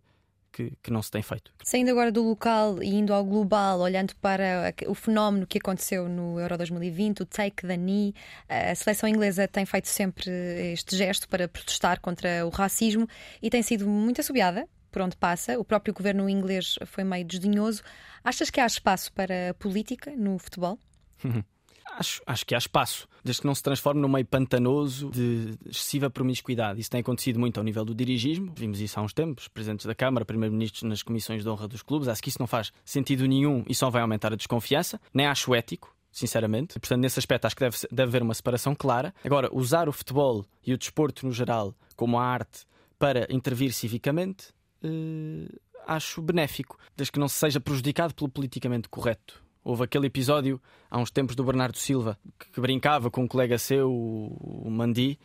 que, 0.54 0.72
que, 0.84 0.92
não 0.92 1.02
se 1.02 1.10
tem 1.10 1.22
feito. 1.24 1.52
Saindo 1.64 1.90
agora 1.90 2.12
do 2.12 2.24
local 2.24 2.82
e 2.82 2.94
indo 2.94 3.12
ao 3.12 3.26
global, 3.26 3.80
olhando 3.80 4.16
para 4.18 4.74
o 4.88 4.94
fenómeno 4.94 5.48
que 5.48 5.58
aconteceu 5.58 6.08
no 6.08 6.40
Euro 6.40 6.56
2020, 6.58 7.24
o 7.24 7.26
take 7.26 7.68
the 7.68 7.76
knee, 7.76 8.14
a 8.48 8.76
seleção 8.76 9.10
inglesa 9.10 9.48
tem 9.48 9.66
feito 9.66 9.88
sempre 9.88 10.30
este 10.72 10.96
gesto 10.96 11.28
para 11.28 11.48
protestar 11.48 12.00
contra 12.00 12.46
o 12.46 12.50
racismo 12.50 13.08
e 13.42 13.50
tem 13.50 13.64
sido 13.64 13.88
muito 13.88 14.22
assobiada 14.22 14.68
por 14.92 15.02
onde 15.02 15.18
passa. 15.18 15.60
O 15.60 15.66
próprio 15.66 15.94
governo 15.94 16.30
inglês 16.30 16.76
foi 16.86 17.04
meio 17.04 17.26
desdenhoso. 17.26 17.82
Achas 18.24 18.50
que 18.52 18.62
há 18.62 18.66
espaço 18.66 19.12
para 19.12 19.56
política 19.58 20.14
no 20.16 20.38
futebol? 20.38 20.78
Acho, 21.98 22.22
acho 22.26 22.46
que 22.46 22.56
há 22.56 22.58
espaço, 22.58 23.08
desde 23.24 23.42
que 23.42 23.48
não 23.48 23.54
se 23.54 23.62
transforme 23.62 24.02
num 24.02 24.08
meio 24.08 24.26
pantanoso 24.26 25.10
de 25.12 25.58
excessiva 25.66 26.10
promiscuidade. 26.10 26.80
Isso 26.80 26.90
tem 26.90 27.02
acontecido 27.02 27.40
muito 27.40 27.58
ao 27.60 27.64
nível 27.64 27.86
do 27.86 27.94
dirigismo. 27.94 28.52
Vimos 28.56 28.80
isso 28.80 29.00
há 29.00 29.04
uns 29.04 29.14
tempos, 29.14 29.48
presidentes 29.48 29.86
da 29.86 29.94
Câmara, 29.94 30.26
primeiros-ministros 30.26 30.84
nas 30.84 31.04
comissões 31.04 31.44
de 31.44 31.50
honra 31.50 31.68
dos 31.68 31.82
clubes. 31.82 32.08
Acho 32.08 32.22
que 32.22 32.30
isso 32.30 32.40
não 32.40 32.48
faz 32.48 32.72
sentido 32.84 33.26
nenhum 33.28 33.64
e 33.68 33.76
só 33.76 33.90
vai 33.90 34.02
aumentar 34.02 34.34
a 34.34 34.36
desconfiança. 34.36 35.00
Nem 35.14 35.28
acho 35.28 35.54
ético, 35.54 35.96
sinceramente. 36.12 36.80
Portanto, 36.80 37.02
nesse 37.02 37.20
aspecto, 37.20 37.46
acho 37.46 37.56
que 37.56 37.64
deve, 37.64 37.78
deve 37.92 38.10
haver 38.10 38.24
uma 38.24 38.34
separação 38.34 38.74
clara. 38.74 39.14
Agora, 39.24 39.50
usar 39.52 39.88
o 39.88 39.92
futebol 39.92 40.46
e 40.66 40.74
o 40.74 40.78
desporto 40.78 41.26
no 41.26 41.32
geral 41.32 41.76
como 41.96 42.18
a 42.18 42.26
arte 42.26 42.66
para 42.98 43.28
intervir 43.30 43.74
civicamente, 43.74 44.48
eh, 44.84 45.48
acho 45.86 46.22
benéfico, 46.22 46.78
desde 46.96 47.12
que 47.12 47.20
não 47.20 47.28
se 47.28 47.36
seja 47.36 47.60
prejudicado 47.60 48.14
pelo 48.14 48.30
politicamente 48.30 48.90
correto. 48.90 49.44
Houve 49.64 49.84
aquele 49.84 50.08
episódio 50.08 50.62
há 50.92 51.00
uns 51.00 51.10
tempos 51.10 51.36
do 51.36 51.44
Bernardo 51.44 51.78
Silva 51.78 52.18
que, 52.38 52.60
brincava 52.60 53.10
com 53.10 53.24
um 53.24 53.28
colega 53.28 53.58
seu, 53.58 53.90
o 53.90 54.70
Mandi, 54.70 55.18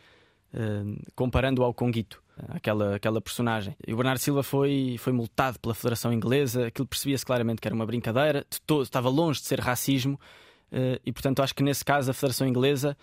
uh, 0.53 1.11
comparando-o 1.13 1.65
ao 1.65 1.73
Conguito, 1.73 2.23
aquela, 2.47 2.95
aquela 2.95 3.19
personagem. 3.19 3.75
E 3.85 3.93
o 3.93 3.97
Bernardo 3.97 4.19
Silva 4.19 4.41
foi, 4.41 4.95
foi 4.97 5.11
multado 5.11 5.59
pela 5.59 5.75
Federação 5.75 6.13
Inglesa, 6.13 6.67
aquilo 6.67 6.87
percebia-se 6.87 7.25
claramente 7.25 7.59
que 7.59 7.67
era 7.67 7.75
uma 7.75 7.85
brincadeira, 7.85 8.45
todo, 8.65 8.83
estava 8.83 9.09
longe 9.09 9.41
de 9.41 9.47
ser 9.47 9.59
racismo, 9.59 10.17
uh, 10.71 10.99
e 11.05 11.11
portanto 11.11 11.41
acho 11.41 11.53
que 11.53 11.61
nesse 11.61 11.83
caso 11.83 12.09
a 12.09 12.13
Federação 12.13 12.47
Inglesa 12.47 12.95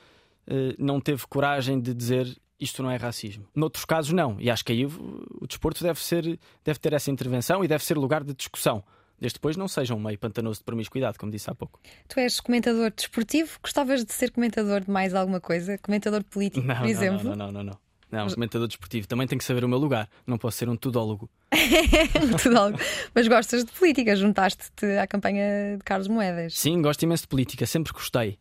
uh, 0.48 0.74
não 0.78 1.02
teve 1.02 1.26
coragem 1.26 1.78
de 1.78 1.92
dizer 1.92 2.34
isto 2.58 2.82
não 2.82 2.90
é 2.90 2.96
racismo. 2.96 3.46
Noutros 3.54 3.84
casos, 3.84 4.14
não. 4.14 4.40
E 4.40 4.48
acho 4.48 4.64
que 4.64 4.72
aí 4.72 4.86
o, 4.86 5.26
o 5.42 5.46
desporto 5.46 5.84
deve, 5.84 6.00
ser, 6.00 6.38
deve 6.64 6.78
ter 6.78 6.94
essa 6.94 7.10
intervenção 7.10 7.62
e 7.62 7.68
deve 7.68 7.84
ser 7.84 7.98
lugar 7.98 8.24
de 8.24 8.32
discussão 8.32 8.82
desde 9.20 9.36
depois 9.36 9.56
não 9.56 9.68
seja 9.68 9.94
um 9.94 10.00
meio 10.00 10.18
pantanoso 10.18 10.60
de 10.60 10.64
promiscuidade, 10.64 11.18
como 11.18 11.32
disse 11.32 11.50
há 11.50 11.54
pouco. 11.54 11.80
Tu 12.08 12.20
és 12.20 12.40
comentador 12.40 12.92
desportivo, 12.94 13.58
gostavas 13.62 14.04
de 14.04 14.12
ser 14.12 14.30
comentador 14.30 14.82
de 14.82 14.90
mais 14.90 15.14
alguma 15.14 15.40
coisa? 15.40 15.78
Comentador 15.78 16.22
político, 16.24 16.66
não, 16.66 16.76
por 16.76 16.86
exemplo? 16.86 17.24
Não, 17.24 17.36
não, 17.36 17.52
não, 17.52 17.62
não. 17.62 17.86
Não, 18.10 18.24
não 18.24 18.34
comentador 18.34 18.68
desportivo 18.68 19.08
também 19.08 19.26
tem 19.26 19.36
que 19.36 19.44
saber 19.44 19.64
o 19.64 19.68
meu 19.68 19.78
lugar, 19.78 20.08
não 20.26 20.38
posso 20.38 20.58
ser 20.58 20.68
um 20.68 20.76
tudólogo. 20.76 21.28
um 21.52 22.36
tudólogo. 22.36 22.78
Mas 23.14 23.26
gostas 23.26 23.64
de 23.64 23.72
política, 23.72 24.14
juntaste-te 24.14 24.86
à 24.98 25.06
campanha 25.06 25.76
de 25.76 25.82
Carlos 25.84 26.06
Moedas. 26.06 26.56
Sim, 26.56 26.80
gosto 26.80 27.02
imenso 27.02 27.24
de 27.24 27.28
política, 27.28 27.66
sempre 27.66 27.92
gostei. 27.92 28.38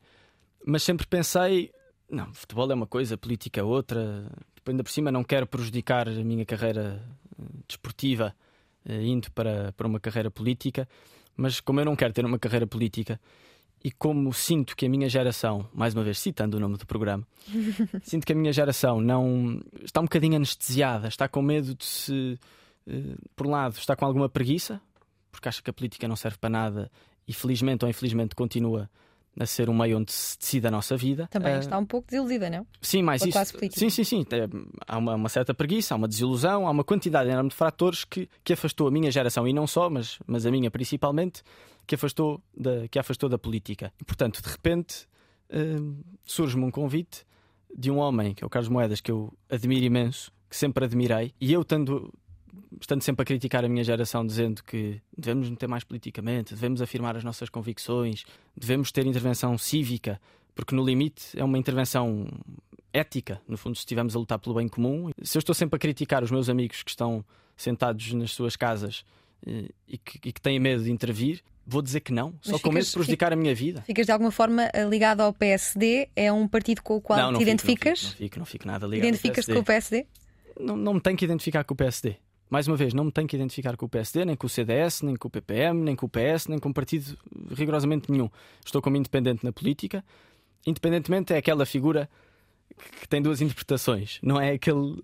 Mas 0.64 0.84
sempre 0.84 1.08
pensei, 1.08 1.72
não, 2.10 2.32
futebol 2.34 2.72
é 2.72 2.76
uma 2.76 2.88
coisa, 2.88 3.18
política 3.18 3.60
é 3.60 3.64
outra. 3.64 4.26
Ainda 4.68 4.84
por 4.84 4.92
cima 4.92 5.12
não 5.12 5.24
quero 5.24 5.48
prejudicar 5.48 6.08
a 6.08 6.24
minha 6.24 6.46
carreira 6.46 7.02
eh, 7.40 7.44
desportiva 7.68 8.36
indo 8.88 9.32
para, 9.32 9.72
para 9.74 9.88
uma 9.88 10.00
carreira 10.00 10.30
política, 10.30 10.88
mas 11.36 11.60
como 11.60 11.80
eu 11.80 11.86
não 11.86 11.96
quero 11.96 12.14
ter 12.14 12.26
uma 12.26 12.40
carreira 12.40 12.68
política 12.68 13.20
e 13.84 13.92
como 13.92 14.34
sinto 14.34 14.76
que 14.76 14.86
a 14.86 14.90
minha 14.90 15.08
geração, 15.08 15.68
mais 15.74 15.94
uma 15.94 16.04
vez 16.04 16.18
citando 16.18 16.58
o 16.58 16.60
nome 16.60 16.78
do 16.78 16.86
programa, 16.86 17.28
sinto 18.02 18.26
que 18.26 18.34
a 18.34 18.36
minha 18.36 18.52
geração 18.52 19.00
não 19.00 19.62
está 19.84 20.02
um 20.02 20.06
bocadinho 20.06 20.36
anestesiada, 20.36 21.08
está 21.08 21.28
com 21.28 21.42
medo 21.42 21.76
de 21.76 21.86
se, 21.86 22.40
eh, 22.88 23.16
por 23.36 23.46
um 23.46 23.52
lado, 23.52 23.76
está 23.78 23.96
com 23.96 24.06
alguma 24.06 24.28
preguiça, 24.28 24.82
porque 25.32 25.50
acha 25.50 25.62
que 25.62 25.70
a 25.70 25.74
política 25.74 26.08
não 26.08 26.16
serve 26.16 26.38
para 26.38 26.50
nada 26.50 26.92
e 27.28 27.34
felizmente 27.34 27.86
ou 27.86 27.90
infelizmente 27.90 28.34
continua 28.34 28.90
a 29.40 29.46
ser 29.46 29.70
um 29.70 29.78
meio 29.78 29.98
onde 29.98 30.12
se 30.12 30.38
decide 30.38 30.68
a 30.68 30.72
nossa 30.72 30.96
vida. 30.96 31.28
Também 31.28 31.56
uh, 31.56 31.60
está 31.60 31.78
um 31.78 31.86
pouco 31.86 32.08
desiludida, 32.08 32.50
não? 32.50 32.66
Sim, 32.82 33.04
mais 33.04 33.22
isso. 33.22 33.38
Sim, 33.72 33.90
sim, 33.90 34.04
sim. 34.04 34.26
Há 34.88 34.98
uma, 34.98 35.16
uma, 35.16 35.30
certa 35.30 35.54
preguiça, 35.54 35.94
há 35.94 35.98
uma 35.98 36.08
desilusão, 36.08 36.68
há 36.68 36.72
uma 36.72 36.84
quantidade 36.84 37.30
enorme 37.30 37.50
de 37.50 37.56
fatores 37.56 38.06
que, 38.06 38.30
que 38.44 38.54
afastou 38.54 38.88
a 38.88 38.92
minha 38.92 39.12
geração, 39.12 39.48
e 39.48 39.54
não 39.54 39.68
só, 39.68 39.90
mas, 39.90 40.20
mas 40.26 40.46
a 40.46 40.52
minha 40.52 40.72
principalmente, 40.72 41.44
que 41.86 41.96
afastou 41.96 42.42
da, 42.56 42.88
que 42.88 42.98
afastou 42.98 43.30
da 43.30 43.38
política. 43.38 43.92
E, 44.00 44.04
portanto, 44.06 44.42
de 44.42 44.50
repente, 44.50 45.06
uh, 45.50 46.04
surge-me 46.24 46.64
um 46.64 46.72
convite 46.72 47.26
de 47.76 47.92
um 47.92 47.98
homem, 47.98 48.34
que 48.34 48.44
é 48.44 48.48
o 48.48 48.50
Carlos 48.50 48.70
Moedas, 48.70 49.02
que 49.02 49.12
eu 49.12 49.34
admiro 49.50 49.86
imenso, 49.86 50.32
que 50.50 50.56
sempre 50.56 50.86
admirei, 50.86 51.34
e 51.42 51.52
eu, 51.52 51.66
tendo 51.66 52.14
estando 52.80 53.02
sempre 53.02 53.24
a 53.24 53.26
criticar 53.26 53.64
a 53.66 53.70
minha 53.70 53.84
geração, 53.84 54.26
dizendo 54.26 54.64
que 54.64 55.02
devemos 55.18 55.50
meter 55.50 55.68
mais 55.68 55.84
politicamente, 55.84 56.54
devemos 56.54 56.82
afirmar 56.82 57.16
as 57.16 57.24
nossas 57.24 57.50
convicções, 57.50 58.26
devemos 58.56 58.92
ter 58.92 59.06
intervenção 59.06 59.58
cívica, 59.58 60.20
porque 60.54 60.76
no 60.76 60.84
limite 60.84 61.38
é 61.38 61.44
uma 61.44 61.58
intervenção 61.58 62.28
ética, 62.94 63.42
no 63.48 63.58
fundo, 63.58 63.76
se 63.76 63.82
estivermos 63.82 64.16
a 64.16 64.20
lutar 64.20 64.40
pelo 64.40 64.56
bem 64.56 64.68
comum. 64.68 65.12
Se 65.22 65.38
eu 65.38 65.40
estou 65.40 65.54
sempre 65.54 65.76
a 65.76 65.80
criticar 65.80 66.24
os 66.24 66.32
meus 66.32 66.50
amigos 66.50 66.82
que 66.82 66.90
estão 66.90 67.26
sentados 67.58 68.14
nas 68.14 68.32
suas 68.32 68.56
casas 68.56 69.04
eh, 69.46 69.70
e 69.88 69.98
que, 69.98 70.30
e 70.30 70.32
que 70.32 70.42
têm 70.42 70.60
medo 70.60 70.84
de 70.84 70.92
intervir, 70.92 71.42
vou 71.66 71.82
dizer 71.82 72.00
que 72.00 72.14
não, 72.14 72.34
só 72.42 72.58
com 72.60 72.72
medo 72.72 72.86
de 72.86 72.92
prejudicar 72.94 73.34
a 73.34 73.36
minha 73.36 73.54
vida. 73.54 73.82
Ficas 73.82 74.06
de 74.06 74.12
alguma 74.12 74.32
forma 74.32 74.72
ligado 74.90 75.22
ao 75.22 75.34
PSD? 75.34 76.10
É 76.16 76.32
um 76.32 76.48
partido 76.48 76.82
com 76.82 76.96
o 76.96 77.02
qual 77.02 77.20
não, 77.20 77.32
não 77.32 77.40
te 77.40 77.40
fico, 77.40 77.50
identificas? 77.50 78.04
Não 78.04 78.10
fico, 78.12 78.20
não 78.20 78.26
fico, 78.26 78.40
não 78.40 78.46
fico 78.46 78.68
nada 78.68 78.88
ligado 78.88 79.08
Identificas-te 79.08 79.54
com 79.54 79.60
o 79.60 79.64
PSD? 79.64 80.06
Não, 80.60 80.78
não 80.78 80.94
me 80.94 81.02
tenho 81.02 81.18
que 81.18 81.26
identificar 81.26 81.64
com 81.64 81.74
o 81.74 81.78
PSD. 81.78 82.16
Mais 82.56 82.70
uma 82.70 82.78
vez, 82.78 82.94
não 82.94 83.04
me 83.04 83.12
tenho 83.12 83.28
que 83.28 83.36
identificar 83.36 83.76
com 83.76 83.86
o 83.86 83.90
PSD, 83.90 84.24
nem 84.24 84.34
com 84.34 84.48
o 84.48 84.50
CDS, 84.50 85.02
nem 85.02 85.18
com 85.18 85.28
o 85.28 85.30
PPM, 85.30 85.84
nem 85.84 85.94
com 85.94 86.06
o 86.06 86.10
PS, 86.10 86.48
nem 86.48 86.58
com 86.58 86.70
um 86.70 86.72
partido 86.72 87.18
rigorosamente 87.52 88.10
nenhum. 88.10 88.30
Estou 88.66 88.82
como 88.82 88.96
independente 88.96 89.44
na 89.44 89.52
política. 89.52 90.02
Independentemente 90.66 91.34
é 91.34 91.38
aquela 91.38 91.66
figura 91.66 92.10
que 93.02 93.10
tem 93.10 93.22
duas 93.22 93.42
interpretações. 93.42 94.20
Não 94.24 94.40
é 94.40 94.54
aquele. 94.54 95.04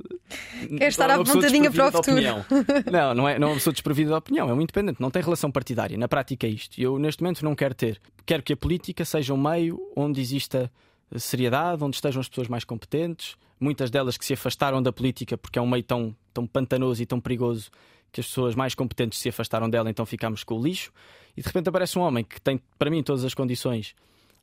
Quer 0.78 0.88
estar 0.88 1.12
à 1.12 1.18
vontadinha 1.18 1.70
para 1.70 1.90
o 1.90 1.92
futuro. 1.92 2.22
Não, 2.90 3.14
não 3.14 3.28
é, 3.28 3.38
não 3.38 3.50
é 3.50 3.52
uma 3.52 3.58
pessoa 3.58 3.74
desprovida 3.74 4.12
de 4.12 4.16
opinião, 4.16 4.50
é 4.50 4.54
um 4.54 4.62
independente, 4.62 5.02
não 5.02 5.12
tem 5.12 5.22
relação 5.22 5.52
partidária. 5.52 5.98
Na 5.98 6.08
prática 6.08 6.48
é 6.48 6.50
isto. 6.50 6.80
Eu, 6.80 6.98
neste 6.98 7.22
momento, 7.22 7.44
não 7.44 7.54
quero 7.54 7.76
ter. 7.76 8.00
Quero 8.26 8.44
que 8.44 8.54
a 8.54 8.58
política 8.58 9.04
seja 9.04 9.34
um 9.34 9.38
meio 9.38 9.78
onde 9.94 10.22
exista 10.22 10.72
seriedade, 11.19 11.84
onde 11.84 11.95
estejam 11.95 12.19
as 12.19 12.30
pessoas 12.30 12.47
mais 12.47 12.63
competentes, 12.63 13.36
muitas 13.60 13.91
delas 13.91 14.17
que 14.17 14.26
se 14.26 14.34
afastaram 14.34 14.82
da 14.82 14.91
política 14.91 15.38
porque 15.38 15.60
é 15.60 15.62
um 15.62 15.67
meio 15.67 15.84
tão, 15.84 16.15
tão 16.34 16.47
pantanoso 16.47 17.02
e 17.02 17.06
tão 17.06 17.19
perigoso 17.19 17.69
que 18.12 18.19
as 18.19 18.28
pessoas 18.28 18.56
mais 18.56 18.76
competentes 18.76 19.19
se 19.19 19.30
afastaram 19.30 19.69
dela, 19.69 19.89
então 19.89 20.06
ficámos 20.06 20.43
com 20.43 20.60
o 20.60 20.63
lixo. 20.63 20.91
E 21.36 21.41
de 21.41 21.47
repente 21.47 21.69
aparece 21.69 21.97
um 21.97 22.02
homem 22.02 22.24
que 22.24 22.41
tem, 22.41 22.60
para 22.78 22.89
mim, 22.89 23.02
todas 23.02 23.24
as 23.24 23.34
condições 23.34 23.95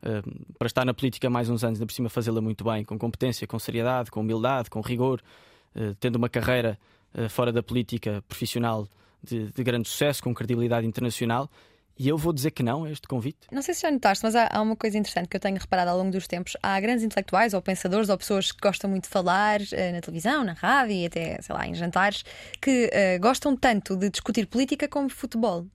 uh, 0.03 0.55
para 0.59 0.67
estar 0.67 0.85
na 0.85 0.95
política 0.95 1.29
mais 1.29 1.51
uns 1.51 1.63
anos, 1.63 1.79
ainda 1.79 1.87
por 1.87 1.93
cima 1.93 2.09
fazê-la 2.09 2.41
muito 2.41 2.65
bem, 2.65 2.85
com 2.85 2.99
competência, 2.99 3.47
com 3.47 3.59
seriedade, 3.59 4.11
com 4.11 4.21
humildade, 4.21 4.71
com 4.71 4.81
rigor, 4.81 5.21
uh, 5.77 5.95
tendo 6.01 6.17
uma 6.17 6.29
carreira 6.29 6.79
uh, 7.15 7.29
fora 7.29 7.53
da 7.53 7.63
política 7.63 8.25
profissional 8.27 8.89
de, 9.23 9.51
de 9.53 9.63
grande 9.63 9.89
sucesso, 9.89 10.23
com 10.23 10.33
credibilidade 10.33 10.87
internacional. 10.87 11.51
E 11.99 12.09
eu 12.09 12.17
vou 12.17 12.33
dizer 12.33 12.53
que 12.53 12.63
não 12.63 12.85
a 12.85 12.91
este 12.91 13.09
convite. 13.09 13.39
Não 13.51 13.61
sei 13.61 13.75
se 13.75 13.83
já 13.83 13.91
notaste, 13.91 14.25
mas 14.25 14.37
há, 14.37 14.49
há, 14.53 14.63
uma 14.63 14.77
coisa 14.77 14.97
interessante 14.97 15.29
que 15.29 15.37
eu 15.37 15.41
tenho 15.41 15.59
reparado 15.59 15.91
ao 15.91 15.99
longo 15.99 16.13
dos 16.13 16.29
tempos. 16.29 16.57
Há 16.63 16.79
grandes 16.81 17.05
intelectuais 17.05 17.55
ou 17.55 17.61
pensadores 17.61 18.09
ou 18.09 18.17
pessoas 18.17 18.53
que 18.53 18.61
gostam 18.61 18.89
muito 18.89 19.05
de 19.05 19.11
falar 19.11 19.61
uh, 19.61 19.93
na 19.93 20.01
televisão, 20.01 20.45
na 20.45 20.53
rádio 20.53 20.95
e 20.95 21.07
até, 21.07 21.43
sei 21.43 21.55
lá, 21.55 21.67
em 21.67 21.75
jantares, 21.75 22.25
que 22.61 22.87
uh, 22.87 23.21
gostam 23.21 23.57
tanto 23.57 23.97
de 23.97 24.11
discutir 24.11 24.47
política 24.47 24.87
como 24.87 25.09
futebol. 25.09 25.67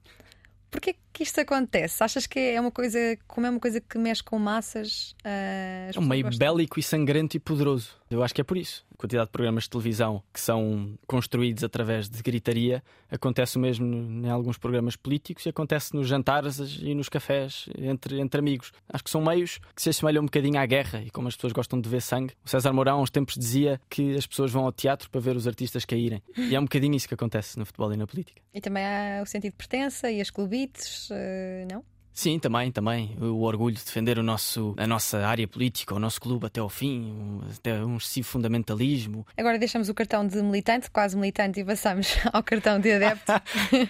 Porquê 0.70 0.96
que 1.14 1.22
isto 1.22 1.40
acontece? 1.40 2.02
Achas 2.02 2.26
que 2.26 2.38
é 2.38 2.60
uma 2.60 2.72
coisa, 2.72 2.98
como 3.28 3.46
é 3.46 3.50
uma 3.50 3.60
coisa 3.60 3.80
que 3.80 3.96
mexe 3.96 4.22
com 4.22 4.36
massas? 4.36 5.12
Uh, 5.24 5.94
é 5.94 5.98
um 5.98 6.04
meio 6.04 6.24
gostam? 6.24 6.38
bélico 6.38 6.80
e 6.80 6.82
sangrento 6.82 7.36
e 7.36 7.40
poderoso. 7.40 7.90
Eu 8.10 8.22
acho 8.22 8.34
que 8.34 8.40
é 8.40 8.44
por 8.44 8.56
isso. 8.56 8.84
A 8.92 8.96
quantidade 8.96 9.26
de 9.26 9.32
programas 9.32 9.64
de 9.64 9.70
televisão 9.70 10.22
que 10.32 10.40
são 10.40 10.96
construídos 11.06 11.64
através 11.64 12.08
de 12.08 12.22
gritaria 12.22 12.82
acontece 13.10 13.56
o 13.56 13.60
mesmo 13.60 13.86
em 13.86 14.28
alguns 14.28 14.56
programas 14.56 14.94
políticos 14.96 15.46
e 15.46 15.48
acontece 15.48 15.94
nos 15.94 16.06
jantares 16.06 16.58
e 16.80 16.94
nos 16.94 17.08
cafés 17.08 17.68
entre, 17.76 18.20
entre 18.20 18.38
amigos. 18.38 18.72
Acho 18.88 19.04
que 19.04 19.10
são 19.10 19.20
meios 19.20 19.58
que 19.74 19.82
se 19.82 19.90
assemelham 19.90 20.22
um 20.22 20.26
bocadinho 20.26 20.58
à 20.58 20.66
guerra 20.66 21.02
e 21.02 21.10
como 21.10 21.28
as 21.28 21.34
pessoas 21.34 21.52
gostam 21.52 21.80
de 21.80 21.88
ver 21.88 22.02
sangue. 22.02 22.34
O 22.44 22.48
César 22.48 22.72
Mourão, 22.72 22.98
há 22.98 23.02
uns 23.02 23.10
tempos, 23.10 23.34
dizia 23.34 23.80
que 23.88 24.14
as 24.14 24.26
pessoas 24.26 24.52
vão 24.52 24.64
ao 24.64 24.72
teatro 24.72 25.10
para 25.10 25.20
ver 25.20 25.36
os 25.36 25.46
artistas 25.46 25.84
caírem. 25.84 26.22
E 26.36 26.54
é 26.54 26.60
um 26.60 26.64
bocadinho 26.64 26.94
isso 26.94 27.08
que 27.08 27.14
acontece 27.14 27.58
no 27.58 27.66
futebol 27.66 27.92
e 27.92 27.96
na 27.96 28.06
política. 28.06 28.40
E 28.52 28.60
também 28.60 28.84
há 28.84 29.20
o 29.22 29.26
sentido 29.26 29.52
de 29.52 29.56
pertença 29.56 30.10
e 30.10 30.20
as 30.20 30.30
clubites, 30.30 31.03
uh, 31.10 31.66
não? 31.70 31.84
Sim, 32.14 32.38
também, 32.38 32.70
também. 32.70 33.16
O 33.20 33.42
orgulho 33.42 33.74
de 33.74 33.84
defender 33.84 34.20
o 34.20 34.22
nosso, 34.22 34.72
a 34.78 34.86
nossa 34.86 35.26
área 35.26 35.48
política, 35.48 35.96
o 35.96 35.98
nosso 35.98 36.20
clube 36.20 36.46
até 36.46 36.60
ao 36.60 36.68
fim, 36.68 37.40
até 37.56 37.84
um 37.84 37.96
excessivo 37.96 38.28
fundamentalismo. 38.28 39.26
Agora 39.36 39.58
deixamos 39.58 39.88
o 39.88 39.94
cartão 39.94 40.24
de 40.24 40.40
militante, 40.40 40.88
quase 40.92 41.16
militante, 41.16 41.58
e 41.58 41.64
passamos 41.64 42.16
ao 42.32 42.40
cartão 42.40 42.78
de 42.78 42.92
adepto. 42.92 43.32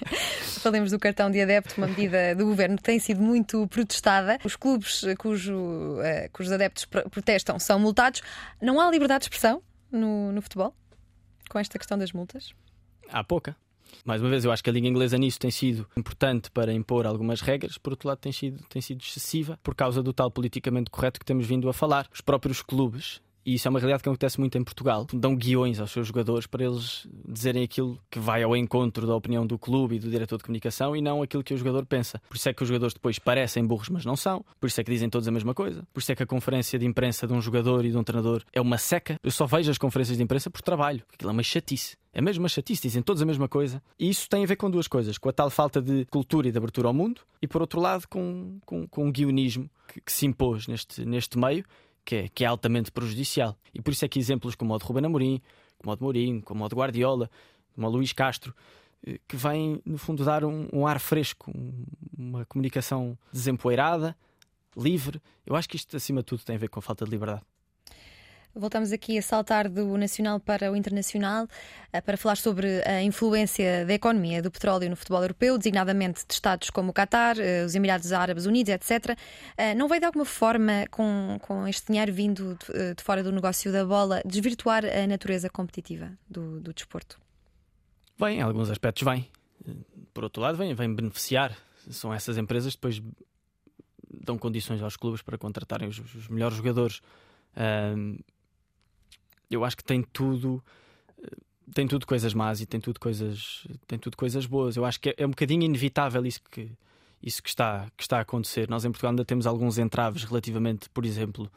Falemos 0.63 0.91
do 0.91 0.99
cartão 0.99 1.31
de 1.31 1.43
adepto, 1.43 1.75
uma 1.77 1.87
medida 1.87 2.35
do 2.35 2.47
governo 2.47 2.79
que 2.79 2.83
tem 2.83 2.99
sido 2.99 3.21
muito 3.21 3.69
protestada. 3.69 4.39
Os 4.43 4.57
clubes 4.57 5.05
cujo, 5.19 5.55
uh, 5.55 6.31
cujos 6.33 6.51
adeptos 6.51 6.87
protestam 6.87 7.59
são 7.59 7.79
multados. 7.79 8.23
Não 8.59 8.81
há 8.81 8.91
liberdade 8.91 9.21
de 9.21 9.25
expressão 9.27 9.63
no, 9.93 10.33
no 10.33 10.41
futebol 10.41 10.75
com 11.51 11.59
esta 11.59 11.79
questão 11.79 11.99
das 11.99 12.11
multas? 12.13 12.55
Há 13.11 13.23
pouca. 13.23 13.55
Mais 14.05 14.21
uma 14.21 14.31
vez, 14.31 14.45
eu 14.45 14.53
acho 14.53 14.63
que 14.63 14.71
a 14.71 14.73
Liga 14.73 14.89
Inglesa 14.89 15.19
nisso 15.19 15.39
tem 15.39 15.51
sido 15.51 15.87
importante 15.97 16.51
para 16.51 16.73
impor 16.73 17.07
algumas 17.07 17.41
regras, 17.41 17.79
por 17.79 17.93
outro 17.93 18.09
lado, 18.09 18.19
tem 18.19 18.33
sido, 18.33 18.63
tem 18.69 18.81
sido 18.81 19.01
excessiva 19.01 19.59
por 19.63 19.75
causa 19.75 20.03
do 20.03 20.13
tal 20.13 20.31
politicamente 20.31 20.91
correto 20.91 21.21
que 21.21 21.27
temos 21.27 21.47
vindo 21.47 21.69
a 21.69 21.73
falar. 21.73 22.09
Os 22.13 22.21
próprios 22.21 22.63
clubes 22.63 23.21
e 23.45 23.55
isso 23.55 23.69
é 23.69 23.71
uma 23.71 23.79
realidade 23.79 24.03
que 24.03 24.09
acontece 24.09 24.41
muito 24.41 24.57
em 24.57 24.65
Portugal. 24.65 25.07
Dão 25.13 25.37
guiões 25.37 25.81
aos 25.81 25.91
seus 25.91 26.07
jogadores 26.07 26.47
para 26.47 26.65
eles 26.65 27.07
dizerem 27.29 27.63
aquilo 27.63 27.99
que 28.11 28.19
vai 28.19 28.43
ao 28.43 28.57
encontro 28.57 29.07
da 29.07 29.15
opinião 29.15 29.47
do 29.47 29.59
clube 29.59 29.97
e 29.97 29.99
do 29.99 30.11
diretor 30.11 30.39
de 30.39 30.45
comunicação 30.45 30.97
e 30.97 31.03
não 31.03 31.23
aquilo 31.23 31.45
que 31.45 31.53
o 31.53 31.57
jogador 31.57 31.85
pensa. 31.85 32.21
Por 32.29 32.37
isso 32.37 32.49
é 32.49 32.55
que 32.55 32.63
os 32.63 32.69
jogadores 32.69 32.95
depois 32.95 33.19
parecem 33.19 33.65
burros, 33.67 33.89
mas 33.89 34.05
não 34.05 34.17
são. 34.17 34.45
Por 34.59 34.67
isso 34.67 34.81
é 34.81 34.85
que 34.85 34.91
dizem 34.91 35.11
todos 35.11 35.29
a 35.29 35.31
mesma 35.31 35.55
coisa. 35.55 35.87
Por 35.93 36.01
isso 36.01 36.13
é 36.13 36.15
que 36.15 36.23
a 36.23 36.27
conferência 36.27 36.79
de 36.79 36.87
imprensa 36.87 37.27
de 37.27 37.33
um 37.33 37.41
jogador 37.41 37.85
e 37.85 37.91
de 37.91 37.97
um 37.97 38.05
treinador 38.05 38.43
é 38.53 38.61
uma 38.61 38.79
seca. 38.79 39.19
Eu 39.23 39.31
só 39.31 39.47
vejo 39.47 39.71
as 39.71 39.79
conferências 39.79 40.17
de 40.17 40.23
imprensa 40.23 40.51
por 40.51 40.63
trabalho. 40.63 41.03
Aquilo 41.13 41.31
é 41.31 41.33
uma 41.33 41.43
chatice. 41.43 41.97
É 42.15 42.21
mesmo 42.21 42.45
uma 42.45 42.49
chatice, 42.49 42.83
dizem 42.83 43.03
todos 43.03 43.21
a 43.21 43.27
mesma 43.27 43.49
coisa. 43.49 43.83
E 43.99 44.09
isso 44.09 44.29
tem 44.29 44.45
a 44.45 44.47
ver 44.47 44.55
com 44.55 44.71
duas 44.71 44.87
coisas: 44.87 45.19
com 45.19 45.29
a 45.29 45.33
tal 45.33 45.51
falta 45.51 45.83
de 45.83 46.05
cultura 46.07 46.49
e 46.49 46.53
de 46.53 46.57
abertura 46.57 46.87
ao 46.87 46.95
mundo, 46.95 47.23
e 47.43 47.49
por 47.49 47.61
outro 47.61 47.81
lado, 47.81 48.07
com, 48.09 48.59
com, 48.65 48.87
com 48.87 49.07
um 49.07 49.11
guionismo 49.11 49.69
que, 49.89 50.01
que 50.01 50.13
se 50.13 50.25
impôs 50.25 50.69
neste, 50.69 51.05
neste 51.05 51.37
meio 51.37 51.65
que 52.05 52.17
é, 52.17 52.29
que 52.29 52.45
é 52.45 52.47
altamente 52.47 52.93
prejudicial. 52.93 53.57
E 53.73 53.81
por 53.81 53.93
isso 53.93 54.05
é 54.05 54.09
que 54.09 54.19
exemplos 54.19 54.55
como 54.55 54.75
o 54.75 54.79
de 54.79 54.85
Ruben 54.85 55.07
Amorim, 55.07 55.41
como 55.79 55.93
o 55.93 55.97
de 55.97 56.03
Mourinho, 56.03 56.43
como 56.43 56.65
o 56.65 56.69
de 56.69 56.75
Guardiola, 56.75 57.31
como 57.75 57.87
o 57.87 57.91
Luís 57.91 58.13
Castro, 58.13 58.55
eh, 59.07 59.19
que 59.27 59.37
vêm, 59.37 59.81
no 59.85 59.99
fundo, 59.99 60.25
dar 60.25 60.45
um, 60.45 60.69
um 60.73 60.87
ar 60.87 61.01
fresco, 61.01 61.51
um, 61.51 61.85
uma 62.17 62.45
comunicação 62.47 63.19
desempoeirada, 63.33 64.17
livre. 64.77 65.21
Eu 65.47 65.57
acho 65.57 65.69
que 65.69 65.77
isto, 65.77 65.97
acima 65.97 66.21
de 66.21 66.27
tudo, 66.27 66.45
tem 66.45 66.57
a 66.57 66.59
ver 66.59 66.69
com 66.69 66.79
a 66.79 66.83
falta 66.83 67.05
de 67.05 67.11
liberdade. 67.11 67.43
Voltamos 68.57 68.93
aqui 68.93 69.19
a 69.19 69.23
saltar 69.23 69.69
do 69.69 69.97
nacional 69.99 70.39
para 70.39 70.71
o 70.71 70.77
internacional 70.77 71.49
eh, 71.93 72.01
para 72.01 72.17
falar 72.17 72.37
sobre 72.37 72.83
a 72.87 73.03
influência 73.03 73.85
da 73.85 73.93
economia 73.95 74.41
do 74.41 74.49
petróleo 74.49 74.89
no 74.89 74.95
futebol 74.95 75.23
europeu, 75.23 75.59
designadamente 75.59 76.25
de 76.25 76.35
Estados 76.35 76.71
como 76.71 76.91
o 76.91 76.93
Qatar, 76.93 77.37
eh, 77.41 77.65
os 77.65 77.75
Emirados 77.75 78.13
Árabes 78.13 78.47
Unidos, 78.47 78.73
etc. 78.73 79.19
Eh, 79.57 79.75
não 79.75 79.89
veio 79.89 80.01
de 80.01 80.07
alguma 80.07 80.25
forma, 80.25 80.87
com, 80.89 81.37
com 81.43 81.67
este 81.67 81.89
dinheiro 81.89 82.13
vindo 82.13 82.57
de, 82.57 82.95
de 82.95 83.03
fora 83.03 83.25
do 83.25 83.33
negócio 83.33 83.73
da 83.73 83.85
bola, 83.85 84.23
desvirtuar 84.25 84.85
a 84.85 85.05
natureza 85.05 85.51
competitiva 85.51 86.13
do, 86.31 86.61
do 86.61 86.73
desporto? 86.73 87.21
Vem, 88.17 88.39
em 88.39 88.43
alguns 88.43 88.71
aspectos 88.71 89.03
vem. 89.03 89.29
Por 90.13 90.23
outro 90.23 90.41
lado, 90.41 90.57
vem, 90.57 90.73
vem 90.75 90.95
beneficiar. 90.95 91.57
São 91.91 92.15
essas 92.15 92.39
empresas 92.39 92.77
que 92.77 92.81
depois 92.81 93.03
dão 94.25 94.39
condições 94.39 94.81
aos 94.81 94.97
clubes 94.97 95.23
para 95.23 95.37
contratarem 95.37 95.89
os, 95.89 95.99
os 95.99 96.29
melhores 96.29 96.57
jogadores 96.57 97.03
eu 99.51 99.65
acho 99.65 99.77
que 99.77 99.85
tem 99.85 100.03
tudo 100.03 100.63
tem 101.73 101.89
tudo 101.89 102.07
coisas 102.07 102.35
más 102.35 102.61
e 102.61 102.67
tem 102.67 102.81
tudo 102.81 103.01
coisas 103.01 103.67
tem 103.87 103.99
tudo 103.99 104.17
coisas 104.17 104.47
boas. 104.47 104.77
Eu 104.77 104.85
acho 104.85 105.01
que 105.01 105.11
é, 105.11 105.15
é 105.19 105.27
um 105.27 105.31
bocadinho 105.31 105.63
inevitável 105.63 106.25
isso 106.27 106.41
que 106.51 106.71
isso 107.23 107.43
que 107.43 107.49
está 107.49 107.91
que 107.97 108.03
está 108.03 108.19
a 108.19 108.21
acontecer. 108.21 108.69
Nós 108.69 108.85
em 108.85 108.91
Portugal 108.91 109.11
ainda 109.11 109.25
temos 109.25 109.47
alguns 109.47 109.79
entraves 109.79 110.25
relativamente 110.25 110.89
por 110.91 111.05
exemplo 111.05 111.51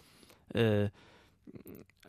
uh, 0.52 0.92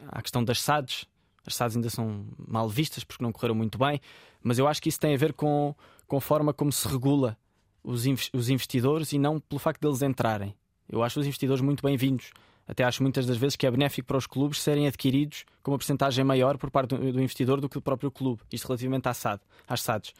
à 0.08 0.22
questão 0.22 0.44
das 0.44 0.60
SADs. 0.60 1.06
As 1.46 1.54
SADs 1.54 1.76
ainda 1.76 1.90
são 1.90 2.26
mal 2.36 2.68
vistas 2.68 3.04
porque 3.04 3.22
não 3.22 3.32
correram 3.32 3.54
muito 3.54 3.78
bem 3.78 4.00
mas 4.42 4.58
eu 4.58 4.68
acho 4.68 4.80
que 4.80 4.88
isso 4.88 5.00
tem 5.00 5.14
a 5.14 5.18
ver 5.18 5.32
com 5.32 5.74
com 6.06 6.16
a 6.16 6.20
forma 6.20 6.54
como 6.54 6.72
se 6.72 6.88
regula 6.88 7.36
os 7.82 8.06
investidores 8.50 9.12
e 9.12 9.18
não 9.18 9.40
pelo 9.40 9.58
facto 9.58 9.80
deles 9.80 10.02
entrarem. 10.02 10.54
Eu 10.88 11.02
acho 11.02 11.20
os 11.20 11.26
investidores 11.26 11.62
muito 11.62 11.82
bem-vindos 11.82 12.30
até 12.68 12.84
acho 12.84 13.02
muitas 13.02 13.24
das 13.24 13.38
vezes 13.38 13.56
que 13.56 13.66
é 13.66 13.70
benéfico 13.70 14.06
para 14.06 14.18
os 14.18 14.26
clubes 14.26 14.60
serem 14.60 14.86
adquiridos 14.86 15.46
com 15.62 15.70
uma 15.70 15.78
porcentagem 15.78 16.22
maior 16.22 16.58
por 16.58 16.70
parte 16.70 16.94
do, 16.94 17.20
investidor 17.20 17.62
do 17.62 17.68
que 17.68 17.76
do 17.76 17.82
próprio 17.82 18.10
clube. 18.10 18.42
Isto 18.52 18.68
relativamente 18.68 19.08
à 19.08 19.14
SAD, 19.14 19.40
às 19.66 19.80
SADs. 19.80 20.12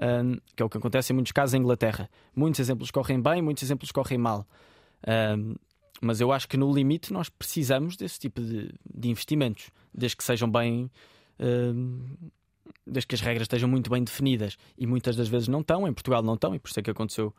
Um, 0.00 0.36
que 0.54 0.62
é 0.62 0.64
o 0.64 0.70
que 0.70 0.78
acontece 0.78 1.12
em 1.12 1.14
muitos 1.14 1.32
casos 1.32 1.54
em 1.54 1.58
Inglaterra. 1.58 2.08
Muitos 2.36 2.60
exemplos 2.60 2.92
correm 2.92 3.20
bem, 3.20 3.42
muitos 3.42 3.64
exemplos 3.64 3.90
correm 3.90 4.16
mal. 4.16 4.46
Um, 5.36 5.56
mas 6.00 6.20
eu 6.20 6.30
acho 6.30 6.48
que 6.48 6.56
no 6.56 6.72
limite 6.72 7.12
nós 7.12 7.28
precisamos 7.28 7.96
desse 7.96 8.20
tipo 8.20 8.40
de, 8.40 8.72
de 8.94 9.08
investimentos, 9.08 9.70
desde 9.92 10.16
que 10.16 10.22
sejam 10.22 10.48
bem. 10.48 10.88
Um, 11.40 12.04
desde 12.86 13.08
que 13.08 13.16
as 13.16 13.20
regras 13.20 13.42
estejam 13.42 13.68
muito 13.68 13.90
bem 13.90 14.04
definidas 14.04 14.56
e 14.76 14.86
muitas 14.86 15.16
das 15.16 15.28
vezes 15.28 15.48
não 15.48 15.60
estão, 15.60 15.86
em 15.86 15.92
Portugal 15.92 16.22
não 16.22 16.34
estão, 16.34 16.54
e 16.54 16.58
por 16.58 16.68
isso 16.68 16.78
é 16.78 16.82
que 16.82 16.90
aconteceu 16.90 17.34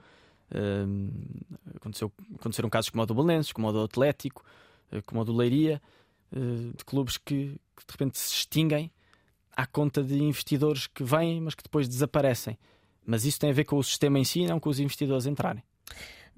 Aconteceu, 1.75 2.11
aconteceram 2.35 2.69
casos 2.69 2.89
como 2.89 3.03
o 3.03 3.05
do 3.05 3.13
Belenenses, 3.13 3.51
como 3.51 3.67
o 3.67 3.71
do 3.71 3.83
Atlético, 3.83 4.43
uh, 4.91 5.01
como 5.05 5.21
o 5.21 5.25
do 5.25 5.35
Leiria, 5.35 5.81
uh, 6.31 6.77
de 6.77 6.85
clubes 6.85 7.17
que, 7.17 7.59
que, 7.75 7.85
de 7.85 7.91
repente 7.91 8.17
se 8.17 8.33
extinguem 8.33 8.91
à 9.55 9.65
conta 9.65 10.03
de 10.03 10.21
investidores 10.21 10.87
que 10.87 11.03
vêm, 11.03 11.41
mas 11.41 11.55
que 11.55 11.63
depois 11.63 11.87
desaparecem. 11.87 12.57
Mas 13.05 13.25
isso 13.25 13.39
tem 13.39 13.49
a 13.49 13.53
ver 13.53 13.65
com 13.65 13.77
o 13.77 13.83
sistema 13.83 14.19
em 14.19 14.23
si, 14.23 14.45
não 14.45 14.59
com 14.59 14.69
os 14.69 14.79
investidores 14.79 15.25
entrarem. 15.25 15.63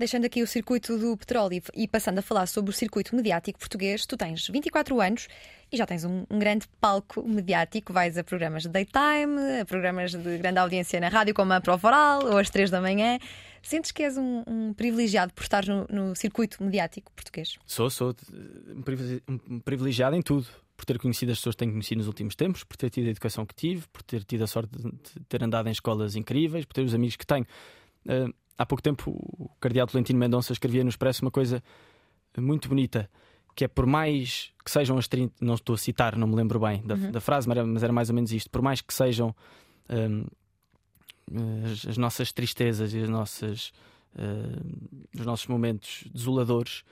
Deixando 0.02 0.26
aqui 0.26 0.42
o 0.42 0.48
circuito 0.48 0.98
do 0.98 1.16
petróleo 1.16 1.62
e 1.76 1.88
passando 1.88 2.18
a 2.18 2.22
falar 2.24 2.48
sobre 2.48 2.72
o 2.72 2.74
circuito 2.74 3.16
mediático 3.16 3.60
português, 3.60 4.04
tu 4.04 4.18
tens 4.18 4.48
24 4.48 5.00
anos 5.00 5.28
e 5.72 5.78
já 5.78 5.86
tens 5.86 6.04
um, 6.04 6.26
um, 6.28 6.40
grande 6.40 6.66
palco 6.80 7.22
mediático. 7.22 7.94
Vais 7.94 8.18
a 8.18 8.24
programas 8.24 8.64
de 8.64 8.70
daytime, 8.70 9.62
a 9.62 9.64
programas 9.64 10.12
de 10.12 10.38
grande 10.40 10.58
audiência 10.58 11.00
na 11.00 11.08
rádio, 11.08 11.36
como 11.36 11.54
a 11.54 11.62
Prova 11.62 11.88
Oral, 11.88 12.26
ou 12.26 12.38
às 12.40 12.50
3 12.50 12.72
da 12.72 12.82
manhã. 12.82 13.20
Sentes 13.62 13.92
que 13.92 14.02
és 14.02 14.18
um, 14.18 14.44
um 14.48 14.74
privilegiado 14.74 15.34
por 15.34 15.44
estar 15.44 15.64
no, 15.68 15.86
no, 15.88 16.16
circuito 16.16 16.64
mediático 16.64 17.12
português? 17.12 17.60
Sou, 17.68 17.88
sou 17.92 18.16
um 19.48 19.60
privilegiado 19.60 20.16
em 20.16 20.24
tudo. 20.24 20.48
Por 20.76 20.84
ter 20.84 20.98
conhecido 20.98 21.32
as 21.32 21.38
pessoas 21.38 21.54
que 21.54 21.60
tenho 21.60 21.74
conhecido 21.74 22.00
nos 22.00 22.08
últimos 22.08 22.34
tempos, 22.34 22.64
por 22.64 22.76
ter 22.76 22.90
tido 22.90 23.06
a 23.06 23.12
educação 23.12 23.46
que 23.46 23.54
tive, 23.54 23.88
por 23.94 24.02
ter 24.02 24.24
tido 24.24 24.46
a 24.46 24.48
sorte 24.48 24.72
de 24.76 25.24
ter 25.30 25.44
andado 25.44 25.70
em 25.70 25.72
escolas 25.72 26.16
incríveis, 26.16 26.66
por 26.66 26.74
ter 26.74 26.82
os 26.82 26.96
amigos 26.96 27.16
que 27.16 27.28
tenho. 27.28 27.46
Uh, 28.04 28.34
há 28.62 28.66
pouco 28.66 28.82
tempo 28.82 29.12
o 29.12 29.50
cardeal 29.60 29.88
Tolentino 29.88 30.20
Mendonça 30.20 30.54
escrevia 30.54 30.84
no 30.84 30.90
Expresso 30.90 31.24
uma 31.24 31.32
coisa 31.32 31.64
muito 32.38 32.70
bonita 32.70 33.10
que 33.56 33.66
é 33.66 33.68
por 33.68 33.86
mais 33.86 34.52
que 34.64 34.72
sejam 34.72 34.98
as 34.98 35.08
30, 35.08 35.34
não 35.42 35.56
estou 35.56 35.76
a 35.76 35.78
citar, 35.78 36.16
não 36.16 36.28
me 36.28 36.36
lembro 36.36 36.60
bem 36.60 36.82
da, 36.84 36.96
uhum. 36.96 37.12
da 37.12 37.20
frase, 37.20 37.48
mas 37.48 37.58
era, 37.58 37.68
mas 37.68 37.84
era, 37.84 37.94
mais 37.94 38.10
ou 38.10 38.16
menos 38.16 38.32
isto, 38.32 38.50
por 38.50 38.62
mais 38.62 38.82
que 38.82 38.94
sejam 38.94 39.36
um, 39.90 40.26
as, 41.66 41.86
as, 41.88 41.98
nossas 41.98 42.32
tristezas 42.32 42.94
e 42.94 43.00
as 43.00 43.10
nossas, 43.10 43.74
uh, 44.16 45.10
os 45.18 45.26
nossos 45.26 45.48
momentos 45.48 46.06
desoladores, 46.14 46.84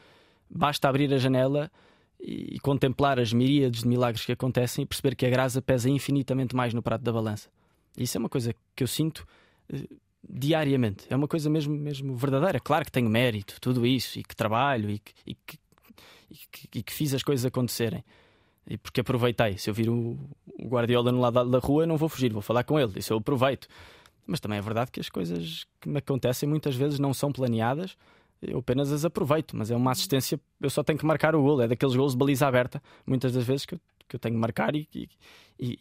basta 0.49 0.89
abrir 0.89 1.13
a 1.13 1.17
janela 1.17 1.71
e, 2.19 2.55
e 2.55 2.59
contemplar 2.59 3.19
as 3.19 3.31
miríades 3.31 3.81
de 3.81 3.87
milagres 3.87 4.25
que 4.25 4.31
acontecem 4.31 4.83
e 4.83 4.85
perceber 4.85 5.15
que 5.15 5.25
a 5.25 5.29
graça 5.29 5.61
pesa 5.61 5.89
infinitamente 5.89 6.55
mais 6.55 6.73
no 6.73 6.81
prato 6.81 7.03
da 7.03 7.11
balança. 7.11 7.49
Isso 7.97 8.17
é 8.17 8.19
uma 8.19 8.29
coisa 8.29 8.53
que 8.75 8.83
eu 8.83 8.87
sinto 8.87 9.25
uh, 9.73 9.97
diariamente. 10.27 11.05
É 11.09 11.15
uma 11.15 11.27
coisa 11.27 11.49
mesmo, 11.49 11.75
mesmo 11.75 12.15
verdadeira. 12.15 12.59
Claro 12.59 12.85
que 12.85 12.91
tenho 12.91 13.09
mérito, 13.09 13.59
tudo 13.61 13.85
isso, 13.85 14.19
e 14.19 14.23
que 14.23 14.35
trabalho 14.35 14.89
e 14.89 14.99
que, 14.99 15.13
e 15.25 15.35
que, 15.35 15.59
e 16.29 16.35
que, 16.51 16.79
e 16.79 16.83
que 16.83 16.93
fiz 16.93 17.13
as 17.13 17.23
coisas 17.23 17.45
acontecerem. 17.45 18.03
E 18.67 18.77
porque 18.77 19.01
aproveitei. 19.01 19.57
Se 19.57 19.69
eu 19.69 19.73
vir 19.73 19.89
o, 19.89 20.17
Guardiola 20.61 21.11
no 21.11 21.19
lado 21.19 21.49
da 21.49 21.59
rua, 21.59 21.85
não 21.85 21.97
vou 21.97 22.09
fugir, 22.09 22.31
vou 22.31 22.41
falar 22.41 22.63
com 22.63 22.79
ele. 22.79 22.99
Isso 22.99 23.13
eu 23.13 23.17
aproveito. 23.17 23.67
Mas 24.27 24.39
também 24.39 24.59
é 24.59 24.61
verdade 24.61 24.91
que 24.91 24.99
as 24.99 25.09
coisas 25.09 25.65
que 25.81 25.89
me 25.89 25.97
acontecem 25.97 26.47
muitas 26.47 26.75
vezes 26.75 26.99
não 26.99 27.13
são 27.13 27.31
planeadas. 27.31 27.97
Eu 28.41 28.59
apenas 28.59 28.91
as 28.91 29.03
aproveito, 29.03 29.57
mas 29.57 29.71
é 29.71 29.75
uma 29.75 29.91
assistência. 29.91 30.39
Eu 30.61 30.69
só 30.69 30.83
tenho 30.83 30.99
que 30.99 31.05
marcar 31.05 31.35
o 31.35 31.41
gol. 31.41 31.61
É 31.61 31.67
daqueles 31.67 31.95
gols 31.95 32.11
de 32.13 32.17
baliza 32.17 32.47
aberta, 32.47 32.81
muitas 33.05 33.33
das 33.33 33.43
vezes 33.43 33.65
que 33.65 33.75
eu, 33.75 33.79
que 34.07 34.15
eu 34.15 34.19
tenho 34.19 34.35
que 34.35 34.39
marcar 34.39 34.75
e, 34.75 34.87
e, 34.93 35.09
e, 35.59 35.77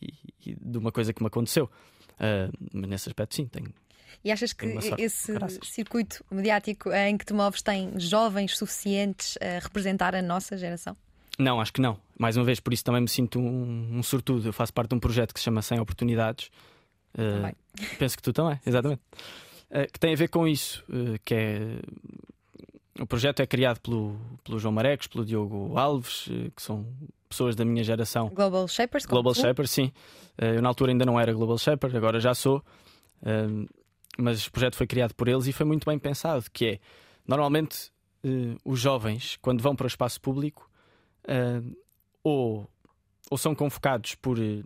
e, 0.47 0.55
de 0.55 0.78
uma 0.78 0.91
coisa 0.91 1.12
que 1.12 1.22
me 1.22 1.26
aconteceu. 1.26 1.70
Uh, 2.14 2.51
mas 2.72 2.89
nesse 2.89 3.09
aspecto, 3.09 3.34
sim, 3.34 3.47
tenho. 3.47 3.72
E 4.25 4.31
achas 4.31 4.53
que 4.53 4.67
esse 4.99 5.33
circuito 5.63 6.25
mediático 6.31 6.93
em 6.93 7.17
que 7.17 7.25
te 7.25 7.33
moves 7.33 7.63
tem 7.63 7.99
jovens 7.99 8.57
suficientes 8.57 9.39
a 9.41 9.59
representar 9.61 10.15
a 10.15 10.23
nossa 10.23 10.57
geração? 10.57 10.97
Não, 11.39 11.61
acho 11.61 11.73
que 11.73 11.81
não. 11.81 11.97
Mais 12.19 12.37
uma 12.37 12.45
vez, 12.45 12.59
por 12.59 12.73
isso 12.73 12.85
também 12.85 13.01
me 13.01 13.09
sinto 13.09 13.39
um, 13.39 13.99
um 13.99 14.03
sortudo. 14.03 14.49
Eu 14.49 14.53
faço 14.53 14.75
parte 14.75 14.91
de 14.91 14.97
um 14.97 15.01
projeto 15.01 15.33
que 15.33 15.39
se 15.39 15.45
chama 15.45 15.63
Sem 15.63 15.79
Oportunidades. 15.79 16.51
Uh, 17.15 17.55
penso 17.99 18.17
que 18.17 18.23
tu 18.23 18.33
também, 18.33 18.59
exatamente. 18.67 19.01
Uh, 19.71 19.91
que 19.93 20.01
tem 20.01 20.13
a 20.13 20.17
ver 20.17 20.29
com 20.29 20.49
isso, 20.49 20.85
uh, 20.89 21.17
que 21.25 21.35
é 21.35 21.81
o 23.01 23.07
projeto 23.07 23.39
é 23.41 23.47
criado 23.47 23.79
pelo, 23.79 24.19
pelo 24.43 24.59
João 24.59 24.75
Marecos, 24.75 25.07
pelo 25.07 25.25
Diogo 25.25 25.79
Alves, 25.79 26.29
que 26.57 26.61
são 26.61 26.85
pessoas 27.29 27.55
da 27.55 27.65
minha 27.65 27.85
geração. 27.85 28.29
Global 28.31 28.67
Shapers? 28.67 29.07
Global 29.07 29.35
Shapers, 29.35 29.71
sim. 29.71 29.93
Eu 30.37 30.61
na 30.61 30.69
altura 30.69 30.91
ainda 30.91 31.07
não 31.07 31.21
era 31.21 31.33
Global 31.33 31.57
Shaper, 31.59 31.95
agora 31.95 32.19
já 32.19 32.35
sou. 32.35 32.61
Mas 34.21 34.47
o 34.47 34.53
projeto 34.53 34.77
foi 34.77 34.87
criado 34.87 35.14
por 35.14 35.29
eles 35.29 35.47
e 35.47 35.53
foi 35.53 35.64
muito 35.64 35.87
bem 35.87 35.99
pensado, 35.99 36.45
que 36.53 36.66
é, 36.66 36.81
normalmente, 37.27 37.93
os 38.64 38.81
jovens, 38.81 39.39
quando 39.41 39.62
vão 39.62 39.77
para 39.77 39.85
o 39.85 39.87
espaço 39.87 40.21
público, 40.21 40.69
uh, 41.29 41.77
ou, 42.23 42.69
ou 43.31 43.39
são 43.39 43.55
convocados 43.55 44.14
por. 44.14 44.39
Uh, 44.39 44.64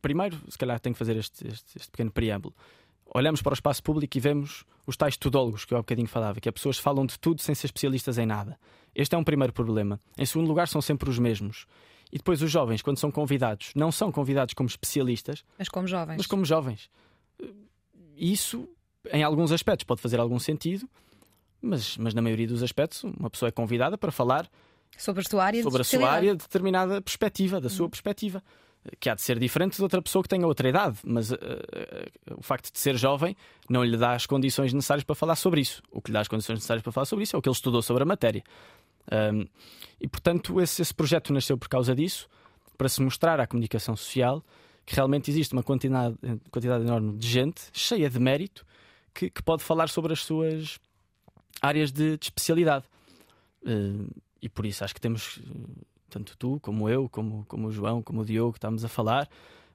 primeiro, 0.00 0.38
se 0.48 0.58
calhar, 0.58 0.80
tenho 0.80 0.94
que 0.94 0.98
fazer 0.98 1.16
este, 1.16 1.46
este, 1.46 1.78
este, 1.78 1.90
pequeno 1.90 2.10
preâmbulo. 2.10 2.54
Olhamos 3.06 3.40
para 3.40 3.52
o 3.52 3.54
espaço 3.54 3.82
público 3.82 4.16
e 4.16 4.20
vemos 4.20 4.64
os 4.86 4.96
tais 4.96 5.16
tudólogos 5.16 5.64
que 5.64 5.72
eu 5.72 5.78
há 5.78 5.80
bocadinho 5.80 6.08
falava, 6.08 6.40
que 6.40 6.48
as 6.48 6.52
pessoas 6.52 6.78
falam 6.78 7.06
de 7.06 7.18
tudo 7.18 7.40
sem 7.40 7.54
ser 7.54 7.66
especialistas 7.66 8.18
em 8.18 8.26
nada. 8.26 8.58
Este 8.94 9.14
é 9.14 9.18
um 9.18 9.24
primeiro 9.24 9.52
problema. 9.52 10.00
Em 10.18 10.26
segundo 10.26 10.48
lugar, 10.48 10.66
são 10.68 10.80
sempre 10.80 11.08
os 11.08 11.18
mesmos. 11.18 11.66
E 12.12 12.18
depois 12.18 12.40
os 12.42 12.50
jovens, 12.50 12.82
quando 12.82 12.98
são 12.98 13.10
convidados, 13.10 13.72
não 13.74 13.90
são 13.90 14.12
convidados 14.12 14.54
como 14.54 14.68
especialistas, 14.68 15.44
mas 15.58 15.68
como 15.68 15.86
jovens. 15.86 16.16
Mas 16.18 16.26
como 16.26 16.44
jovens. 16.44 16.90
Isso, 18.16 18.68
em 19.12 19.22
alguns 19.22 19.52
aspectos, 19.52 19.84
pode 19.84 20.00
fazer 20.00 20.18
algum 20.18 20.38
sentido, 20.38 20.88
mas, 21.60 21.96
mas 21.96 22.14
na 22.14 22.22
maioria 22.22 22.46
dos 22.46 22.62
aspectos, 22.62 23.04
uma 23.04 23.30
pessoa 23.30 23.48
é 23.48 23.52
convidada 23.52 23.98
para 23.98 24.10
falar 24.10 24.48
Sobre 24.96 25.20
a 25.20 25.24
sua 25.28 25.44
área 25.44 25.62
sobre 25.62 25.82
de 25.82 25.82
a 25.82 25.84
sua 25.84 26.10
área, 26.10 26.34
determinada 26.34 27.02
perspectiva, 27.02 27.60
da 27.60 27.68
sua 27.68 27.86
hum. 27.86 27.90
perspectiva. 27.90 28.42
Que 29.00 29.10
há 29.10 29.14
de 29.14 29.20
ser 29.20 29.38
diferente 29.38 29.76
de 29.76 29.82
outra 29.82 30.00
pessoa 30.00 30.22
que 30.22 30.28
tenha 30.28 30.46
outra 30.46 30.68
idade, 30.68 30.98
mas 31.04 31.32
uh, 31.32 31.34
uh, 31.34 32.38
o 32.38 32.42
facto 32.42 32.72
de 32.72 32.78
ser 32.78 32.96
jovem 32.96 33.36
não 33.68 33.82
lhe 33.82 33.96
dá 33.96 34.12
as 34.12 34.26
condições 34.26 34.72
necessárias 34.72 35.02
para 35.02 35.14
falar 35.14 35.34
sobre 35.34 35.60
isso. 35.60 35.82
O 35.90 36.00
que 36.00 36.10
lhe 36.10 36.12
dá 36.12 36.20
as 36.20 36.28
condições 36.28 36.56
necessárias 36.56 36.82
para 36.82 36.92
falar 36.92 37.04
sobre 37.04 37.24
isso 37.24 37.34
é 37.34 37.38
o 37.38 37.42
que 37.42 37.48
ele 37.48 37.54
estudou 37.54 37.82
sobre 37.82 38.04
a 38.04 38.06
matéria. 38.06 38.44
Um, 39.12 39.44
e 40.00 40.06
portanto, 40.06 40.60
esse, 40.60 40.82
esse 40.82 40.94
projeto 40.94 41.32
nasceu 41.32 41.58
por 41.58 41.68
causa 41.68 41.96
disso, 41.96 42.28
para 42.78 42.88
se 42.88 43.02
mostrar 43.02 43.40
à 43.40 43.46
comunicação 43.46 43.96
social 43.96 44.42
que 44.86 44.94
realmente 44.94 45.30
existe 45.30 45.52
uma 45.52 45.64
quantidade, 45.64 46.16
quantidade 46.50 46.84
enorme 46.84 47.18
de 47.18 47.28
gente 47.28 47.62
cheia 47.72 48.08
de 48.08 48.20
mérito 48.20 48.64
que, 49.12 49.28
que 49.28 49.42
pode 49.42 49.64
falar 49.64 49.88
sobre 49.88 50.12
as 50.12 50.22
suas 50.22 50.78
áreas 51.60 51.90
de, 51.90 52.16
de 52.16 52.26
especialidade. 52.26 52.84
Uh, 53.62 54.08
e 54.40 54.48
por 54.48 54.64
isso 54.64 54.84
acho 54.84 54.94
que 54.94 55.00
temos, 55.00 55.40
tanto 56.08 56.36
tu 56.38 56.60
como 56.60 56.88
eu, 56.88 57.08
como, 57.08 57.44
como 57.46 57.66
o 57.68 57.72
João, 57.72 58.00
como 58.00 58.20
o 58.20 58.24
Diogo, 58.24 58.52
que 58.52 58.58
estamos 58.58 58.84
a 58.84 58.88
falar, 58.88 59.28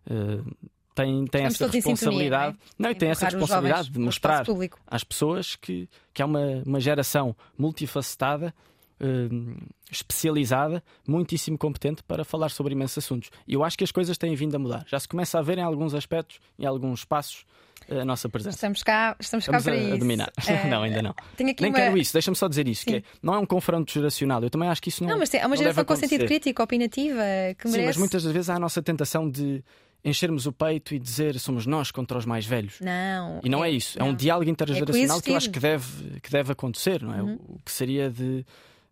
uh, 0.09 0.72
tem, 0.93 1.26
tem 1.26 1.45
essa 1.45 1.68
responsabilidade. 1.68 2.53
Sintonia, 2.53 2.76
não, 2.78 2.89
é? 2.89 2.93
não 2.93 2.99
tem 2.99 3.09
essa 3.09 3.26
responsabilidade 3.26 3.89
de 3.89 3.99
mostrar 3.99 4.45
às 4.88 5.03
pessoas 5.03 5.55
que, 5.55 5.89
que 6.14 6.22
há 6.22 6.26
uma, 6.26 6.64
uma 6.66 6.80
geração 6.80 7.36
multifacetada. 7.57 8.53
Uh, 9.02 9.58
especializada, 9.91 10.84
muitíssimo 11.08 11.58
competente 11.58 12.04
para 12.04 12.24
falar 12.24 12.49
sobre 12.49 12.74
imensos 12.74 12.99
assuntos. 12.99 13.32
E 13.47 13.56
eu 13.56 13.64
acho 13.64 13.76
que 13.78 13.84
as 13.84 13.91
coisas 13.91 14.16
têm 14.18 14.36
vindo 14.36 14.56
a 14.56 14.60
mudar. 14.60 14.86
Já 14.88 14.99
se 14.99 15.08
começa 15.08 15.39
a 15.39 15.41
ver 15.41 15.58
em 15.58 15.64
alguns 15.64 15.95
aspectos, 15.95 16.39
em 16.60 16.66
alguns 16.66 16.99
espaços, 16.99 17.45
a 17.89 18.06
nossa 18.06 18.30
presença. 18.30 18.56
Estamos 18.56 18.84
cá, 18.84 19.16
estamos, 19.20 19.43
estamos 19.43 19.64
cá 19.64 19.72
para 19.72 19.80
a, 19.80 19.84
isso. 19.84 19.93
A 19.95 19.97
dominar. 19.97 20.32
Uh, 20.38 20.68
não, 20.70 20.84
ainda 20.84 21.02
não. 21.02 21.16
Nem 21.39 21.56
uma... 21.60 21.74
quero 21.74 21.97
isso, 21.97 22.14
deixa-me 22.14 22.38
só 22.38 22.47
dizer 22.47 22.68
isso, 22.68 22.86
que 22.86 22.97
é, 22.97 23.04
não 23.22 23.34
é 23.34 23.39
um 23.39 23.45
confronto 23.45 23.91
geracional. 23.91 24.41
Eu 24.43 24.49
também 24.49 24.70
acho 24.70 24.82
que 24.82 24.89
isso 24.89 25.04
não 25.04 25.12
Não, 25.12 25.20
mas 25.20 25.34
é 25.34 25.45
uma 25.45 25.58
geração 25.58 25.84
com 25.84 25.95
sentido 25.95 26.26
crítico, 26.26 26.62
opinativa, 26.62 27.24
que 27.58 27.68
merece. 27.68 27.72
Sim, 27.72 27.86
mas 27.86 27.97
muitas 27.97 28.24
das 28.24 28.32
vezes 28.32 28.49
há 28.49 28.56
a 28.56 28.60
nossa 28.60 28.82
tentação 28.82 29.30
de 29.30 29.64
enchermos 30.04 30.45
o 30.45 30.52
peito 30.52 30.95
e 30.95 30.99
dizer 30.99 31.39
somos 31.39 31.66
nós 31.66 31.91
contra 31.91 32.18
os 32.18 32.26
mais 32.26 32.45
velhos. 32.45 32.80
Não. 32.82 33.39
E 33.43 33.49
não 33.49 33.64
é, 33.64 33.70
é 33.70 33.72
isso. 33.72 33.97
É 33.97 34.04
não. 34.04 34.10
um 34.10 34.16
diálogo 34.16 34.49
é 34.49 34.52
intergeracional 34.52 35.18
é 35.18 35.22
que 35.22 35.32
eu 35.32 35.36
acho 35.36 35.52
que 35.52 35.60
deve, 35.60 36.20
que 36.22 36.32
deve 36.32 36.52
acontecer, 36.52 37.02
não 37.02 37.14
é? 37.14 37.22
Uhum. 37.22 37.39
O, 37.49 37.60
que 37.64 37.72
seria 37.72 38.10
de, 38.10 38.45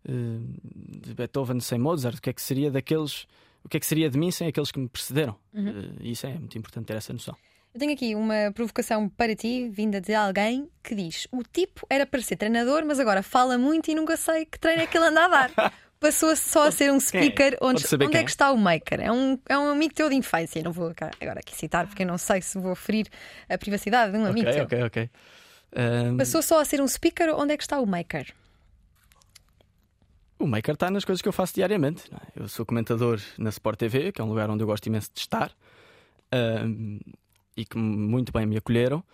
de 0.04 1.14
Beethoven 1.14 1.60
sem 1.60 1.78
Mozart, 1.78 2.18
o 2.18 2.22
que 2.22 2.30
é 2.30 2.32
que 2.32 2.42
seria 2.42 2.70
daqueles. 2.70 3.26
O 3.62 3.68
que 3.68 3.76
é 3.76 3.80
que 3.80 3.86
seria 3.86 4.08
de 4.08 4.18
mim 4.18 4.30
sem 4.30 4.48
aqueles 4.48 4.70
que 4.70 4.78
me 4.78 4.88
precederam? 4.88 5.36
Uhum. 5.52 5.68
Uh, 5.68 5.96
isso 6.00 6.26
é 6.26 6.32
muito 6.32 6.56
importante 6.56 6.86
ter 6.86 6.96
essa 6.96 7.12
noção. 7.12 7.36
Eu 7.74 7.78
tenho 7.78 7.92
aqui 7.92 8.14
uma 8.14 8.50
provocação 8.54 9.08
para 9.08 9.36
ti, 9.36 9.68
vinda 9.68 10.00
de 10.00 10.14
alguém 10.14 10.68
que 10.82 10.94
diz: 10.94 11.28
O 11.30 11.42
tipo 11.42 11.86
era 11.88 12.06
para 12.06 12.20
ser 12.22 12.36
treinador, 12.36 12.84
mas 12.84 12.98
agora 12.98 13.22
fala 13.22 13.58
muito 13.58 13.90
e 13.90 13.94
nunca 13.94 14.16
sei 14.16 14.44
que 14.44 14.58
treino 14.58 14.82
é 14.82 14.86
que 14.86 14.96
ele 14.96 15.06
anda 15.06 15.24
a 15.24 15.28
dar. 15.28 15.50
Passou 16.00 16.34
só 16.34 16.66
a 16.66 16.70
ser 16.70 16.90
um 16.90 16.96
é? 16.96 17.00
speaker. 17.00 17.58
Onde, 17.60 17.84
onde 17.84 18.04
é 18.04 18.08
que 18.08 18.16
é? 18.16 18.24
está 18.24 18.50
o 18.50 18.56
maker? 18.56 19.00
É 19.02 19.12
um, 19.12 19.38
é 19.46 19.58
um 19.58 19.68
amigo 19.68 19.92
teu 19.92 20.08
de 20.08 20.14
infância. 20.14 20.62
Não 20.62 20.72
vou 20.72 20.94
agora 21.20 21.40
aqui 21.40 21.54
citar, 21.54 21.86
porque 21.86 22.02
eu 22.02 22.06
não 22.06 22.16
sei 22.16 22.40
se 22.40 22.58
vou 22.58 22.74
ferir 22.74 23.06
a 23.46 23.58
privacidade 23.58 24.12
de 24.12 24.18
um 24.18 24.24
amigo 24.24 24.48
okay, 24.48 24.54
teu. 24.54 24.64
Ok, 24.64 24.82
ok. 24.84 25.10
Um... 25.76 26.16
Passou 26.16 26.40
só 26.40 26.58
a 26.60 26.64
ser 26.64 26.80
um 26.80 26.88
speaker. 26.88 27.34
Onde 27.36 27.52
é 27.52 27.56
que 27.58 27.62
está 27.62 27.78
o 27.78 27.86
maker? 27.86 28.34
O 30.40 30.46
maker 30.46 30.72
está 30.72 30.90
nas 30.90 31.04
coisas 31.04 31.20
que 31.20 31.28
eu 31.28 31.34
faço 31.34 31.54
diariamente. 31.54 32.04
É? 32.14 32.40
Eu 32.42 32.48
sou 32.48 32.64
comentador 32.64 33.20
na 33.36 33.50
Sport 33.50 33.78
TV, 33.78 34.10
que 34.10 34.22
é 34.22 34.24
um 34.24 34.28
lugar 34.28 34.48
onde 34.48 34.62
eu 34.62 34.66
gosto 34.66 34.86
imenso 34.86 35.10
de 35.12 35.20
estar. 35.20 35.52
Um, 36.32 36.98
e 37.54 37.66
que 37.66 37.76
muito 37.76 38.32
bem 38.32 38.46
me 38.46 38.56
acolheram. 38.56 39.04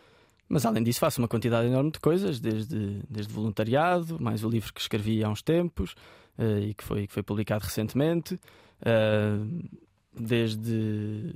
Mas 0.48 0.64
além 0.64 0.84
disso, 0.84 1.00
faço 1.00 1.20
uma 1.20 1.26
quantidade 1.26 1.66
enorme 1.66 1.90
de 1.90 1.98
coisas, 1.98 2.38
desde, 2.38 3.00
desde 3.10 3.32
voluntariado, 3.32 4.22
mais 4.22 4.44
o 4.44 4.48
livro 4.48 4.72
que 4.72 4.80
escrevi 4.80 5.24
há 5.24 5.28
uns 5.28 5.42
tempos 5.42 5.96
uh, 6.38 6.60
e 6.60 6.72
que 6.74 6.84
foi, 6.84 7.08
que 7.08 7.12
foi 7.12 7.24
publicado 7.24 7.64
recentemente, 7.64 8.34
uh, 8.34 9.68
desde 10.16 11.34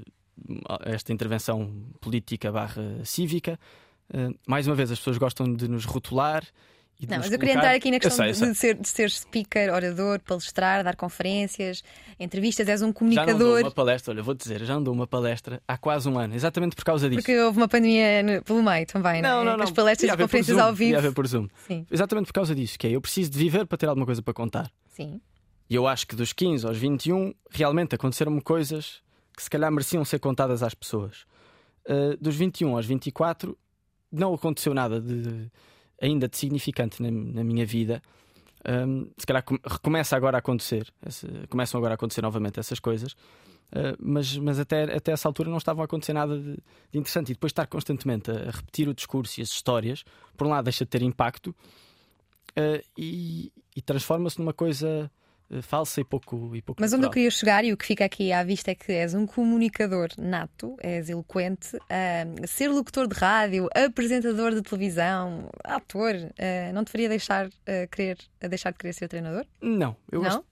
esta 0.85 1.13
intervenção 1.13 1.83
política 2.01 2.53
barra 2.53 3.05
cívica. 3.05 3.59
Uh, 4.09 4.39
mais 4.47 4.69
uma 4.69 4.77
vez, 4.77 4.93
as 4.93 4.99
pessoas 5.01 5.19
gostam 5.19 5.53
de 5.53 5.67
nos 5.67 5.85
rotular 5.85 6.45
não, 7.09 7.19
mas 7.19 7.33
eu 7.33 7.39
queria 7.39 7.55
entrar 7.55 7.75
aqui 7.75 7.91
na 7.91 7.99
questão 7.99 8.35
sei, 8.35 8.47
de, 8.47 8.53
de, 8.53 8.59
ser, 8.59 8.75
de 8.75 8.89
ser 8.89 9.11
speaker, 9.11 9.73
orador, 9.73 10.21
palestrar, 10.21 10.85
dar 10.85 10.97
conferências, 10.97 11.83
entrevistas, 12.19 12.69
és 12.69 12.83
um 12.83 12.93
comunicador. 12.93 13.39
Já 13.39 13.45
não 13.45 13.61
uma 13.63 13.71
palestra, 13.71 14.13
olha, 14.13 14.23
vou 14.23 14.35
dizer, 14.35 14.65
já 14.65 14.75
andou 14.75 14.93
uma 14.93 15.07
palestra 15.07 15.63
há 15.67 15.79
quase 15.79 16.09
um 16.09 16.19
ano, 16.19 16.35
exatamente 16.35 16.77
por 16.77 16.85
causa 16.85 17.09
disso. 17.09 17.23
Porque 17.23 17.39
houve 17.39 17.59
uma 17.59 17.69
pandemia 17.69 18.23
no, 18.23 18.43
pelo 18.43 18.63
meio 18.63 18.87
também, 18.87 19.23
não, 19.23 19.45
não, 19.45 19.53
é? 19.53 19.57
não, 19.57 19.65
As 19.65 19.71
palestras 19.71 20.13
e 20.13 20.17
conferências 20.17 20.59
ao 20.59 20.75
vivo. 20.75 20.93
Ia 20.93 21.01
ver 21.01 21.13
por 21.13 21.27
Zoom. 21.27 21.49
Sim. 21.67 21.87
Exatamente 21.91 22.27
por 22.27 22.35
causa 22.35 22.55
disso, 22.55 22.79
que 22.79 22.87
é 22.87 22.91
eu 22.91 23.01
preciso 23.01 23.31
de 23.31 23.39
viver 23.39 23.67
para 23.67 23.79
ter 23.79 23.87
alguma 23.87 24.07
coisa 24.07 24.23
para 24.23 24.35
contar. 24.35 24.71
Sim. 24.89 25.21
E 25.69 25.75
eu 25.75 25.87
acho 25.87 26.07
que 26.07 26.17
dos 26.17 26.33
15 26.33 26.67
aos 26.67 26.77
21 26.77 27.33
realmente 27.51 27.95
aconteceram-me 27.95 28.41
coisas 28.41 29.01
que 29.37 29.43
se 29.43 29.49
calhar 29.49 29.71
mereciam 29.71 30.05
ser 30.05 30.19
contadas 30.19 30.63
às 30.63 30.75
pessoas. 30.75 31.25
Uh, 31.87 32.17
dos 32.21 32.37
21 32.37 32.77
aos 32.77 32.85
24 32.85 33.57
não 34.13 34.35
aconteceu 34.35 34.75
nada 34.75 35.01
de 35.01 35.51
ainda 36.01 36.29
de 36.29 36.37
significante 36.37 37.03
na, 37.03 37.11
na 37.11 37.45
minha 37.45 37.67
vida. 37.67 38.03
Um, 38.69 39.11
se 39.17 39.27
calhar 39.27 39.45
recomeça 39.65 40.17
agora 40.17 40.37
a 40.37 40.41
acontecer, 40.41 40.93
começam 41.49 41.79
agora 41.79 41.95
a 41.95 41.97
acontecer 41.97 42.21
novamente 42.21 42.61
essas 42.61 42.79
coisas, 42.79 43.13
uh, 43.13 43.97
mas, 43.99 44.37
mas 44.37 44.59
até, 44.59 44.95
até 44.95 45.13
essa 45.13 45.29
altura 45.29 45.49
não 45.49 45.57
estava 45.57 45.81
a 45.81 45.85
acontecer 45.85 46.13
nada 46.13 46.39
de, 46.39 46.53
de 46.91 46.99
interessante. 46.99 47.31
E 47.31 47.35
depois 47.35 47.51
estar 47.51 47.67
constantemente 47.67 48.31
a, 48.31 48.35
a, 48.35 48.51
repetir 48.51 48.89
o 48.89 48.95
discurso 48.95 49.41
e 49.41 49.43
as 49.43 49.49
histórias, 49.49 50.05
por 50.37 50.47
um 50.47 50.51
lado, 50.51 50.65
deixa 50.65 50.85
de 50.85 50.91
ter 50.91 51.03
impacto 51.03 51.49
uh, 52.51 52.85
e, 52.99 53.51
e 53.75 53.81
transforma-se 53.81 54.39
numa 54.39 54.53
coisa 54.53 55.11
falsa 55.63 56.01
e 56.01 56.05
pouco, 56.05 56.55
e 56.55 56.63
pouco 56.63 56.81
Mas 56.81 56.93
onde 56.93 57.03
natural. 57.03 57.11
eu 57.11 57.13
queria 57.13 57.31
chegar 57.31 57.65
e 57.65 57.73
o 57.73 57.77
que 57.77 57.85
fica 57.85 58.05
aqui 58.05 58.33
à 58.33 58.45
vista 58.45 58.71
é 58.71 58.75
que 58.75 58.93
és 58.93 59.15
um 59.15 59.27
comunicador 59.27 60.09
nato, 60.19 60.77
és 60.81 61.09
eloquente, 61.09 61.77
uh, 61.77 62.47
ser 62.47 62.69
locutor 62.69 63.09
de 63.09 63.15
rádio, 63.15 63.69
apresentador 63.75 64.55
de 64.55 64.63
televisão, 64.63 65.51
ator, 65.65 66.15
uh, 66.15 66.73
não 66.73 66.85
te 66.85 66.93
faria 66.93 67.09
deixar, 67.09 67.47
uh, 67.47 67.51
querer, 67.91 68.19
deixar 68.41 68.71
de 68.71 68.79
querer 68.79 68.93
ser 68.93 69.09
treinador? 69.09 69.45
Não, 69.61 69.97
eu 70.11 70.23
não? 70.23 70.31
Gosto, 70.31 70.45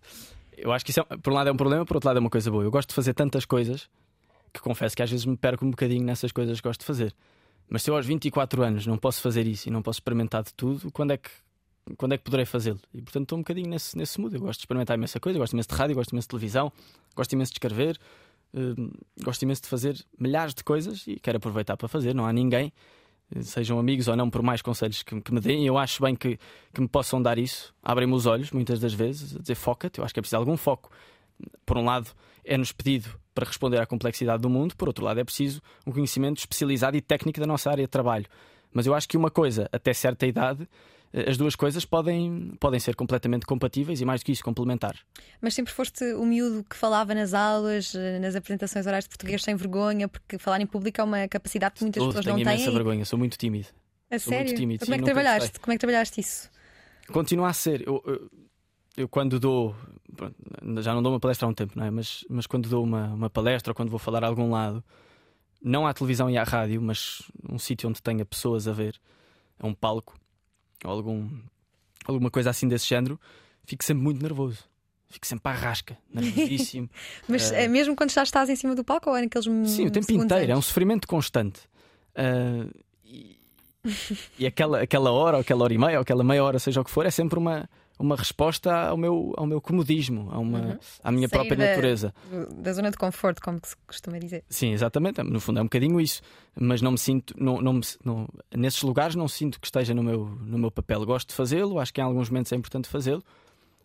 eu 0.57 0.73
acho 0.73 0.85
que 0.85 0.91
isso 0.91 1.01
é, 1.01 1.17
por 1.17 1.33
um 1.33 1.37
lado 1.37 1.49
é 1.49 1.53
um 1.53 1.57
problema, 1.57 1.87
por 1.87 1.97
outro 1.97 2.09
lado 2.09 2.17
é 2.17 2.21
uma 2.21 2.31
coisa 2.31 2.51
boa. 2.51 2.65
Eu 2.65 2.71
gosto 2.71 2.89
de 2.89 2.95
fazer 2.95 3.15
tantas 3.15 3.45
coisas 3.45 3.89
que 4.53 4.61
confesso 4.61 4.97
que 4.97 5.03
às 5.03 5.11
vezes 5.11 5.25
me 5.25 5.37
perco 5.37 5.65
um 5.65 5.71
bocadinho 5.71 6.05
nessas 6.05 6.33
coisas 6.33 6.61
que 6.61 6.67
gosto 6.67 6.81
de 6.81 6.87
fazer. 6.87 7.15
Mas 7.69 7.83
se 7.83 7.91
eu 7.91 7.97
aos 7.97 8.07
24 8.07 8.63
anos 8.63 8.87
não 8.87 8.97
posso 8.97 9.21
fazer 9.21 9.47
isso 9.47 9.69
e 9.69 9.71
não 9.71 9.83
posso 9.83 9.99
experimentar 9.99 10.43
de 10.43 10.53
tudo, 10.55 10.91
quando 10.91 11.13
é 11.13 11.17
que, 11.17 11.31
quando 11.97 12.13
é 12.13 12.19
que 12.19 12.25
poderei 12.25 12.45
fazê-lo? 12.45 12.81
E 12.95 13.03
portanto 13.03 13.25
estou 13.25 13.39
um 13.39 13.43
bocadinho 13.43 13.69
nesse, 13.69 13.97
nesse 13.97 14.21
mood. 14.21 14.35
Eu 14.35 14.41
gosto 14.41 14.61
de 14.61 14.65
experimentar 14.65 14.97
imensa 14.97 15.19
coisa, 15.21 15.39
gosto 15.39 15.53
imenso 15.53 15.69
de 15.69 15.75
rádio, 15.75 15.95
gosto 15.97 16.13
imenso 16.13 16.27
de 16.27 16.31
televisão, 16.31 16.73
gosto 17.15 17.33
imenso 17.33 17.53
de 17.53 17.57
escrever, 17.57 17.99
uh, 18.55 18.91
gosto 19.23 19.43
imenso 19.43 19.63
de 19.63 19.69
fazer 19.69 20.05
milhares 20.19 20.55
de 20.55 20.65
coisas 20.65 21.07
e 21.07 21.19
quero 21.21 21.39
aproveitar 21.39 21.77
para 21.77 21.89
fazer. 21.89 22.15
Não 22.15 22.27
há 22.27 22.33
ninguém, 22.33 22.73
sejam 23.43 23.79
amigos 23.79 24.09
ou 24.09 24.17
não, 24.17 24.31
por 24.31 24.43
mais 24.43 24.63
conselhos 24.63 25.03
que, 25.03 25.21
que 25.21 25.33
me 25.33 25.41
deem, 25.41 25.67
eu 25.67 25.77
acho 25.77 26.03
bem 26.03 26.15
que, 26.15 26.39
que 26.73 26.81
me 26.81 26.89
possam 26.89 27.21
dar 27.21 27.39
isso. 27.39 27.75
Abrem-me 27.83 28.15
os 28.15 28.27
olhos, 28.27 28.51
muitas 28.51 28.81
das 28.81 28.95
vezes, 28.95 29.37
a 29.37 29.41
dizer 29.41 29.55
foca-te. 29.55 29.99
Eu 29.99 30.05
acho 30.05 30.15
que 30.15 30.21
é 30.21 30.23
preciso 30.23 30.37
algum 30.37 30.57
foco. 30.57 30.91
Por 31.65 31.79
um 31.79 31.85
lado, 31.85 32.11
é-nos 32.45 32.73
pedido 32.73 33.09
para 33.35 33.47
responder 33.47 33.81
à 33.81 33.87
complexidade 33.87 34.43
do 34.43 34.51
mundo, 34.51 34.75
por 34.75 34.89
outro 34.89 35.05
lado, 35.05 35.21
é 35.21 35.25
preciso 35.25 35.63
um 35.87 35.93
conhecimento 35.93 36.39
especializado 36.39 36.97
e 36.97 37.01
técnico 37.01 37.39
da 37.39 37.47
nossa 37.47 37.71
área 37.71 37.85
de 37.85 37.89
trabalho. 37.89 38.27
Mas 38.73 38.87
eu 38.87 38.95
acho 38.95 39.09
que 39.09 39.17
uma 39.17 39.31
coisa, 39.31 39.69
até 39.71 39.93
certa 39.93 40.27
idade, 40.27 40.69
as 41.13 41.37
duas 41.37 41.57
coisas 41.57 41.85
podem, 41.85 42.53
podem 42.61 42.79
ser 42.79 42.95
completamente 42.95 43.47
compatíveis 43.47 44.01
e, 44.01 44.05
mais 44.05 44.21
do 44.21 44.27
que 44.27 44.33
isso, 44.33 44.45
complementar. 44.45 44.97
Mas 45.41 45.55
sempre 45.55 45.73
foste 45.73 46.05
o 46.13 46.25
miúdo 46.25 46.65
que 46.69 46.77
falava 46.77 47.15
nas 47.15 47.33
aulas, 47.33 47.95
eh, 47.95 48.19
nas 48.19 48.37
apresentações 48.37 48.87
orais 48.87 49.05
de 49.05 49.11
português 49.11 49.43
sem 49.43 49.57
vergonha, 49.57 50.07
porque 50.07 50.39
falar 50.39 50.61
em 50.61 50.67
público 50.67 51.01
é 51.01 51.05
uma 51.05 51.27
capacidade 51.29 51.77
que 51.77 51.83
muitas 51.83 52.05
pessoas 52.05 52.27
não 52.27 52.35
têm. 52.37 52.45
Tenho 52.45 52.57
imensa 52.57 52.71
vergonha, 52.71 53.05
sou 53.05 53.19
muito 53.19 53.39
tímido. 53.39 53.69
A 54.11 54.19
sou 54.19 54.33
sério? 54.33 54.47
Muito 54.49 54.59
tímido. 54.59 54.85
Como, 54.85 54.95
é 54.95 54.99
que 54.99 55.05
trabalhaste? 55.05 55.61
Como 55.61 55.73
é 55.73 55.77
que 55.77 55.81
trabalhaste 55.81 56.21
isso? 56.21 56.51
Continua 57.11 57.49
a 57.49 57.53
ser. 57.55 57.87
Eu, 57.87 58.03
eu, 58.07 58.31
eu 58.97 59.09
quando 59.09 59.41
dou. 59.41 59.75
Já 60.81 60.95
não 60.95 61.03
dou 61.03 61.13
uma 61.13 61.21
palestra 61.21 61.47
há 61.47 61.51
um 61.51 61.55
tempo, 61.55 61.73
não 61.77 61.85
é? 61.85 61.91
Mas, 61.91 62.25
mas 62.29 62.47
quando 62.47 62.69
dou 62.69 62.85
uma, 62.85 63.15
uma 63.15 63.31
palestra 63.31 63.71
ou 63.71 63.75
quando 63.75 63.89
vou 63.89 63.99
falar 63.99 64.25
a 64.25 64.27
algum 64.27 64.51
lado, 64.51 64.83
não 65.63 65.87
à 65.87 65.95
televisão 65.95 66.29
e 66.29 66.37
à 66.37 66.45
rádio, 66.45 66.83
mas 66.83 67.23
um 67.49 67.59
sítio 67.59 67.89
onde 67.89 68.03
tenha 68.03 68.25
pessoas 68.25 68.67
a 68.69 68.73
ver, 68.73 69.01
a 69.59 69.67
um 69.67 69.75
palco 69.75 70.19
ou 70.85 70.91
algum, 70.91 71.29
alguma 72.05 72.31
coisa 72.31 72.51
assim 72.51 72.69
desse 72.69 72.87
género, 72.87 73.21
fico 73.65 73.85
sempre 73.85 74.03
muito 74.03 74.23
nervoso. 74.23 74.65
Fico 75.11 75.27
sempre 75.27 75.51
à 75.51 75.55
rasca, 75.55 75.97
nervosíssimo. 76.13 76.91
mas 77.27 77.51
uh, 77.51 77.71
mesmo 77.71 77.97
quando 77.97 78.11
já 78.13 78.23
estás 78.23 78.51
em 78.51 78.57
cima 78.57 78.75
do 78.75 78.85
palco 78.85 79.09
ou 79.09 79.17
é 79.17 79.23
naqueles 79.23 79.47
Sim, 79.71 79.87
o 79.87 79.91
tempo 79.91 80.13
inteiro, 80.13 80.35
antes? 80.35 80.51
é 80.51 80.57
um 80.57 80.63
sofrimento 80.63 81.09
constante. 81.09 81.61
Uh, 82.15 82.71
e, 83.05 83.39
e 84.39 84.47
aquela, 84.47 84.83
aquela 84.83 85.11
hora, 85.11 85.39
ou 85.39 85.41
aquela 85.41 85.65
hora 85.65 85.73
e 85.73 85.79
meia, 85.79 85.99
ou 85.99 86.03
aquela 86.03 86.23
meia 86.23 86.45
hora, 86.45 86.59
seja 86.59 86.81
o 86.81 86.85
que 86.85 86.91
for, 86.91 87.07
é 87.07 87.11
sempre 87.11 87.39
uma 87.39 87.69
uma 87.99 88.17
resposta 88.17 88.73
ao 88.73 88.97
meu, 88.97 89.35
ao 89.37 89.47
meu 89.47 89.61
comodismo, 89.61 90.29
a 90.31 90.39
uma, 90.39 90.59
uhum. 90.61 90.79
à 91.03 91.11
minha 91.11 91.29
Sair 91.29 91.39
própria 91.39 91.57
da, 91.57 91.67
natureza. 91.67 92.15
Da 92.57 92.73
zona 92.73 92.91
de 92.91 92.97
conforto, 92.97 93.43
como 93.43 93.59
se 93.63 93.77
costuma 93.87 94.19
dizer. 94.19 94.45
Sim, 94.49 94.73
exatamente. 94.73 95.23
No 95.23 95.41
fundo 95.41 95.59
é 95.59 95.63
um 95.63 95.67
bocadinho 95.67 96.01
isso. 96.01 96.23
Mas 96.55 96.81
não 96.81 96.93
me 96.93 96.99
sinto, 96.99 97.35
não, 97.37 97.61
não, 97.61 97.73
me, 97.75 97.83
não 98.05 98.29
nesses 98.55 98.83
lugares 98.83 99.15
não 99.15 99.29
sinto 99.29 99.61
que 99.61 99.67
esteja 99.67 99.95
no 99.95 100.03
meu, 100.03 100.27
no 100.27 100.59
meu 100.59 100.71
papel. 100.71 101.05
Gosto 101.05 101.31
de 101.31 101.35
fazê-lo, 101.35 101.79
acho 101.79 101.93
que 101.93 102.01
em 102.01 102.05
alguns 102.05 102.31
momentos 102.31 102.53
é 102.53 102.57
importante 102.57 102.89
fazê-lo. 102.89 103.23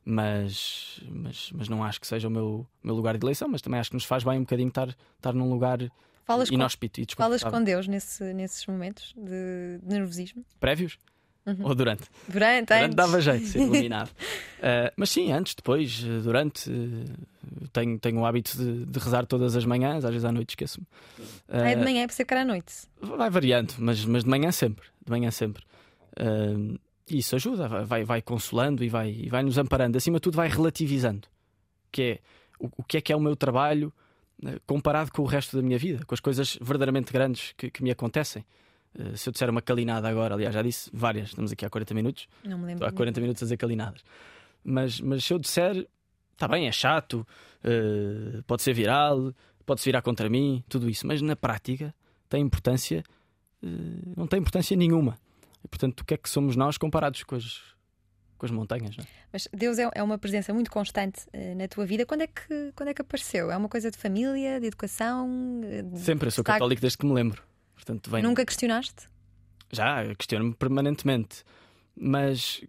Mas, 0.06 1.02
mas, 1.10 1.52
mas 1.54 1.70
não 1.70 1.82
acho 1.84 2.02
que 2.02 2.08
seja 2.08 2.28
o 2.28 2.32
meu, 2.32 2.68
meu 2.84 2.94
lugar 2.94 3.18
de 3.18 3.26
eleição, 3.26 3.48
mas 3.48 3.62
também 3.62 3.80
acho 3.80 3.90
que 3.90 3.96
nos 3.96 4.04
faz 4.04 4.24
bem 4.24 4.38
um 4.38 4.42
bocadinho 4.42 4.68
estar, 4.68 4.90
estar 5.16 5.34
num 5.34 5.50
lugar 5.50 5.80
falas 6.26 6.50
inóspito 6.50 7.00
com, 7.00 7.04
e 7.04 7.16
Falas 7.16 7.44
com 7.44 7.64
Deus 7.64 7.88
nesse, 7.88 8.34
nesses 8.34 8.66
momentos 8.68 9.14
de, 9.16 9.80
de 9.82 9.88
nervosismo? 9.88 10.44
Prévios? 10.60 10.98
Uhum. 11.46 11.66
Ou 11.66 11.76
durante? 11.76 12.04
Durante, 12.28 12.68
durante 12.68 12.86
antes. 12.86 12.96
dava 12.96 13.20
jeito 13.20 13.44
de 13.44 13.50
ser 13.50 13.60
iluminado. 13.64 14.10
uh, 14.10 14.92
mas 14.96 15.10
sim, 15.10 15.32
antes, 15.32 15.56
depois, 15.56 16.04
eh, 16.06 16.22
durante. 16.22 16.70
Uh, 16.70 17.68
tenho, 17.74 18.00
tenho 18.00 18.22
o 18.22 18.26
hábito 18.26 18.58
de, 18.58 18.86
de, 18.86 19.00
rezar 19.00 19.26
todas 19.26 19.56
as 19.56 19.66
manhãs, 19.66 20.06
às 20.06 20.12
vezes 20.12 20.24
à 20.24 20.32
noite 20.32 20.52
esqueço-me. 20.52 20.86
Uh, 21.50 21.66
é 21.66 21.76
de 21.76 21.84
manhã, 21.84 22.04
é 22.04 22.08
para 22.08 22.16
ser 22.16 22.24
cara 22.24 22.42
à 22.42 22.46
noite. 22.46 22.74
Vai 23.02 23.30
variando, 23.30 23.74
mas, 23.78 24.06
mas 24.06 24.24
de 24.24 24.30
manhã 24.30 24.52
sempre. 24.52 24.86
De 25.06 25.12
manhã 25.12 25.32
sempre. 25.32 25.64
Uh, 26.18 26.80
isso 27.10 27.36
ajuda, 27.36 27.68
vai, 27.84 28.06
vai 28.06 28.22
consolando 28.22 28.82
e 28.82 28.88
vai, 28.88 29.12
e 29.12 29.30
vai 29.30 29.44
nos 29.44 29.58
amparando. 29.58 29.98
Acima 29.98 30.18
de 30.18 30.22
tudo, 30.22 30.38
vai 30.38 30.48
relativizando. 30.48 31.28
Que 31.92 32.02
é 32.02 32.20
o, 32.58 32.70
o 32.78 32.84
que 32.84 32.98
é 32.98 33.02
que 33.02 33.12
é 33.12 33.16
o 33.16 33.20
meu 33.20 33.36
trabalho 33.36 33.92
comparado 34.66 35.12
com 35.12 35.22
o 35.22 35.26
resto 35.26 35.56
da 35.56 35.62
minha 35.64 35.78
vida, 35.78 36.04
com 36.06 36.14
as 36.14 36.20
coisas 36.20 36.58
verdadeiramente 36.62 37.12
grandes 37.12 37.54
que, 37.58 37.70
que 37.70 37.84
me 37.84 37.92
acontecem. 37.92 38.46
Uh, 38.98 39.18
se 39.18 39.28
eu 39.28 39.34
disser 39.34 39.50
uma 39.50 39.62
calinada 39.62 40.08
agora, 40.08 40.36
aliás, 40.36 40.54
já 40.54 40.62
disse 40.62 40.90
várias, 40.94 41.30
estamos 41.30 41.52
aqui 41.52 41.66
há 41.66 41.70
40 41.70 41.94
minutos. 41.94 42.28
Não 42.44 42.58
me 42.58 42.66
lembro. 42.66 42.86
Há 42.86 42.92
40 42.92 43.20
minutos 43.20 43.42
a 43.42 43.46
dizer 43.46 43.58
calinadas. 43.58 44.04
Mas, 44.64 45.00
mas 45.02 45.26
se 45.26 45.34
eu 45.34 45.40
disser, 45.40 45.88
está 46.34 46.48
bem, 46.48 46.68
é 46.68 46.72
chato, 46.72 47.26
uh, 47.64 48.44
pode 48.44 48.62
ser 48.62 48.74
viral, 48.74 49.34
pode 49.66 49.82
se 49.82 49.86
virar 49.86 50.02
contra 50.02 50.30
mim, 50.30 50.64
tudo 50.70 50.90
isso, 50.90 51.08
mas 51.08 51.22
na 51.22 51.36
prática 51.36 51.94
tem 52.30 52.42
importância, 52.44 53.04
uh, 53.64 54.14
não 54.16 54.28
tem 54.28 54.40
importância 54.40 54.78
nenhuma. 54.78 55.18
E, 55.64 55.68
portanto, 55.68 56.02
o 56.02 56.06
que 56.06 56.14
é 56.14 56.18
que 56.18 56.30
somos 56.30 56.56
nós 56.56 56.78
comparados 56.78 57.24
com 57.24 57.36
as, 57.36 57.62
com 58.38 58.46
as 58.46 58.52
montanhas? 58.52 58.96
Não? 58.96 59.04
É? 59.04 59.08
Mas 59.32 59.48
Deus 59.52 59.80
é, 59.80 59.90
é 59.96 60.04
uma 60.04 60.18
presença 60.20 60.54
muito 60.54 60.70
constante 60.70 61.22
na 61.56 61.68
tua 61.70 61.86
vida. 61.86 62.06
Quando 62.06 62.22
é, 62.22 62.28
que, 62.28 62.74
quando 62.76 62.90
é 62.90 62.94
que 62.94 63.02
apareceu? 63.02 63.50
É 63.50 63.56
uma 63.56 63.70
coisa 63.70 63.90
de 63.90 63.98
família, 63.98 64.60
de 64.60 64.68
educação? 64.68 65.62
De... 65.62 66.00
Sempre, 66.00 66.28
eu 66.28 66.32
sou 66.32 66.44
católico 66.44 66.82
desde 66.82 66.98
que 66.98 67.06
me 67.06 67.14
lembro. 67.14 67.42
Portanto, 67.84 68.10
vem... 68.10 68.24
Nunca 68.24 68.46
questionaste? 68.46 69.08
Já, 69.72 70.16
questiono-me 70.16 70.54
permanentemente. 70.56 71.44
Mas, 71.96 72.64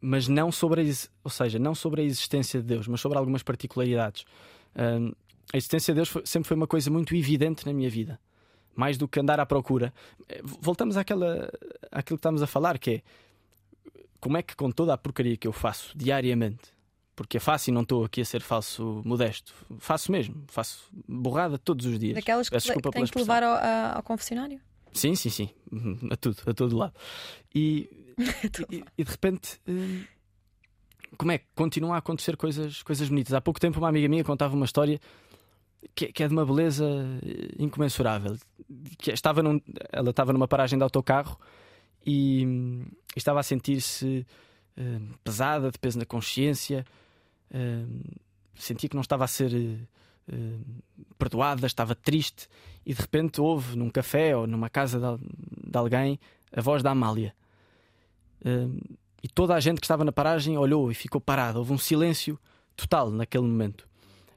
mas 0.00 0.26
não 0.26 0.50
sobre 0.50 0.82
a, 0.82 0.84
ou 1.22 1.30
seja, 1.30 1.58
não 1.58 1.74
sobre 1.74 2.02
a 2.02 2.04
existência 2.04 2.60
de 2.60 2.66
Deus, 2.66 2.88
mas 2.88 3.00
sobre 3.00 3.16
algumas 3.16 3.42
particularidades. 3.42 4.24
Um, 4.76 5.12
a 5.52 5.56
existência 5.56 5.94
de 5.94 5.98
Deus 5.98 6.08
foi, 6.08 6.22
sempre 6.26 6.48
foi 6.48 6.56
uma 6.56 6.66
coisa 6.66 6.90
muito 6.90 7.14
evidente 7.14 7.64
na 7.64 7.72
minha 7.72 7.88
vida. 7.88 8.18
Mais 8.74 8.98
do 8.98 9.08
que 9.08 9.20
andar 9.20 9.40
à 9.40 9.46
procura. 9.46 9.92
Voltamos 10.42 10.96
àquela, 10.96 11.50
àquilo 11.90 12.16
que 12.16 12.20
estamos 12.20 12.42
a 12.42 12.46
falar, 12.46 12.78
que 12.78 12.90
é 12.90 13.02
como 14.20 14.36
é 14.36 14.42
que 14.42 14.54
com 14.54 14.70
toda 14.70 14.92
a 14.92 14.98
porcaria 14.98 15.36
que 15.36 15.46
eu 15.46 15.52
faço 15.52 15.96
diariamente, 15.96 16.72
porque 17.18 17.38
é 17.38 17.40
fácil, 17.40 17.74
não 17.74 17.82
estou 17.82 18.04
aqui 18.04 18.20
a 18.20 18.24
ser 18.24 18.40
falso 18.40 19.02
modesto. 19.04 19.52
Faço 19.80 20.12
mesmo, 20.12 20.44
faço 20.46 20.88
borrada 21.08 21.58
todos 21.58 21.84
os 21.84 21.98
dias. 21.98 22.14
Daquelas 22.14 22.48
que, 22.48 22.56
que 22.56 22.90
tens 22.92 23.10
que 23.10 23.18
levar 23.18 23.42
ao, 23.42 23.96
ao, 23.96 24.02
confessionário? 24.04 24.60
Sim, 24.92 25.16
sim, 25.16 25.28
sim. 25.28 25.50
A 26.12 26.16
tudo, 26.16 26.36
a 26.46 26.54
todo 26.54 26.76
lado. 26.76 26.94
E, 27.52 27.90
e, 28.70 28.84
e, 28.96 29.02
de 29.02 29.10
repente. 29.10 29.60
Hum, 29.66 30.04
como 31.16 31.32
é 31.32 31.38
que 31.38 31.46
continuam 31.56 31.92
a 31.92 31.96
acontecer 31.96 32.36
coisas, 32.36 32.84
coisas 32.84 33.08
bonitas? 33.08 33.34
Há 33.34 33.40
pouco 33.40 33.58
tempo, 33.58 33.80
uma 33.80 33.88
amiga 33.88 34.08
minha 34.08 34.22
contava 34.22 34.54
uma 34.54 34.64
história 34.64 35.00
que, 35.96 36.12
que 36.12 36.22
é 36.22 36.28
de 36.28 36.32
uma 36.32 36.46
beleza 36.46 36.86
eh, 37.20 37.56
incomensurável. 37.58 38.36
Que 38.96 39.10
estava 39.10 39.42
num, 39.42 39.60
ela 39.90 40.10
estava 40.10 40.32
numa 40.32 40.46
paragem 40.46 40.78
de 40.78 40.84
autocarro 40.84 41.36
e, 42.06 42.44
e 42.44 43.18
estava 43.18 43.40
a 43.40 43.42
sentir-se 43.42 44.24
uh, 44.78 45.18
pesada, 45.24 45.72
de 45.72 45.78
peso 45.80 45.98
na 45.98 46.04
consciência, 46.04 46.84
sentia 48.54 48.88
que 48.88 48.96
não 48.96 49.02
estava 49.02 49.24
a 49.24 49.28
ser 49.28 49.52
uh, 49.52 50.82
perdoada, 51.16 51.66
estava 51.66 51.94
triste 51.94 52.48
e 52.84 52.92
de 52.92 53.00
repente 53.00 53.40
houve 53.40 53.76
num 53.76 53.90
café 53.90 54.36
ou 54.36 54.46
numa 54.46 54.68
casa 54.68 54.98
de, 54.98 55.70
de 55.70 55.78
alguém 55.78 56.18
a 56.52 56.60
voz 56.60 56.82
da 56.82 56.90
Amália. 56.90 57.34
Uh, 58.40 58.96
e 59.22 59.28
toda 59.28 59.54
a 59.54 59.60
gente 59.60 59.80
que 59.80 59.84
estava 59.84 60.04
na 60.04 60.12
paragem 60.12 60.56
olhou 60.56 60.90
e 60.90 60.94
ficou 60.94 61.20
parada. 61.20 61.58
Houve 61.58 61.72
um 61.72 61.78
silêncio 61.78 62.38
total 62.76 63.10
naquele 63.10 63.44
momento. 63.44 63.88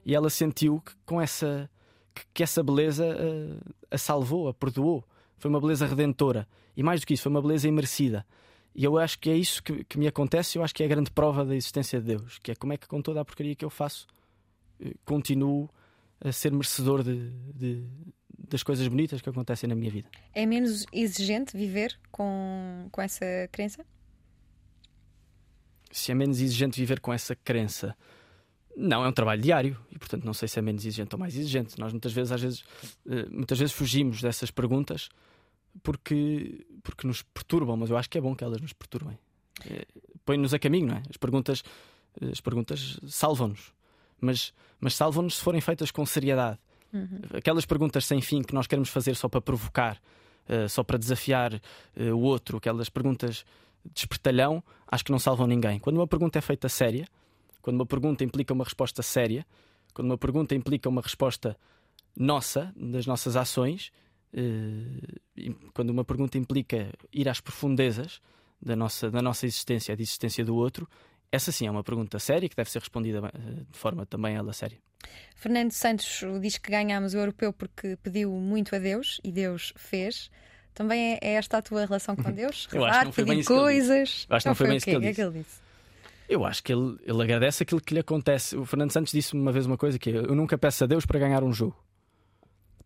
E 0.04 0.14
ela 0.14 0.28
sentiu 0.28 0.80
que 0.80 0.92
com 1.06 1.20
essa 1.20 1.70
que, 2.14 2.22
que 2.34 2.42
essa 2.42 2.62
beleza 2.62 3.06
uh, 3.06 3.74
a 3.90 3.98
salvou, 3.98 4.48
a 4.48 4.54
perdoou. 4.54 5.04
Foi 5.38 5.48
uma 5.48 5.60
beleza 5.60 5.86
redentora. 5.86 6.46
E 6.76 6.82
mais 6.82 7.00
do 7.00 7.06
que 7.06 7.14
isso, 7.14 7.24
foi 7.24 7.30
uma 7.30 7.42
beleza 7.42 7.66
imerecida. 7.66 8.24
E 8.74 8.84
eu 8.84 8.98
acho 8.98 9.18
que 9.18 9.28
é 9.28 9.36
isso 9.36 9.62
que, 9.62 9.84
que 9.84 9.98
me 9.98 10.06
acontece, 10.06 10.58
eu 10.58 10.64
acho 10.64 10.74
que 10.74 10.82
é 10.82 10.86
a 10.86 10.88
grande 10.88 11.10
prova 11.10 11.44
da 11.44 11.54
existência 11.54 12.00
de 12.00 12.06
Deus, 12.06 12.38
que 12.38 12.52
é 12.52 12.54
como 12.54 12.72
é 12.72 12.76
que 12.76 12.86
com 12.88 13.02
toda 13.02 13.20
a 13.20 13.24
porcaria 13.24 13.54
que 13.54 13.64
eu 13.64 13.70
faço, 13.70 14.06
eh, 14.80 14.94
continuo 15.04 15.68
a 16.20 16.32
ser 16.32 16.52
merecedor 16.52 17.02
de, 17.02 17.30
de, 17.54 17.84
das 18.48 18.62
coisas 18.62 18.86
bonitas 18.88 19.20
que 19.20 19.28
acontecem 19.28 19.68
na 19.68 19.74
minha 19.74 19.90
vida. 19.90 20.08
É 20.32 20.46
menos 20.46 20.86
exigente 20.92 21.56
viver 21.56 21.98
com, 22.10 22.88
com 22.90 23.02
essa 23.02 23.26
crença? 23.50 23.84
Se 25.90 26.10
é 26.10 26.14
menos 26.14 26.40
exigente 26.40 26.80
viver 26.80 27.00
com 27.00 27.12
essa 27.12 27.36
crença, 27.36 27.94
não, 28.74 29.04
é 29.04 29.08
um 29.08 29.12
trabalho 29.12 29.42
diário 29.42 29.78
e, 29.90 29.98
portanto, 29.98 30.24
não 30.24 30.32
sei 30.32 30.48
se 30.48 30.58
é 30.58 30.62
menos 30.62 30.82
exigente 30.86 31.14
ou 31.14 31.18
mais 31.18 31.36
exigente. 31.36 31.78
Nós 31.78 31.92
muitas 31.92 32.12
vezes, 32.12 32.32
às 32.32 32.40
vezes, 32.40 32.64
eh, 33.06 33.26
muitas 33.30 33.58
vezes 33.58 33.74
fugimos 33.74 34.22
dessas 34.22 34.50
perguntas 34.50 35.10
porque, 35.82 36.66
porque 36.82 37.06
nos 37.06 37.22
perturbam, 37.22 37.76
mas 37.76 37.90
eu 37.90 37.96
acho 37.96 38.08
que 38.10 38.18
é 38.18 38.20
bom 38.20 38.34
que 38.34 38.44
elas 38.44 38.60
nos 38.60 38.72
perturbem. 38.72 39.18
É, 39.68 39.86
Põe-nos 40.24 40.54
a 40.54 40.58
caminho, 40.58 40.88
não 40.88 40.96
é? 40.96 41.02
As 41.08 41.16
perguntas, 41.16 41.62
as 42.30 42.40
perguntas 42.40 43.00
salvam-nos, 43.06 43.72
mas, 44.20 44.52
mas 44.80 44.94
salvam-nos 44.94 45.36
se 45.36 45.42
forem 45.42 45.60
feitas 45.60 45.90
com 45.90 46.06
seriedade. 46.06 46.58
Uhum. 46.92 47.20
Aquelas 47.36 47.64
perguntas 47.64 48.04
sem 48.04 48.20
fim 48.20 48.42
que 48.42 48.54
nós 48.54 48.66
queremos 48.66 48.88
fazer 48.90 49.16
só 49.16 49.28
para 49.28 49.40
provocar, 49.40 50.00
uh, 50.48 50.68
só 50.68 50.84
para 50.84 50.98
desafiar 50.98 51.54
uh, 51.54 52.02
o 52.14 52.20
outro, 52.20 52.58
aquelas 52.58 52.88
perguntas 52.88 53.44
de 53.84 54.00
espertalhão, 54.00 54.62
acho 54.86 55.04
que 55.04 55.10
não 55.10 55.18
salvam 55.18 55.46
ninguém. 55.46 55.78
Quando 55.78 55.96
uma 55.96 56.06
pergunta 56.06 56.38
é 56.38 56.42
feita 56.42 56.68
séria, 56.68 57.06
quando 57.60 57.76
uma 57.76 57.86
pergunta 57.86 58.22
implica 58.22 58.52
uma 58.52 58.64
resposta 58.64 59.02
séria, 59.02 59.44
quando 59.92 60.10
uma 60.10 60.18
pergunta 60.18 60.54
implica 60.54 60.88
uma 60.88 61.02
resposta 61.02 61.56
nossa, 62.16 62.72
das 62.76 63.06
nossas 63.06 63.36
ações, 63.36 63.90
quando 65.74 65.90
uma 65.90 66.04
pergunta 66.04 66.38
implica 66.38 66.92
ir 67.12 67.28
às 67.28 67.40
profundezas 67.40 68.20
da 68.60 68.76
nossa, 68.76 69.10
da 69.10 69.20
nossa 69.20 69.46
existência, 69.46 69.94
da 69.96 70.02
existência 70.02 70.44
do 70.44 70.54
outro, 70.54 70.88
essa 71.30 71.50
sim 71.50 71.66
é 71.66 71.70
uma 71.70 71.82
pergunta 71.82 72.18
séria 72.18 72.48
que 72.48 72.54
deve 72.54 72.70
ser 72.70 72.78
respondida 72.78 73.18
eh, 73.18 73.64
de 73.70 73.78
forma 73.78 74.04
também 74.04 74.36
ela 74.36 74.52
séria. 74.52 74.78
Fernando 75.34 75.72
Santos 75.72 76.22
diz 76.40 76.58
que 76.58 76.70
ganhámos 76.70 77.14
o 77.14 77.18
europeu 77.18 77.52
porque 77.52 77.96
pediu 77.96 78.30
muito 78.32 78.76
a 78.76 78.78
Deus 78.78 79.20
e 79.24 79.32
Deus 79.32 79.72
fez. 79.76 80.30
Também 80.74 81.14
é, 81.14 81.18
é 81.20 81.32
esta 81.34 81.58
a 81.58 81.62
tua 81.62 81.84
relação 81.84 82.14
com 82.14 82.30
Deus? 82.30 82.68
Eu 82.72 82.84
acho 82.84 82.98
que 82.98 83.04
não 83.06 83.12
foi 83.12 83.24
bem 83.24 83.44
coisas. 83.44 84.26
Eu 84.28 84.36
acho 84.36 84.44
que 84.44 84.48
não 84.48 84.54
foi 84.54 84.66
bem 84.68 84.76
isso 84.76 84.84
que 84.84 84.90
ele, 84.90 85.06
é 85.06 85.14
que 85.14 85.20
ele 85.20 85.38
disse. 85.38 85.60
Eu 86.28 86.44
acho 86.44 86.62
que 86.62 86.72
ele, 86.72 86.96
ele 87.04 87.22
agradece 87.22 87.62
aquilo 87.62 87.80
que 87.80 87.94
lhe 87.94 88.00
acontece. 88.00 88.56
O 88.56 88.64
Fernando 88.64 88.92
Santos 88.92 89.12
disse 89.12 89.34
uma 89.34 89.52
vez 89.52 89.66
uma 89.66 89.76
coisa 89.76 89.98
que 89.98 90.10
é, 90.10 90.16
eu 90.16 90.34
nunca 90.34 90.56
peço 90.56 90.84
a 90.84 90.86
Deus 90.86 91.04
para 91.04 91.18
ganhar 91.18 91.42
um 91.42 91.52
jogo. 91.52 91.81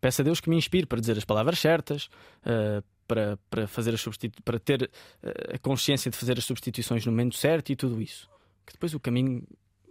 Peço 0.01 0.23
a 0.23 0.25
Deus 0.25 0.41
que 0.41 0.49
me 0.49 0.57
inspire 0.57 0.87
para 0.87 1.01
dizer 1.01 1.17
as 1.17 1.25
palavras 1.25 1.59
certas, 1.59 2.07
uh, 2.45 2.83
para, 3.07 3.39
para 3.49 3.67
fazer 3.67 3.95
as 3.95 4.01
substitu 4.01 4.43
para 4.43 4.59
ter 4.59 4.83
uh, 4.83 5.55
a 5.55 5.59
consciência 5.59 6.11
de 6.11 6.17
fazer 6.17 6.39
as 6.39 6.45
substituições 6.45 7.05
no 7.07 7.13
momento 7.13 7.37
certo 7.37 7.71
e 7.71 7.77
tudo 7.77 8.01
isso. 8.01 8.29
Que 8.67 8.73
depois 8.73 8.95
o 8.95 9.01
caminho, 9.01 9.43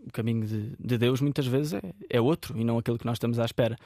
o 0.06 0.12
caminho 0.12 0.46
de, 0.46 0.76
de 0.80 0.98
Deus 0.98 1.22
muitas 1.22 1.48
vezes 1.48 1.74
é, 1.74 1.82
é 2.10 2.22
outro 2.22 2.60
e 2.60 2.64
não 2.64 2.78
aquele 2.78 2.98
que 2.98 3.06
nós 3.06 3.16
estamos 3.16 3.40
à 3.40 3.46
espera. 3.46 3.78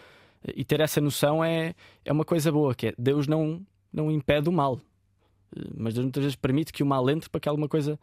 E 0.56 0.64
ter 0.64 0.80
essa 0.80 1.02
noção 1.02 1.44
é, 1.44 1.76
é 2.04 2.12
uma 2.12 2.24
coisa 2.24 2.52
boa, 2.52 2.74
que 2.74 2.88
é 2.88 2.94
Deus 2.98 3.28
não, 3.28 3.62
não 3.92 4.10
impede 4.10 4.48
o 4.48 4.52
mal, 4.52 4.80
eh, 5.56 5.62
mas 5.76 5.94
Deus 5.94 6.06
muitas 6.06 6.24
vezes 6.24 6.36
permite 6.36 6.72
que 6.72 6.82
o 6.82 6.86
mal 6.86 7.10
entre 7.10 7.30
para 7.30 7.42
que 7.42 7.50
alguma 7.50 7.68
coisa 7.68 8.00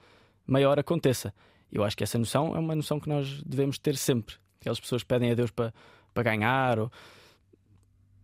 maior 0.47 0.79
aconteça. 0.79 1.33
Eu 1.73 1.83
acho 1.83 1.97
que 1.97 2.05
essa 2.05 2.19
noção 2.19 2.55
é 2.55 2.59
uma 2.59 2.75
noção 2.75 3.01
que 3.01 3.09
nós 3.09 3.43
devemos 3.43 3.79
ter 3.79 3.97
sempre. 3.97 4.37
Aquelas 4.61 4.79
pessoas 4.79 5.03
pedem 5.03 5.31
a 5.31 5.35
Deus 5.35 5.51
para, 5.51 5.73
para 6.13 6.23
ganhar. 6.23 6.79
Ou... 6.79 6.91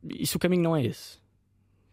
E 0.08 0.26
se 0.26 0.36
o 0.36 0.38
caminho 0.38 0.62
não 0.62 0.76
é 0.76 0.84
esse? 0.84 1.18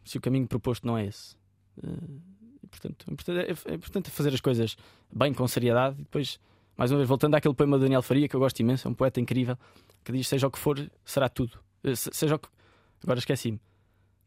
Se 0.04 0.18
o 0.18 0.22
caminho 0.22 0.48
proposto 0.48 0.86
não 0.86 0.98
é 0.98 1.06
esse? 1.06 1.36
Uh, 1.78 2.22
portanto, 2.70 3.06
é, 3.32 3.72
é 3.72 3.76
importante 3.76 4.10
fazer 4.10 4.34
as 4.34 4.42
coisas 4.42 4.76
bem, 5.14 5.34
com 5.34 5.48
seriedade. 5.48 5.96
E 6.00 6.04
depois, 6.04 6.40
mais 6.76 6.92
uma 6.92 6.98
vez, 6.98 7.08
voltando 7.08 7.36
àquele 7.36 7.54
poema 7.54 7.78
do 7.78 7.84
Daniel 7.84 8.02
Faria, 8.02 8.28
que 8.28 8.36
eu 8.36 8.40
gosto 8.40 8.60
imenso, 8.60 8.88
é 8.88 8.92
um 8.92 8.94
poeta 8.94 9.20
incrível, 9.20 9.58
que 10.04 10.12
diz: 10.12 10.28
Seja 10.28 10.48
o 10.48 10.52
que 10.52 10.60
for, 10.60 10.90
será 11.06 11.30
tudo. 11.30 11.60
Uh, 11.84 11.96
seja 11.96 12.36
o 12.36 12.40
que... 12.40 12.50
Agora 13.04 13.20
esqueci-me. 13.20 13.60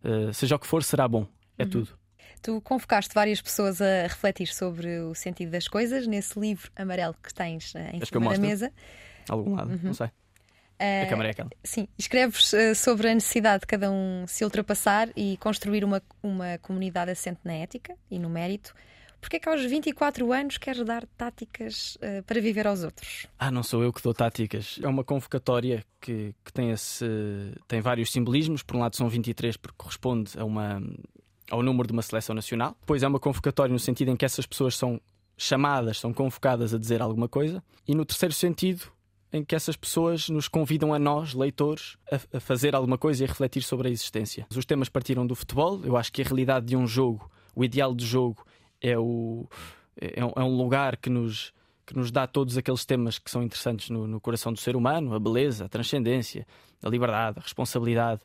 Uh, 0.04 0.32
seja 0.32 0.56
o 0.56 0.58
que 0.58 0.66
for, 0.66 0.82
será 0.82 1.06
bom. 1.06 1.26
É 1.58 1.64
uhum. 1.64 1.70
tudo. 1.70 1.98
Tu 2.40 2.60
convocaste 2.62 3.14
várias 3.14 3.40
pessoas 3.40 3.80
a 3.80 4.02
refletir 4.02 4.48
sobre 4.48 4.98
o 5.00 5.14
sentido 5.14 5.50
das 5.50 5.68
coisas 5.68 6.06
nesse 6.06 6.38
livro 6.38 6.70
amarelo 6.74 7.14
que 7.22 7.32
tens 7.32 7.74
eh, 7.74 7.90
em 7.94 8.02
Acho 8.02 8.06
cima 8.06 8.32
da 8.32 8.38
mesa. 8.38 8.72
Algum 9.28 9.54
lado, 9.54 9.70
uhum. 9.70 9.80
não 9.82 9.94
sei. 9.94 10.10
Uh, 10.82 11.04
a 11.04 11.06
câmara 11.06 11.28
é 11.28 11.30
aquela. 11.30 11.50
Sim, 11.62 11.86
escreves 11.96 12.52
uh, 12.52 12.74
sobre 12.74 13.08
a 13.08 13.14
necessidade 13.14 13.60
de 13.60 13.66
cada 13.68 13.88
um 13.88 14.24
se 14.26 14.42
ultrapassar 14.42 15.08
e 15.16 15.36
construir 15.36 15.84
uma, 15.84 16.02
uma 16.20 16.58
comunidade 16.58 17.12
assente 17.12 17.38
na 17.44 17.52
ética 17.52 17.94
e 18.10 18.18
no 18.18 18.28
mérito. 18.28 18.74
Porquê 19.20 19.36
é 19.36 19.38
que 19.38 19.48
aos 19.48 19.62
24 19.62 20.32
anos 20.32 20.58
queres 20.58 20.84
dar 20.84 21.06
táticas 21.16 21.96
uh, 21.96 22.24
para 22.24 22.40
viver 22.40 22.66
aos 22.66 22.82
outros? 22.82 23.28
Ah, 23.38 23.52
não 23.52 23.62
sou 23.62 23.84
eu 23.84 23.92
que 23.92 24.02
dou 24.02 24.12
táticas. 24.12 24.80
É 24.82 24.88
uma 24.88 25.04
convocatória 25.04 25.84
que, 26.00 26.34
que 26.44 26.52
tem, 26.52 26.72
esse, 26.72 27.06
tem 27.68 27.80
vários 27.80 28.10
simbolismos. 28.10 28.64
Por 28.64 28.74
um 28.74 28.80
lado 28.80 28.96
são 28.96 29.08
23 29.08 29.56
porque 29.56 29.76
corresponde 29.78 30.32
a 30.36 30.44
uma, 30.44 30.82
ao 31.48 31.62
número 31.62 31.86
de 31.86 31.92
uma 31.92 32.02
seleção 32.02 32.34
nacional. 32.34 32.76
Depois 32.80 33.04
é 33.04 33.06
uma 33.06 33.20
convocatória 33.20 33.72
no 33.72 33.78
sentido 33.78 34.10
em 34.10 34.16
que 34.16 34.24
essas 34.24 34.44
pessoas 34.44 34.76
são 34.76 35.00
chamadas, 35.36 36.00
são 36.00 36.12
convocadas 36.12 36.74
a 36.74 36.78
dizer 36.78 37.00
alguma 37.00 37.28
coisa. 37.28 37.62
E 37.86 37.94
no 37.94 38.04
terceiro 38.04 38.34
sentido, 38.34 38.90
em 39.32 39.44
que 39.44 39.54
essas 39.54 39.76
pessoas 39.76 40.28
nos 40.28 40.46
convidam 40.46 40.92
a 40.92 40.98
nós, 40.98 41.32
leitores, 41.32 41.96
a, 42.10 42.36
a, 42.36 42.40
fazer 42.40 42.74
alguma 42.74 42.98
coisa 42.98 43.22
e 43.22 43.24
a 43.24 43.28
refletir 43.28 43.62
sobre 43.62 43.88
a 43.88 43.90
existência. 43.90 44.46
Os 44.54 44.66
temas 44.66 44.88
partiram 44.88 45.26
do 45.26 45.34
futebol. 45.34 45.80
Eu 45.84 45.96
acho 45.96 46.12
que 46.12 46.20
a 46.20 46.24
realidade 46.24 46.66
de 46.66 46.76
um 46.76 46.86
jogo, 46.86 47.30
o 47.54 47.64
ideal 47.64 47.94
do 47.94 48.04
jogo, 48.04 48.44
é, 48.80 48.98
o, 48.98 49.48
é, 49.96 50.24
um, 50.24 50.32
é 50.36 50.42
um 50.42 50.56
lugar 50.56 50.96
que 50.96 51.08
nos, 51.08 51.52
que 51.86 51.96
nos 51.96 52.10
dá 52.10 52.26
todos 52.26 52.58
aqueles 52.58 52.84
temas 52.84 53.18
que 53.18 53.30
são 53.30 53.42
interessantes 53.42 53.88
no, 53.88 54.06
no 54.06 54.20
coração 54.20 54.52
do 54.52 54.60
ser 54.60 54.76
humano: 54.76 55.14
a 55.14 55.18
beleza, 55.18 55.64
a 55.64 55.68
transcendência, 55.68 56.46
a 56.82 56.88
liberdade, 56.88 57.38
a 57.38 57.42
responsabilidade 57.42 58.20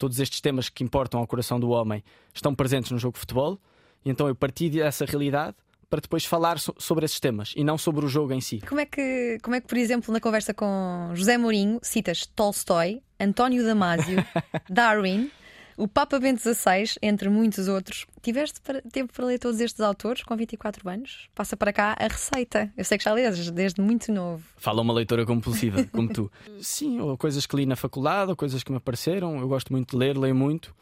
todos 0.00 0.18
estes 0.18 0.40
temas 0.40 0.70
que 0.70 0.82
importam 0.82 1.20
ao 1.20 1.26
coração 1.26 1.60
do 1.60 1.68
homem 1.68 2.02
estão 2.32 2.54
presentes 2.54 2.90
no 2.90 2.96
jogo 2.96 3.12
de 3.12 3.20
futebol, 3.20 3.60
e 4.02 4.08
então 4.08 4.26
eu 4.26 4.34
parti 4.34 4.70
dessa 4.70 5.04
realidade 5.04 5.54
para 5.90 6.00
depois 6.00 6.24
falar 6.24 6.58
so 6.58 6.72
sobre 6.78 7.04
esses 7.04 7.18
temas 7.18 7.52
e 7.56 7.64
não 7.64 7.76
sobre 7.76 8.06
o 8.06 8.08
jogo 8.08 8.32
em 8.32 8.40
si. 8.40 8.60
Como 8.60 8.80
é 8.80 8.86
que, 8.86 9.38
como 9.42 9.56
é 9.56 9.60
que 9.60 9.66
por 9.66 9.76
exemplo, 9.76 10.12
na 10.12 10.20
conversa 10.20 10.54
com 10.54 11.10
José 11.14 11.36
Mourinho, 11.36 11.80
citas 11.82 12.24
Tolstói, 12.24 13.02
António 13.18 13.64
Damasio, 13.64 14.24
Darwin, 14.70 15.30
o 15.76 15.88
Papa 15.88 16.20
Bento 16.20 16.42
XVI, 16.42 16.98
entre 17.00 17.28
muitos 17.30 17.66
outros. 17.66 18.06
Tiveste 18.22 18.60
tempo 18.92 19.14
para 19.14 19.24
ler 19.24 19.38
todos 19.38 19.60
estes 19.60 19.80
autores 19.80 20.22
com 20.22 20.36
24 20.36 20.86
anos? 20.88 21.28
Passa 21.34 21.56
para 21.56 21.72
cá 21.72 21.96
a 21.98 22.06
receita. 22.06 22.70
Eu 22.76 22.84
sei 22.84 22.98
que 22.98 23.04
já 23.04 23.14
lês 23.14 23.50
desde 23.50 23.80
muito 23.80 24.12
novo. 24.12 24.44
Fala 24.58 24.82
uma 24.82 24.92
leitora 24.92 25.24
compulsiva, 25.24 25.82
como 25.84 26.08
tu. 26.12 26.30
Sim, 26.60 27.00
ou 27.00 27.16
coisas 27.16 27.46
que 27.46 27.56
li 27.56 27.64
na 27.64 27.76
faculdade, 27.76 28.30
ou 28.30 28.36
coisas 28.36 28.62
que 28.62 28.70
me 28.70 28.76
apareceram. 28.76 29.40
Eu 29.40 29.48
gosto 29.48 29.72
muito 29.72 29.92
de 29.92 29.96
ler, 29.96 30.18
leio 30.18 30.34
muito. 30.34 30.74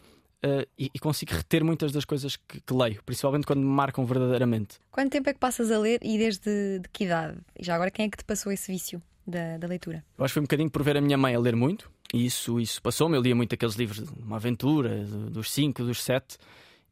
Uh, 0.45 0.65
e, 0.79 0.89
e, 0.95 0.99
consigo 1.01 1.33
reter 1.33 1.65
muitas 1.65 1.91
das 1.91 2.05
coisas 2.05 2.37
que, 2.37 2.61
que, 2.61 2.73
leio, 2.73 3.03
principalmente 3.05 3.45
quando 3.45 3.59
me 3.59 3.67
marcam 3.67 4.07
verdadeiramente. 4.07 4.79
Quanto 4.89 5.11
tempo 5.11 5.29
é 5.29 5.33
que 5.33 5.41
passas 5.41 5.69
a 5.73 5.79
ler 5.81 5.99
e 6.01 6.17
desde 6.17 6.79
de 6.79 6.89
que 6.93 7.05
idade? 7.05 7.39
E 7.59 7.65
já 7.65 7.75
agora, 7.75 7.91
quem 7.91 8.07
é 8.07 8.09
que 8.09 8.19
te 8.19 8.25
passou 8.25 8.53
esse 8.53 8.71
vício 8.71 9.03
da, 9.27 9.59
da 9.59 9.67
leitura? 9.67 10.05
Eu 10.17 10.25
acho 10.25 10.31
que 10.31 10.35
foi 10.35 10.43
um 10.43 10.45
bocadinho 10.45 10.71
por 10.71 10.85
ver 10.85 10.97
a 10.97 11.01
minha 11.01 11.19
mãe 11.19 11.35
a 11.35 11.41
ler 11.41 11.57
muito 11.57 11.91
e 12.13 12.25
isso, 12.25 12.59
isso 12.61 12.81
passou-me. 12.81 13.17
Eu 13.17 13.21
lia 13.21 13.35
muito 13.35 13.53
aqueles 13.55 13.75
livros 13.75 14.07
de 14.07 14.23
uma 14.23 14.37
aventura, 14.37 15.05
dos 15.05 15.51
cinco, 15.51 15.83
dos 15.83 16.03
sete. 16.03 16.39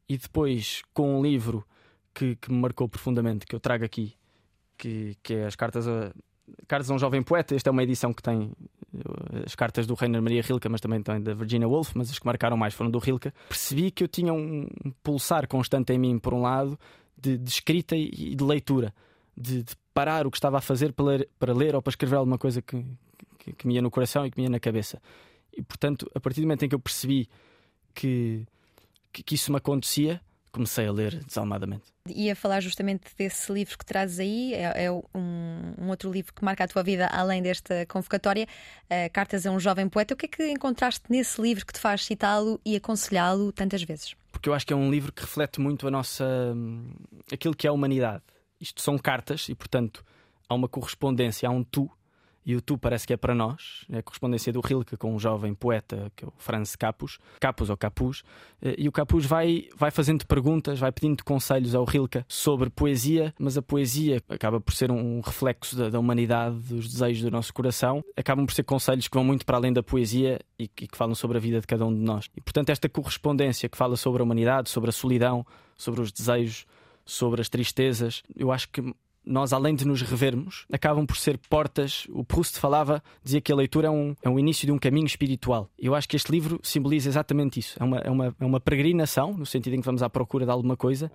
E 0.09 0.17
depois, 0.17 0.81
com 0.93 1.19
um 1.19 1.23
livro 1.23 1.65
que, 2.13 2.35
que 2.35 2.51
me 2.51 2.59
marcou 2.59 2.87
profundamente, 2.87 3.45
que 3.45 3.55
eu 3.55 3.59
trago 3.59 3.83
aqui, 3.83 4.13
que, 4.77 5.17
que 5.23 5.33
é 5.33 5.45
as 5.45 5.55
cartas 5.55 5.87
a, 5.87 6.13
Cartas 6.67 6.89
a 6.89 6.93
um 6.93 6.99
Jovem 6.99 7.21
Poeta. 7.21 7.55
Esta 7.55 7.69
é 7.69 7.71
uma 7.71 7.83
edição 7.83 8.13
que 8.13 8.21
tem 8.21 8.51
eh, 8.95 9.43
as 9.45 9.55
cartas 9.55 9.85
do 9.85 9.93
Rainer 9.93 10.21
Maria 10.21 10.41
Rilke, 10.41 10.69
mas 10.69 10.81
também 10.81 11.01
tem 11.01 11.21
da 11.21 11.33
Virginia 11.33 11.67
Woolf, 11.67 11.91
mas 11.95 12.09
as 12.09 12.19
que 12.19 12.25
marcaram 12.25 12.57
mais 12.57 12.73
foram 12.73 12.89
do 12.89 12.99
Rilke. 12.99 13.31
Percebi 13.49 13.91
que 13.91 14.03
eu 14.03 14.07
tinha 14.07 14.33
um 14.33 14.67
pulsar 15.03 15.47
constante 15.47 15.93
em 15.93 15.97
mim, 15.97 16.19
por 16.19 16.33
um 16.33 16.41
lado, 16.41 16.79
de, 17.17 17.37
de 17.37 17.49
escrita 17.49 17.95
e 17.95 18.35
de 18.35 18.43
leitura, 18.43 18.93
de, 19.35 19.63
de, 19.63 19.75
parar 19.93 20.27
o 20.27 20.31
que 20.31 20.37
estava 20.37 20.59
a 20.59 20.61
fazer 20.61 20.93
para 20.93 21.05
ler, 21.05 21.29
para 21.39 21.53
ler 21.53 21.75
ou 21.75 21.81
para 21.81 21.89
escrever 21.89 22.15
alguma 22.15 22.37
coisa 22.37 22.61
que, 22.61 22.85
que, 23.39 23.53
que 23.53 23.67
me 23.67 23.73
ia 23.73 23.81
no 23.81 23.89
coração 23.89 24.25
e 24.25 24.31
que 24.31 24.37
me 24.37 24.43
ia 24.43 24.49
na 24.49 24.59
cabeça. 24.59 25.01
E 25.51 25.63
portanto, 25.63 26.09
a 26.13 26.19
partir 26.19 26.41
do 26.41 26.43
momento 26.43 26.63
em 26.63 26.69
que 26.69 26.75
eu 26.75 26.79
percebi 26.79 27.27
que, 27.95 28.45
que, 29.11 29.23
que 29.23 29.35
isso 29.35 29.51
me 29.51 29.57
acontecia, 29.57 30.21
comecei 30.51 30.87
a 30.87 30.91
ler 30.91 31.23
desalmadamente. 31.23 31.83
Ia 32.07 32.35
falar 32.35 32.59
justamente 32.61 33.03
desse 33.17 33.51
livro 33.51 33.77
que 33.77 33.85
trazes 33.85 34.19
aí, 34.19 34.53
é, 34.53 34.85
é 34.85 34.91
um, 34.91 35.01
um, 35.77 35.89
outro 35.89 36.11
livro 36.11 36.33
que 36.33 36.43
marca 36.43 36.63
a 36.63 36.67
tua 36.67 36.83
vida 36.83 37.07
além 37.07 37.41
desta 37.41 37.85
convocatória, 37.85 38.47
uh, 38.85 39.11
Cartas 39.11 39.45
a 39.45 39.51
um 39.51 39.59
Jovem 39.59 39.89
Poeta. 39.89 40.13
O 40.13 40.17
que 40.17 40.25
é 40.25 40.29
que 40.29 40.51
encontraste 40.51 41.03
nesse 41.09 41.41
livro 41.41 41.65
que 41.65 41.73
te 41.73 41.79
faz 41.79 42.05
citá-lo 42.05 42.59
e 42.65 42.75
aconselhá-lo 42.75 43.51
tantas 43.51 43.83
vezes? 43.83 44.15
Porque 44.31 44.49
eu 44.49 44.53
acho 44.53 44.65
que 44.65 44.73
é 44.73 44.75
um 44.75 44.91
livro 44.91 45.11
que 45.11 45.21
reflete 45.21 45.59
muito 45.59 45.87
a 45.87 45.91
nossa. 45.91 46.25
aquilo 47.31 47.55
que 47.55 47.67
é 47.67 47.69
a 47.69 47.73
humanidade. 47.73 48.23
Isto 48.59 48.81
são 48.81 48.97
cartas 48.97 49.49
e, 49.49 49.55
portanto, 49.55 50.03
há 50.47 50.55
uma 50.55 50.67
correspondência, 50.67 51.47
há 51.47 51.51
um 51.51 51.63
tu 51.63 51.89
e 52.47 52.55
o 52.55 52.61
tu 52.61 52.77
parece 52.77 53.05
que 53.05 53.11
é 53.11 53.17
para 53.17 53.35
nós, 53.35 53.85
é 53.91 53.97
a 53.97 54.01
correspondência 54.01 54.53
do 54.53 54.61
Rilke 54.61 54.95
com 54.95 55.13
um 55.13 55.19
jovem 55.19 55.53
poeta, 55.53 56.09
que 56.15 56.23
é 56.23 56.27
o 56.29 56.31
Franz 56.37 56.77
Capus, 56.77 57.19
Capus 57.41 57.69
ou 57.69 57.75
Capus, 57.75 58.23
eh, 58.61 58.73
e 58.77 58.87
o 58.87 58.91
Capus 58.91 59.25
vai, 59.25 59.67
vai 59.75 59.91
fazendo 59.91 60.25
perguntas, 60.25 60.79
vai 60.79 60.89
pedindo 60.89 61.25
conselhos 61.25 61.75
ao 61.75 61.83
Rilke 61.83 62.23
sobre 62.25 62.69
poesia, 62.69 63.35
mas 63.37 63.57
a 63.57 63.61
poesia 63.61 64.23
acaba 64.29 64.61
por 64.61 64.73
ser 64.73 64.89
um 64.89 65.19
reflexo 65.19 65.75
da, 65.75 65.89
da 65.89 65.99
humanidade, 65.99 66.55
dos 66.55 66.87
desejos 66.87 67.21
do 67.21 67.31
nosso 67.31 67.53
coração, 67.53 68.01
acabam 68.15 68.45
por 68.45 68.53
ser 68.53 68.63
conselhos 68.63 69.09
que 69.09 69.17
vão 69.17 69.25
muito 69.25 69.45
para 69.45 69.57
além 69.57 69.73
da 69.73 69.83
poesia 69.83 70.39
e 70.57 70.69
que, 70.69 70.85
e 70.85 70.87
que 70.87 70.97
falam 70.97 71.15
sobre 71.15 71.35
a 71.35 71.41
vida 71.41 71.59
de 71.59 71.67
cada 71.67 71.85
um 71.85 71.93
de 71.93 71.99
nós. 71.99 72.29
E 72.33 72.39
portanto, 72.39 72.69
esta 72.69 72.87
correspondência 72.87 73.67
que 73.67 73.75
fala 73.75 73.97
sobre 73.97 74.21
a 74.21 74.23
humanidade, 74.23 74.69
sobre 74.69 74.89
a 74.89 74.93
solidão, 74.93 75.45
sobre 75.75 75.99
os 75.99 76.13
desejos, 76.13 76.65
sobre 77.03 77.41
as 77.41 77.49
tristezas, 77.49 78.23
eu 78.37 78.53
acho 78.53 78.69
que 78.69 78.81
nós, 79.27 79.51
além 79.51 79.75
de 79.75 79.85
nos 79.85 80.01
revermos, 80.01 80.65
acabam 80.71 81.05
por 81.05 81.17
ser 81.17 81.37
portas. 81.49 82.07
O 82.09 82.23
Proust 82.23 82.59
falava, 82.59 83.03
dizia 83.23 83.41
que 83.41 83.51
a 83.51 83.55
leitura 83.55 83.87
é 83.87 83.91
um, 83.91 84.15
é 84.21 84.29
um 84.29 84.39
início 84.39 84.65
de 84.65 84.71
um 84.71 84.79
caminho 84.79 85.05
espiritual. 85.05 85.69
Eu 85.77 85.93
acho 85.93 86.07
que 86.07 86.15
este 86.15 86.31
livro 86.31 86.59
simboliza 86.63 87.09
exatamente 87.09 87.59
isso. 87.59 87.77
É 87.79 87.83
uma, 87.83 87.97
é 87.97 88.09
uma, 88.09 88.35
é 88.39 88.45
uma 88.45 88.59
peregrinação, 88.59 89.33
no 89.33 89.45
sentido 89.45 89.75
em 89.75 89.79
que 89.81 89.85
vamos 89.85 90.01
à 90.01 90.09
procura 90.09 90.45
de 90.45 90.51
alguma 90.51 90.77
coisa, 90.77 91.11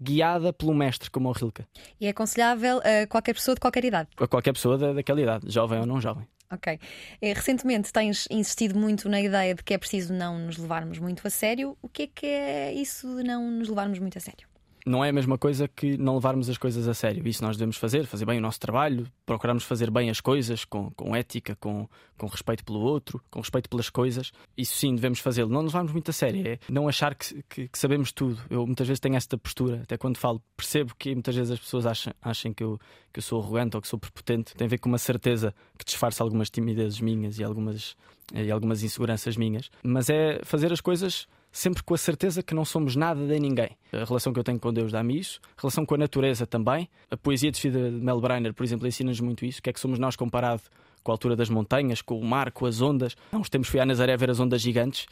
guiada 0.00 0.52
pelo 0.52 0.74
mestre, 0.74 1.10
como 1.10 1.28
o 1.28 1.32
Rilke. 1.32 1.64
E 2.00 2.06
é 2.06 2.10
aconselhável 2.10 2.78
a 2.78 3.06
qualquer 3.06 3.34
pessoa 3.34 3.54
de 3.54 3.60
qualquer 3.60 3.84
idade? 3.84 4.08
A 4.16 4.26
qualquer 4.26 4.52
pessoa 4.52 4.78
da, 4.78 4.92
daquela 4.92 5.20
idade, 5.20 5.50
jovem 5.50 5.80
ou 5.80 5.86
não 5.86 6.00
jovem. 6.00 6.26
Ok. 6.50 6.78
Eh, 7.20 7.32
recentemente 7.32 7.92
tens 7.92 8.28
insistido 8.30 8.78
muito 8.78 9.08
na 9.08 9.20
ideia 9.20 9.54
de 9.54 9.64
que 9.64 9.74
é 9.74 9.78
preciso 9.78 10.14
não 10.14 10.38
nos 10.38 10.56
levarmos 10.56 10.98
muito 10.98 11.26
a 11.26 11.30
sério. 11.30 11.76
O 11.82 11.88
que 11.88 12.02
é 12.02 12.06
que 12.06 12.26
é 12.26 12.72
isso 12.72 13.16
de 13.16 13.24
não 13.24 13.50
nos 13.50 13.68
levarmos 13.68 13.98
muito 13.98 14.16
a 14.16 14.20
sério? 14.20 14.46
Não 14.86 15.04
é 15.04 15.08
a 15.08 15.12
mesma 15.12 15.36
coisa 15.36 15.66
que 15.66 15.98
não 15.98 16.14
levarmos 16.14 16.48
as 16.48 16.56
coisas 16.56 16.86
a 16.86 16.94
sério. 16.94 17.26
Isso 17.26 17.42
nós 17.42 17.56
devemos 17.56 17.76
fazer, 17.76 18.06
fazer 18.06 18.24
bem 18.24 18.38
o 18.38 18.40
nosso 18.40 18.60
trabalho, 18.60 19.10
procurarmos 19.26 19.64
fazer 19.64 19.90
bem 19.90 20.08
as 20.08 20.20
coisas 20.20 20.64
com, 20.64 20.90
com 20.92 21.14
ética, 21.14 21.56
com, 21.56 21.88
com 22.16 22.26
respeito 22.28 22.64
pelo 22.64 22.78
outro, 22.78 23.20
com 23.28 23.40
respeito 23.40 23.68
pelas 23.68 23.90
coisas. 23.90 24.30
Isso 24.56 24.76
sim, 24.76 24.94
devemos 24.94 25.18
fazê-lo. 25.18 25.50
Não 25.50 25.62
levarmos 25.62 25.92
muito 25.92 26.10
a 26.10 26.12
sério, 26.12 26.46
é 26.46 26.58
não 26.70 26.88
achar 26.88 27.16
que, 27.16 27.42
que, 27.48 27.68
que, 27.68 27.78
sabemos 27.78 28.12
tudo. 28.12 28.40
Eu 28.48 28.64
muitas 28.64 28.86
vezes 28.86 29.00
tenho 29.00 29.16
esta 29.16 29.36
postura, 29.36 29.80
até 29.82 29.98
quando 29.98 30.18
falo, 30.18 30.40
percebo 30.56 30.94
que 30.96 31.12
muitas 31.12 31.34
vezes 31.34 31.50
as 31.50 31.58
pessoas 31.58 31.84
acham, 31.84 32.14
acham 32.22 32.54
que, 32.54 32.62
eu, 32.62 32.78
que 33.12 33.18
eu 33.18 33.22
sou 33.22 33.42
arrogante 33.42 33.76
ou 33.76 33.82
que 33.82 33.88
sou 33.88 33.98
prepotente. 33.98 34.54
Tem 34.54 34.66
a 34.66 34.70
ver 34.70 34.78
com 34.78 34.88
uma 34.88 34.98
certeza 34.98 35.52
que 35.76 35.84
disfarça 35.84 36.22
algumas 36.22 36.48
timidezes 36.48 37.00
minhas 37.00 37.40
e 37.40 37.44
algumas, 37.44 37.96
e 38.32 38.52
algumas 38.52 38.84
inseguranças 38.84 39.36
minhas. 39.36 39.68
Mas 39.82 40.08
é 40.08 40.38
fazer 40.44 40.72
as 40.72 40.80
coisas 40.80 41.26
sempre 41.56 41.82
com 41.82 41.94
a 41.94 41.98
certeza 41.98 42.42
que 42.42 42.54
não 42.54 42.66
somos 42.66 42.94
nada 42.94 43.18
nem 43.18 43.40
ninguém. 43.40 43.70
A 43.90 44.04
relação 44.04 44.30
que 44.30 44.38
eu 44.38 44.44
tenho 44.44 44.60
com 44.60 44.70
Deus 44.72 44.92
dá-me 44.92 45.18
isso, 45.18 45.40
a 45.56 45.62
relação 45.62 45.86
com 45.86 45.94
a 45.94 45.98
natureza 45.98 46.46
também. 46.46 46.86
A 47.10 47.16
poesia 47.16 47.50
de 47.50 47.70
de 47.70 47.78
Mel 47.78 48.20
Brainer, 48.20 48.52
por 48.52 48.62
exemplo, 48.62 48.86
ensina-nos 48.86 49.20
muito 49.20 49.44
isso. 49.44 49.62
Que 49.62 49.70
é 49.70 49.72
que 49.72 49.80
somos 49.80 49.98
nós 49.98 50.16
comparado 50.16 50.62
com 51.02 51.10
a 51.10 51.14
altura 51.14 51.34
das 51.34 51.48
montanhas, 51.48 52.02
com 52.02 52.20
o 52.20 52.24
mar, 52.24 52.52
com 52.52 52.66
as 52.66 52.82
ondas? 52.82 53.16
Há 53.32 53.38
uns 53.38 53.48
tempos 53.48 53.70
fui 53.70 53.80
à 53.80 53.86
Nazaré 53.86 54.14
ver 54.18 54.30
as 54.30 54.38
ondas 54.38 54.60
gigantes 54.60 55.06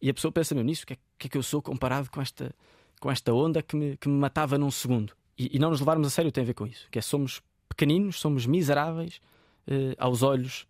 e 0.00 0.10
a 0.10 0.14
pessoa 0.14 0.30
pensa 0.30 0.54
mesmo 0.54 0.68
nisso: 0.68 0.84
o 0.84 0.86
que, 0.86 0.92
é, 0.92 0.96
que 1.18 1.26
é 1.28 1.30
que 1.30 1.38
eu 1.38 1.42
sou 1.42 1.62
comparado 1.62 2.10
com 2.10 2.20
esta, 2.20 2.54
com 3.00 3.10
esta 3.10 3.32
onda 3.32 3.62
que 3.62 3.74
me, 3.74 3.96
que 3.96 4.06
me 4.06 4.18
matava 4.18 4.58
num 4.58 4.70
segundo? 4.70 5.14
E, 5.38 5.56
e 5.56 5.58
não 5.58 5.70
nos 5.70 5.80
levarmos 5.80 6.06
a 6.08 6.10
sério 6.10 6.30
tem 6.30 6.42
a 6.42 6.46
ver 6.46 6.54
com 6.54 6.66
isso. 6.66 6.86
Que 6.90 6.98
é 6.98 7.02
somos 7.02 7.40
pequeninos, 7.70 8.20
somos 8.20 8.44
miseráveis 8.44 9.18
eh, 9.66 9.94
aos 9.96 10.22
olhos 10.22 10.66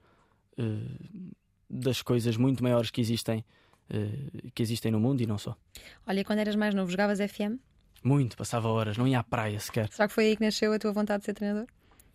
eh, 0.56 0.62
das 1.68 2.00
coisas 2.00 2.36
muito 2.36 2.62
maiores 2.62 2.92
que 2.92 3.00
existem 3.00 3.44
que 4.54 4.62
existem 4.62 4.90
no 4.90 5.00
mundo 5.00 5.20
e 5.20 5.26
não 5.26 5.38
só. 5.38 5.56
Olha, 6.06 6.24
quando 6.24 6.40
eras 6.40 6.56
mais 6.56 6.74
novo, 6.74 6.90
jogavas 6.90 7.18
FM? 7.18 7.58
Muito, 8.02 8.36
passava 8.36 8.68
horas, 8.68 8.96
não 8.96 9.06
ia 9.06 9.18
à 9.18 9.24
praia 9.24 9.58
sequer. 9.58 9.88
Será 9.90 10.06
que 10.06 10.14
foi 10.14 10.26
aí 10.26 10.36
que 10.36 10.44
nasceu 10.44 10.72
a 10.72 10.78
tua 10.78 10.92
vontade 10.92 11.20
de 11.20 11.26
ser 11.26 11.34
treinador? 11.34 11.66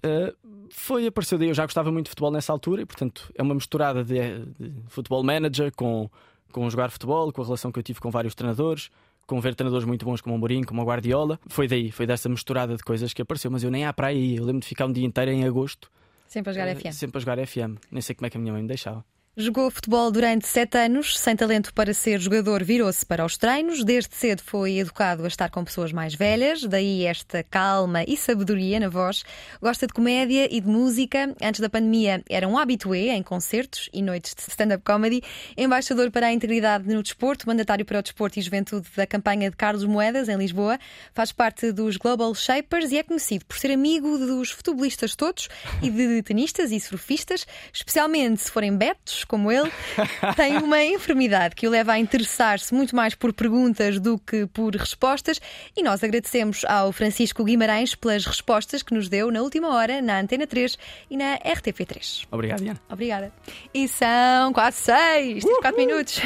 Uh, 0.04 0.36
foi, 0.72 1.06
apareceu 1.06 1.38
daí. 1.38 1.50
Eu 1.50 1.54
já 1.54 1.64
gostava 1.64 1.92
muito 1.92 2.06
de 2.06 2.10
futebol 2.12 2.32
nessa 2.32 2.52
altura 2.52 2.82
e, 2.82 2.86
portanto, 2.86 3.32
é 3.36 3.44
uma 3.44 3.54
misturada 3.54 4.04
de, 4.04 4.46
de 4.60 4.74
futebol 4.88 5.24
manager 5.24 5.72
com, 5.76 6.10
com 6.52 6.70
jogar 6.70 6.90
futebol, 6.90 7.32
com 7.32 7.42
a 7.42 7.46
relação 7.46 7.72
que 7.72 7.80
eu 7.80 7.84
tive 7.84 8.00
com 8.00 8.10
vários 8.10 8.34
treinadores, 8.34 8.90
com 9.28 9.40
ver 9.40 9.54
treinadores 9.54 9.86
muito 9.86 10.06
bons 10.06 10.22
como 10.22 10.36
o 10.36 10.40
Mourinho, 10.40 10.66
como 10.66 10.82
o 10.82 10.86
Guardiola. 10.86 11.40
Foi 11.48 11.68
daí, 11.68 11.92
foi 11.92 12.08
dessa 12.08 12.28
misturada 12.28 12.76
de 12.76 12.84
coisas 12.84 13.14
que 13.14 13.22
apareceu. 13.22 13.52
Mas 13.52 13.64
eu 13.64 13.70
nem 13.70 13.86
à 13.86 13.94
praia 13.94 14.16
ia. 14.16 14.38
Eu 14.38 14.46
lembro 14.46 14.62
de 14.62 14.68
ficar 14.68 14.86
um 14.86 14.92
dia 14.92 15.06
inteiro 15.06 15.32
em 15.32 15.46
agosto. 15.46 15.92
Sempre 16.28 16.50
a 16.50 16.54
jogar 16.54 16.76
uh, 16.76 16.80
FM. 16.80 16.92
Sempre 16.92 17.18
a 17.18 17.20
jogar 17.20 17.48
FM. 17.48 17.78
Nem 17.92 18.02
sei 18.02 18.16
como 18.16 18.26
é 18.26 18.30
que 18.30 18.38
a 18.38 18.40
minha 18.40 18.54
mãe 18.54 18.62
me 18.62 18.68
deixava. 18.68 19.06
Jogou 19.38 19.72
futebol 19.72 20.12
durante 20.12 20.46
sete 20.46 20.78
anos, 20.78 21.18
sem 21.18 21.38
talento 21.38 21.74
para 21.74 21.94
ser 21.94 22.20
jogador, 22.20 22.62
virou-se 22.66 23.06
para 23.06 23.24
os 23.24 23.38
treinos. 23.38 23.82
Desde 23.82 24.14
cedo 24.14 24.42
foi 24.44 24.78
educado 24.80 25.24
a 25.24 25.28
estar 25.30 25.50
com 25.50 25.64
pessoas 25.64 25.94
mais 25.94 26.14
velhas, 26.14 26.66
daí 26.66 27.06
esta 27.06 27.42
calma 27.42 28.04
e 28.06 28.18
sabedoria 28.18 28.78
na 28.78 28.90
voz. 28.90 29.24
Gosta 29.62 29.88
de 29.88 29.94
comédia 29.94 30.54
e 30.54 30.60
de 30.60 30.68
música. 30.68 31.34
Antes 31.42 31.62
da 31.62 31.70
pandemia 31.70 32.22
era 32.30 32.46
um 32.46 32.58
habitué 32.58 33.16
em 33.16 33.24
concertos 33.24 33.90
e 33.94 34.02
noites 34.02 34.36
de 34.36 34.42
stand-up 34.52 34.84
comedy. 34.84 35.24
Embaixador 35.56 36.12
para 36.12 36.28
a 36.28 36.34
integridade 36.34 36.94
no 36.94 37.02
desporto, 37.02 37.48
mandatário 37.48 37.86
para 37.86 38.00
o 38.00 38.04
desporto 38.04 38.38
e 38.38 38.42
juventude 38.42 38.90
da 38.98 39.08
campanha 39.08 39.50
de 39.50 39.56
Carlos 39.56 39.86
Moedas, 39.86 40.28
em 40.28 40.36
Lisboa. 40.36 40.78
Faz 41.14 41.32
parte 41.32 41.72
dos 41.72 41.96
Global 41.96 42.36
Shapers 42.36 42.92
e 42.92 42.98
é 42.98 43.04
conhecido 43.04 43.46
por 43.46 43.58
ser 43.58 43.72
amigo 43.72 44.18
dos 44.18 44.52
futebolistas 44.52 45.16
todos 45.16 45.48
e 45.82 45.90
de 45.90 46.22
tenistas 46.22 46.70
e 46.70 46.82
surfistas, 46.82 47.48
especialmente 47.74 48.42
se 48.42 48.52
forem 48.52 48.76
betos 48.76 49.21
como 49.24 49.52
ele, 49.52 49.72
tem 50.36 50.58
uma 50.58 50.84
enfermidade 50.84 51.56
que 51.56 51.68
o 51.68 51.70
leva 51.70 51.94
a 51.94 52.00
interessar-se 52.00 52.74
muito 52.74 52.96
mais 52.96 53.16
por 53.16 53.34
perguntas 53.34 54.00
do 54.00 54.18
que 54.18 54.46
por 54.48 54.76
respostas. 54.76 55.40
E 55.76 55.84
nós 55.84 56.04
agradecemos 56.04 56.64
ao 56.66 56.92
Francisco 56.92 57.44
Guimarães 57.44 57.96
pelas 57.96 58.26
respostas 58.26 58.84
que 58.84 58.94
nos 58.94 59.10
deu 59.10 59.32
na 59.32 59.42
última 59.42 59.70
hora 59.76 60.02
na 60.02 60.20
Antena 60.20 60.46
3 60.48 60.78
e 61.10 61.18
na 61.18 61.38
RTP3. 61.40 62.28
Obrigado, 62.32 62.62
Diana. 62.62 62.82
Obrigada. 62.90 63.32
E 63.74 63.88
são 63.88 64.54
quase 64.54 64.78
seis, 64.78 65.44
tens 65.44 65.60
quatro 65.60 65.78
minutos. 65.78 66.22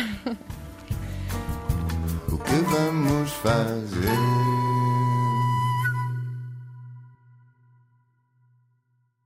O 2.32 2.38
que 2.38 2.56
vamos 2.70 3.32
fazer? 3.32 4.85